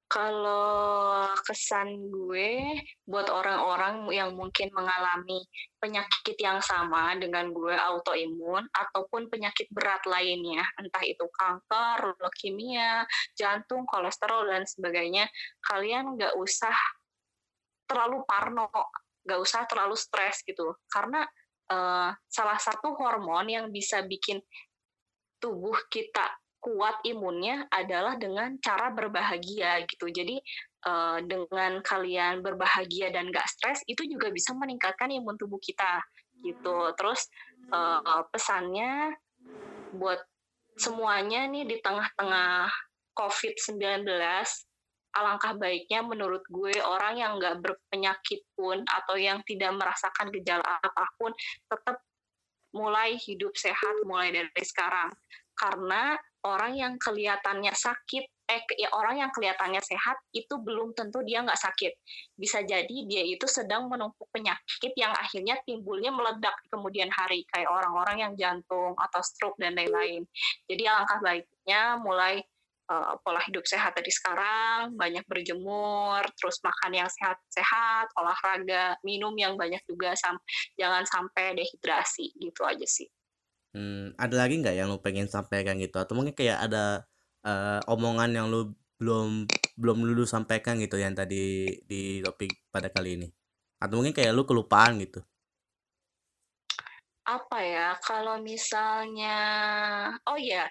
Kalau 0.10 1.30
kesan 1.46 2.10
gue 2.10 2.82
buat 3.06 3.30
orang-orang 3.30 4.10
yang 4.10 4.34
mungkin 4.34 4.74
mengalami 4.74 5.46
penyakit 5.78 6.34
yang 6.42 6.58
sama 6.66 7.14
dengan 7.22 7.54
gue, 7.54 7.78
autoimun 7.78 8.66
ataupun 8.74 9.30
penyakit 9.30 9.70
berat 9.70 10.02
lainnya, 10.10 10.66
entah 10.82 11.06
itu 11.06 11.30
kanker, 11.30 12.18
leukemia, 12.18 13.06
jantung, 13.38 13.86
kolesterol, 13.86 14.50
dan 14.50 14.66
sebagainya, 14.66 15.30
kalian 15.62 16.18
nggak 16.18 16.34
usah 16.42 16.74
terlalu 17.86 18.26
parno, 18.26 18.74
nggak 19.30 19.40
usah 19.46 19.70
terlalu 19.70 19.94
stres 19.94 20.42
gitu. 20.42 20.74
Karena 20.90 21.22
uh, 21.70 22.10
salah 22.26 22.58
satu 22.58 22.98
hormon 22.98 23.46
yang 23.46 23.70
bisa 23.70 24.02
bikin 24.10 24.42
tubuh 25.38 25.78
kita 25.94 26.34
kuat 26.60 27.00
imunnya 27.08 27.66
adalah 27.72 28.20
dengan 28.20 28.60
cara 28.60 28.92
berbahagia 28.92 29.84
gitu. 29.88 30.12
Jadi 30.12 30.40
uh, 30.86 31.24
dengan 31.24 31.80
kalian 31.80 32.44
berbahagia 32.44 33.12
dan 33.16 33.32
gak 33.32 33.48
stres 33.48 33.80
itu 33.88 34.04
juga 34.06 34.30
bisa 34.30 34.52
meningkatkan 34.56 35.10
imun 35.10 35.40
tubuh 35.40 35.60
kita 35.60 36.04
gitu. 36.44 36.92
Terus 37.00 37.28
uh, 37.72 38.24
pesannya 38.32 39.16
buat 39.96 40.20
semuanya 40.80 41.48
nih 41.48 41.68
di 41.68 41.76
tengah-tengah 41.84 42.72
COVID-19 43.16 44.08
alangkah 45.10 45.58
baiknya 45.58 46.06
menurut 46.06 46.46
gue 46.48 46.78
orang 46.80 47.18
yang 47.18 47.42
nggak 47.42 47.60
berpenyakit 47.60 48.46
pun 48.54 48.86
atau 48.86 49.18
yang 49.18 49.42
tidak 49.44 49.74
merasakan 49.74 50.30
gejala 50.30 50.64
apa 50.64 51.06
pun 51.18 51.34
tetap 51.66 51.98
mulai 52.70 53.18
hidup 53.18 53.52
sehat 53.58 53.96
mulai 54.06 54.30
dari 54.30 54.64
sekarang 54.64 55.10
karena 55.58 56.16
orang 56.46 56.74
yang 56.76 56.94
kelihatannya 56.96 57.74
sakit 57.76 58.26
eh 58.50 58.66
ya 58.82 58.90
orang 58.98 59.22
yang 59.22 59.30
kelihatannya 59.30 59.78
sehat 59.78 60.18
itu 60.34 60.58
belum 60.58 60.98
tentu 60.98 61.22
dia 61.22 61.46
nggak 61.46 61.60
sakit. 61.60 61.94
Bisa 62.34 62.66
jadi 62.66 62.98
dia 63.06 63.22
itu 63.22 63.46
sedang 63.46 63.86
menumpuk 63.86 64.26
penyakit 64.34 64.90
yang 64.98 65.14
akhirnya 65.14 65.62
timbulnya 65.70 66.10
meledak 66.10 66.58
di 66.66 66.68
kemudian 66.74 67.14
hari 67.14 67.46
kayak 67.54 67.70
orang-orang 67.70 68.26
yang 68.26 68.34
jantung 68.34 68.98
atau 68.98 69.22
stroke 69.22 69.54
dan 69.62 69.78
lain-lain. 69.78 70.26
Jadi 70.66 70.82
alangkah 70.82 71.22
baiknya 71.22 72.02
mulai 72.02 72.42
uh, 72.90 73.14
pola 73.22 73.40
hidup 73.46 73.64
sehat 73.70 73.94
dari 73.94 74.10
sekarang 74.10 74.98
banyak 74.98 75.22
berjemur 75.30 76.26
terus 76.36 76.58
makan 76.66 77.06
yang 77.06 77.10
sehat-sehat 77.10 78.10
olahraga 78.18 78.98
minum 79.06 79.32
yang 79.38 79.54
banyak 79.54 79.80
juga 79.86 80.18
sam 80.18 80.42
jangan 80.76 81.06
sampai 81.06 81.54
dehidrasi 81.54 82.34
gitu 82.42 82.66
aja 82.66 82.86
sih 82.90 83.06
Hmm, 83.70 84.18
ada 84.18 84.34
lagi 84.34 84.58
nggak 84.58 84.74
yang 84.74 84.90
lu 84.90 84.98
pengen 84.98 85.30
sampaikan 85.30 85.78
gitu? 85.78 86.02
Atau 86.02 86.18
mungkin 86.18 86.34
kayak 86.34 86.70
ada 86.70 87.06
uh, 87.46 87.80
omongan 87.86 88.34
yang 88.34 88.48
lu 88.50 88.74
belum 89.00 89.46
belum 89.80 89.98
lu 90.12 90.26
sampaikan 90.26 90.76
gitu 90.82 91.00
yang 91.00 91.14
tadi 91.16 91.72
di 91.86 92.20
topik 92.26 92.70
pada 92.74 92.90
kali 92.90 93.22
ini? 93.22 93.28
Atau 93.78 94.02
mungkin 94.02 94.18
kayak 94.18 94.34
lu 94.34 94.44
kelupaan 94.50 94.98
gitu? 94.98 95.22
Apa 97.30 97.62
ya? 97.62 97.94
Kalau 98.02 98.42
misalnya, 98.42 99.38
oh 100.26 100.40
ya, 100.42 100.66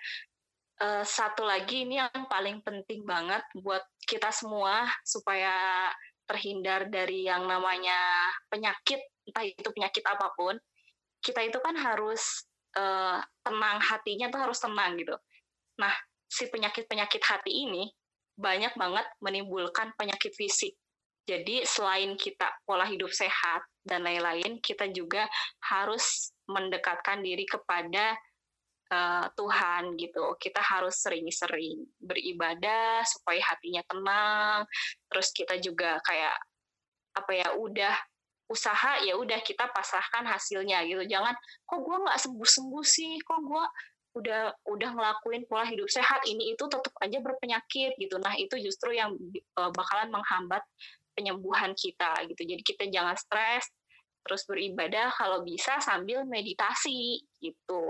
uh, 0.82 1.06
satu 1.06 1.46
lagi 1.46 1.86
ini 1.86 2.02
yang 2.02 2.26
paling 2.26 2.58
penting 2.66 3.06
banget 3.06 3.46
buat 3.62 3.86
kita 4.02 4.34
semua 4.34 4.90
supaya 5.06 5.86
terhindar 6.26 6.90
dari 6.90 7.30
yang 7.30 7.46
namanya 7.46 8.28
penyakit, 8.50 9.00
entah 9.30 9.46
itu 9.46 9.70
penyakit 9.70 10.02
apa 10.02 10.34
pun. 10.34 10.58
Kita 11.22 11.46
itu 11.46 11.62
kan 11.62 11.78
harus 11.78 12.47
uh, 12.76 13.22
tenang 13.40 13.78
hatinya 13.80 14.28
tuh 14.28 14.40
harus 14.44 14.58
tenang 14.60 14.98
gitu. 15.00 15.16
Nah, 15.78 15.94
si 16.28 16.50
penyakit-penyakit 16.50 17.22
hati 17.24 17.52
ini 17.64 17.88
banyak 18.38 18.74
banget 18.76 19.06
menimbulkan 19.24 19.94
penyakit 19.96 20.34
fisik. 20.36 20.76
Jadi 21.28 21.60
selain 21.68 22.16
kita 22.16 22.48
pola 22.64 22.88
hidup 22.88 23.12
sehat 23.12 23.60
dan 23.84 24.00
lain-lain, 24.00 24.64
kita 24.64 24.88
juga 24.88 25.28
harus 25.60 26.32
mendekatkan 26.48 27.20
diri 27.20 27.44
kepada 27.44 28.16
uh, 28.88 29.26
Tuhan 29.36 30.00
gitu. 30.00 30.36
Kita 30.40 30.64
harus 30.64 30.96
sering-sering 31.04 31.84
beribadah 32.00 33.04
supaya 33.04 33.44
hatinya 33.44 33.84
tenang. 33.84 34.58
Terus 35.12 35.28
kita 35.36 35.60
juga 35.60 36.00
kayak 36.00 36.36
apa 37.18 37.32
ya 37.34 37.48
udah 37.58 37.96
usaha 38.48 39.00
ya 39.04 39.14
udah 39.14 39.40
kita 39.44 39.68
pasrahkan 39.70 40.24
hasilnya 40.24 40.84
gitu 40.88 41.04
jangan 41.04 41.36
kok 41.68 41.80
gue 41.84 41.96
nggak 42.00 42.18
sembuh 42.18 42.48
sembuh 42.48 42.84
sih 42.84 43.20
kok 43.20 43.40
gue 43.44 43.64
udah 44.18 44.42
udah 44.66 44.90
ngelakuin 44.96 45.44
pola 45.46 45.68
hidup 45.68 45.86
sehat 45.86 46.24
ini 46.24 46.56
itu 46.56 46.64
tetap 46.66 46.90
aja 46.98 47.20
berpenyakit 47.20 47.94
gitu 48.00 48.16
nah 48.18 48.32
itu 48.34 48.56
justru 48.58 48.96
yang 48.96 49.12
uh, 49.60 49.70
bakalan 49.70 50.08
menghambat 50.08 50.64
penyembuhan 51.12 51.76
kita 51.76 52.16
gitu 52.26 52.42
jadi 52.56 52.62
kita 52.64 52.84
jangan 52.88 53.14
stres 53.14 53.68
terus 54.28 54.44
beribadah 54.44 55.08
kalau 55.16 55.40
bisa 55.40 55.80
sambil 55.80 56.28
meditasi 56.28 57.24
gitu. 57.40 57.82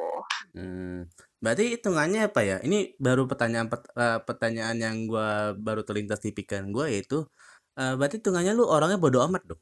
Hmm, 0.55 1.11
berarti 1.43 1.75
hitungannya 1.75 2.31
apa 2.31 2.41
ya? 2.47 2.57
Ini 2.63 2.95
baru 2.95 3.27
pertanyaan 3.27 3.67
uh, 3.75 4.23
pertanyaan 4.23 4.79
yang 4.79 4.97
gue 5.11 5.59
baru 5.59 5.83
terlintas 5.83 6.23
di 6.23 6.31
pikiran 6.31 6.71
gue 6.71 6.87
yaitu 6.95 7.27
uh, 7.75 7.99
berarti 7.99 8.23
hitungannya 8.23 8.55
lu 8.55 8.71
orangnya 8.71 9.03
bodoh 9.03 9.27
amat 9.27 9.43
dong? 9.51 9.61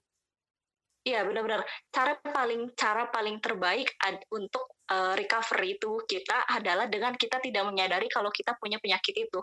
Iya 1.07 1.23
benar-benar 1.23 1.63
cara 1.95 2.19
paling 2.19 2.75
cara 2.75 3.07
paling 3.07 3.39
terbaik 3.39 3.95
ad, 4.03 4.27
untuk 4.35 4.75
uh, 4.91 5.15
recovery 5.15 5.79
itu 5.79 6.03
kita 6.03 6.51
adalah 6.51 6.91
dengan 6.91 7.15
kita 7.15 7.39
tidak 7.39 7.63
menyadari 7.63 8.11
kalau 8.11 8.27
kita 8.35 8.59
punya 8.59 8.83
penyakit 8.83 9.15
itu. 9.15 9.39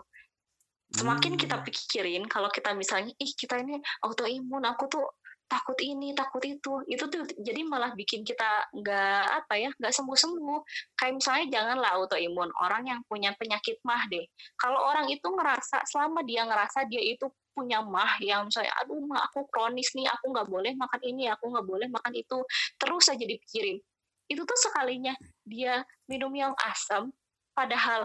Semakin 0.92 1.34
hmm. 1.34 1.40
kita 1.40 1.56
pikirin 1.64 2.28
kalau 2.28 2.52
kita 2.52 2.76
misalnya 2.76 3.16
ih 3.16 3.32
kita 3.32 3.64
ini 3.64 3.80
autoimun, 4.04 4.60
aku 4.60 4.92
tuh 4.92 5.08
takut 5.48 5.76
ini 5.80 6.12
takut 6.16 6.40
itu 6.44 6.84
itu 6.88 7.04
tuh 7.08 7.24
jadi 7.36 7.60
malah 7.68 7.92
bikin 7.92 8.24
kita 8.24 8.64
nggak 8.72 9.44
apa 9.44 9.54
ya 9.60 9.70
nggak 9.76 9.92
sembuh 9.92 10.16
sembuh 10.16 10.60
kayak 10.96 11.20
misalnya 11.20 11.44
janganlah 11.52 11.90
autoimun 12.00 12.48
orang 12.64 12.88
yang 12.88 13.00
punya 13.04 13.36
penyakit 13.36 13.76
mah 13.84 14.08
deh 14.08 14.24
kalau 14.56 14.80
orang 14.88 15.04
itu 15.12 15.24
ngerasa 15.28 15.84
selama 15.84 16.24
dia 16.24 16.48
ngerasa 16.48 16.88
dia 16.88 17.04
itu 17.04 17.28
punya 17.54 17.80
mah 17.80 18.18
yang 18.18 18.50
misalnya 18.50 18.74
aduh 18.82 18.98
mah 19.06 19.24
aku 19.30 19.46
kronis 19.48 19.94
nih 19.94 20.10
aku 20.10 20.34
nggak 20.34 20.50
boleh 20.50 20.74
makan 20.74 21.00
ini 21.06 21.30
aku 21.30 21.48
nggak 21.48 21.66
boleh 21.66 21.88
makan 21.88 22.12
itu 22.12 22.38
terus 22.76 23.06
aja 23.08 23.22
dipikirin. 23.24 23.78
Itu 24.26 24.42
tuh 24.42 24.58
sekalinya 24.58 25.14
dia 25.46 25.86
minum 26.10 26.34
yang 26.34 26.52
asam 26.66 27.14
padahal 27.54 28.04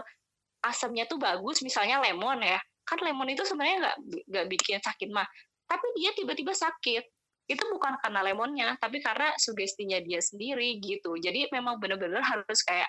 asamnya 0.62 1.04
tuh 1.10 1.18
bagus 1.18 1.60
misalnya 1.66 1.98
lemon 2.00 2.40
ya. 2.40 2.62
Kan 2.86 3.02
lemon 3.02 3.28
itu 3.28 3.42
sebenarnya 3.42 3.76
nggak 3.82 3.96
nggak 4.30 4.46
bikin 4.46 4.78
sakit 4.80 5.10
mah 5.10 5.26
tapi 5.66 5.86
dia 5.98 6.14
tiba-tiba 6.14 6.54
sakit. 6.54 7.04
Itu 7.50 7.66
bukan 7.66 7.98
karena 7.98 8.22
lemonnya 8.22 8.78
tapi 8.78 9.02
karena 9.02 9.34
sugestinya 9.36 9.98
dia 9.98 10.22
sendiri 10.22 10.78
gitu. 10.78 11.18
Jadi 11.18 11.50
memang 11.50 11.82
benar-benar 11.82 12.22
harus 12.22 12.62
kayak 12.62 12.86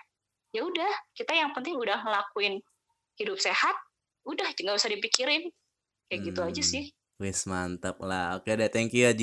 ya 0.53 0.61
udah 0.67 0.91
kita 1.17 1.33
yang 1.33 1.55
penting 1.55 1.79
udah 1.79 2.03
ngelakuin 2.03 2.61
hidup 3.15 3.39
sehat 3.39 3.73
udah 4.27 4.53
nggak 4.53 4.77
usah 4.77 4.91
dipikirin 4.91 5.49
kayak 6.11 6.19
hmm. 6.19 6.27
gitu 6.27 6.41
aja 6.43 6.63
hmm, 6.63 6.71
sih 6.75 6.85
Wis 7.21 7.45
mantap 7.45 8.01
lah. 8.01 8.41
Oke 8.41 8.57
deh, 8.57 8.65
thank 8.73 8.97
you 8.97 9.05
ya 9.05 9.13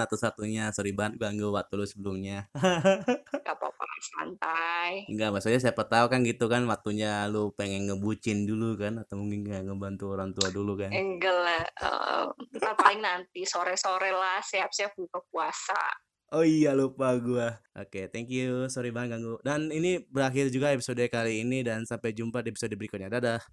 atau 0.00 0.16
satunya. 0.16 0.72
Sorry 0.72 0.96
banget 0.96 1.20
ganggu 1.20 1.52
waktu 1.52 1.76
lu 1.76 1.84
sebelumnya. 1.84 2.48
Gak 3.44 3.52
apa-apa, 3.60 3.84
santai. 4.00 5.04
Enggak, 5.12 5.28
maksudnya 5.28 5.60
siapa 5.60 5.84
tahu 5.84 6.08
kan 6.08 6.24
gitu 6.24 6.48
kan 6.48 6.64
waktunya 6.64 7.28
lu 7.28 7.52
pengen 7.52 7.92
ngebucin 7.92 8.48
dulu 8.48 8.80
kan 8.80 8.96
atau 8.96 9.20
mungkin 9.20 9.44
nggak 9.44 9.60
ngebantu 9.68 10.16
orang 10.16 10.32
tua 10.32 10.48
dulu 10.48 10.80
kan. 10.80 10.88
Enggak 10.88 11.36
lah. 11.36 11.62
Uh, 11.84 12.24
paling 12.80 13.04
nanti 13.04 13.44
sore-sore 13.44 14.08
lah 14.08 14.40
siap-siap 14.40 14.96
buka 14.96 15.20
puasa. 15.28 15.84
Oh 16.32 16.48
iya 16.48 16.72
lupa 16.72 17.12
gua. 17.20 17.60
Oke, 17.76 18.08
thank 18.08 18.32
you. 18.32 18.72
Sorry 18.72 18.88
banget 18.88 19.20
ganggu. 19.20 19.36
Dan 19.44 19.68
ini 19.68 20.00
berakhir 20.00 20.48
juga 20.48 20.72
episode 20.72 21.04
kali 21.12 21.44
ini 21.44 21.60
dan 21.60 21.84
sampai 21.84 22.16
jumpa 22.16 22.40
di 22.40 22.56
episode 22.56 22.72
berikutnya. 22.72 23.12
Dadah. 23.12 23.44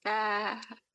Dah. 0.00 0.87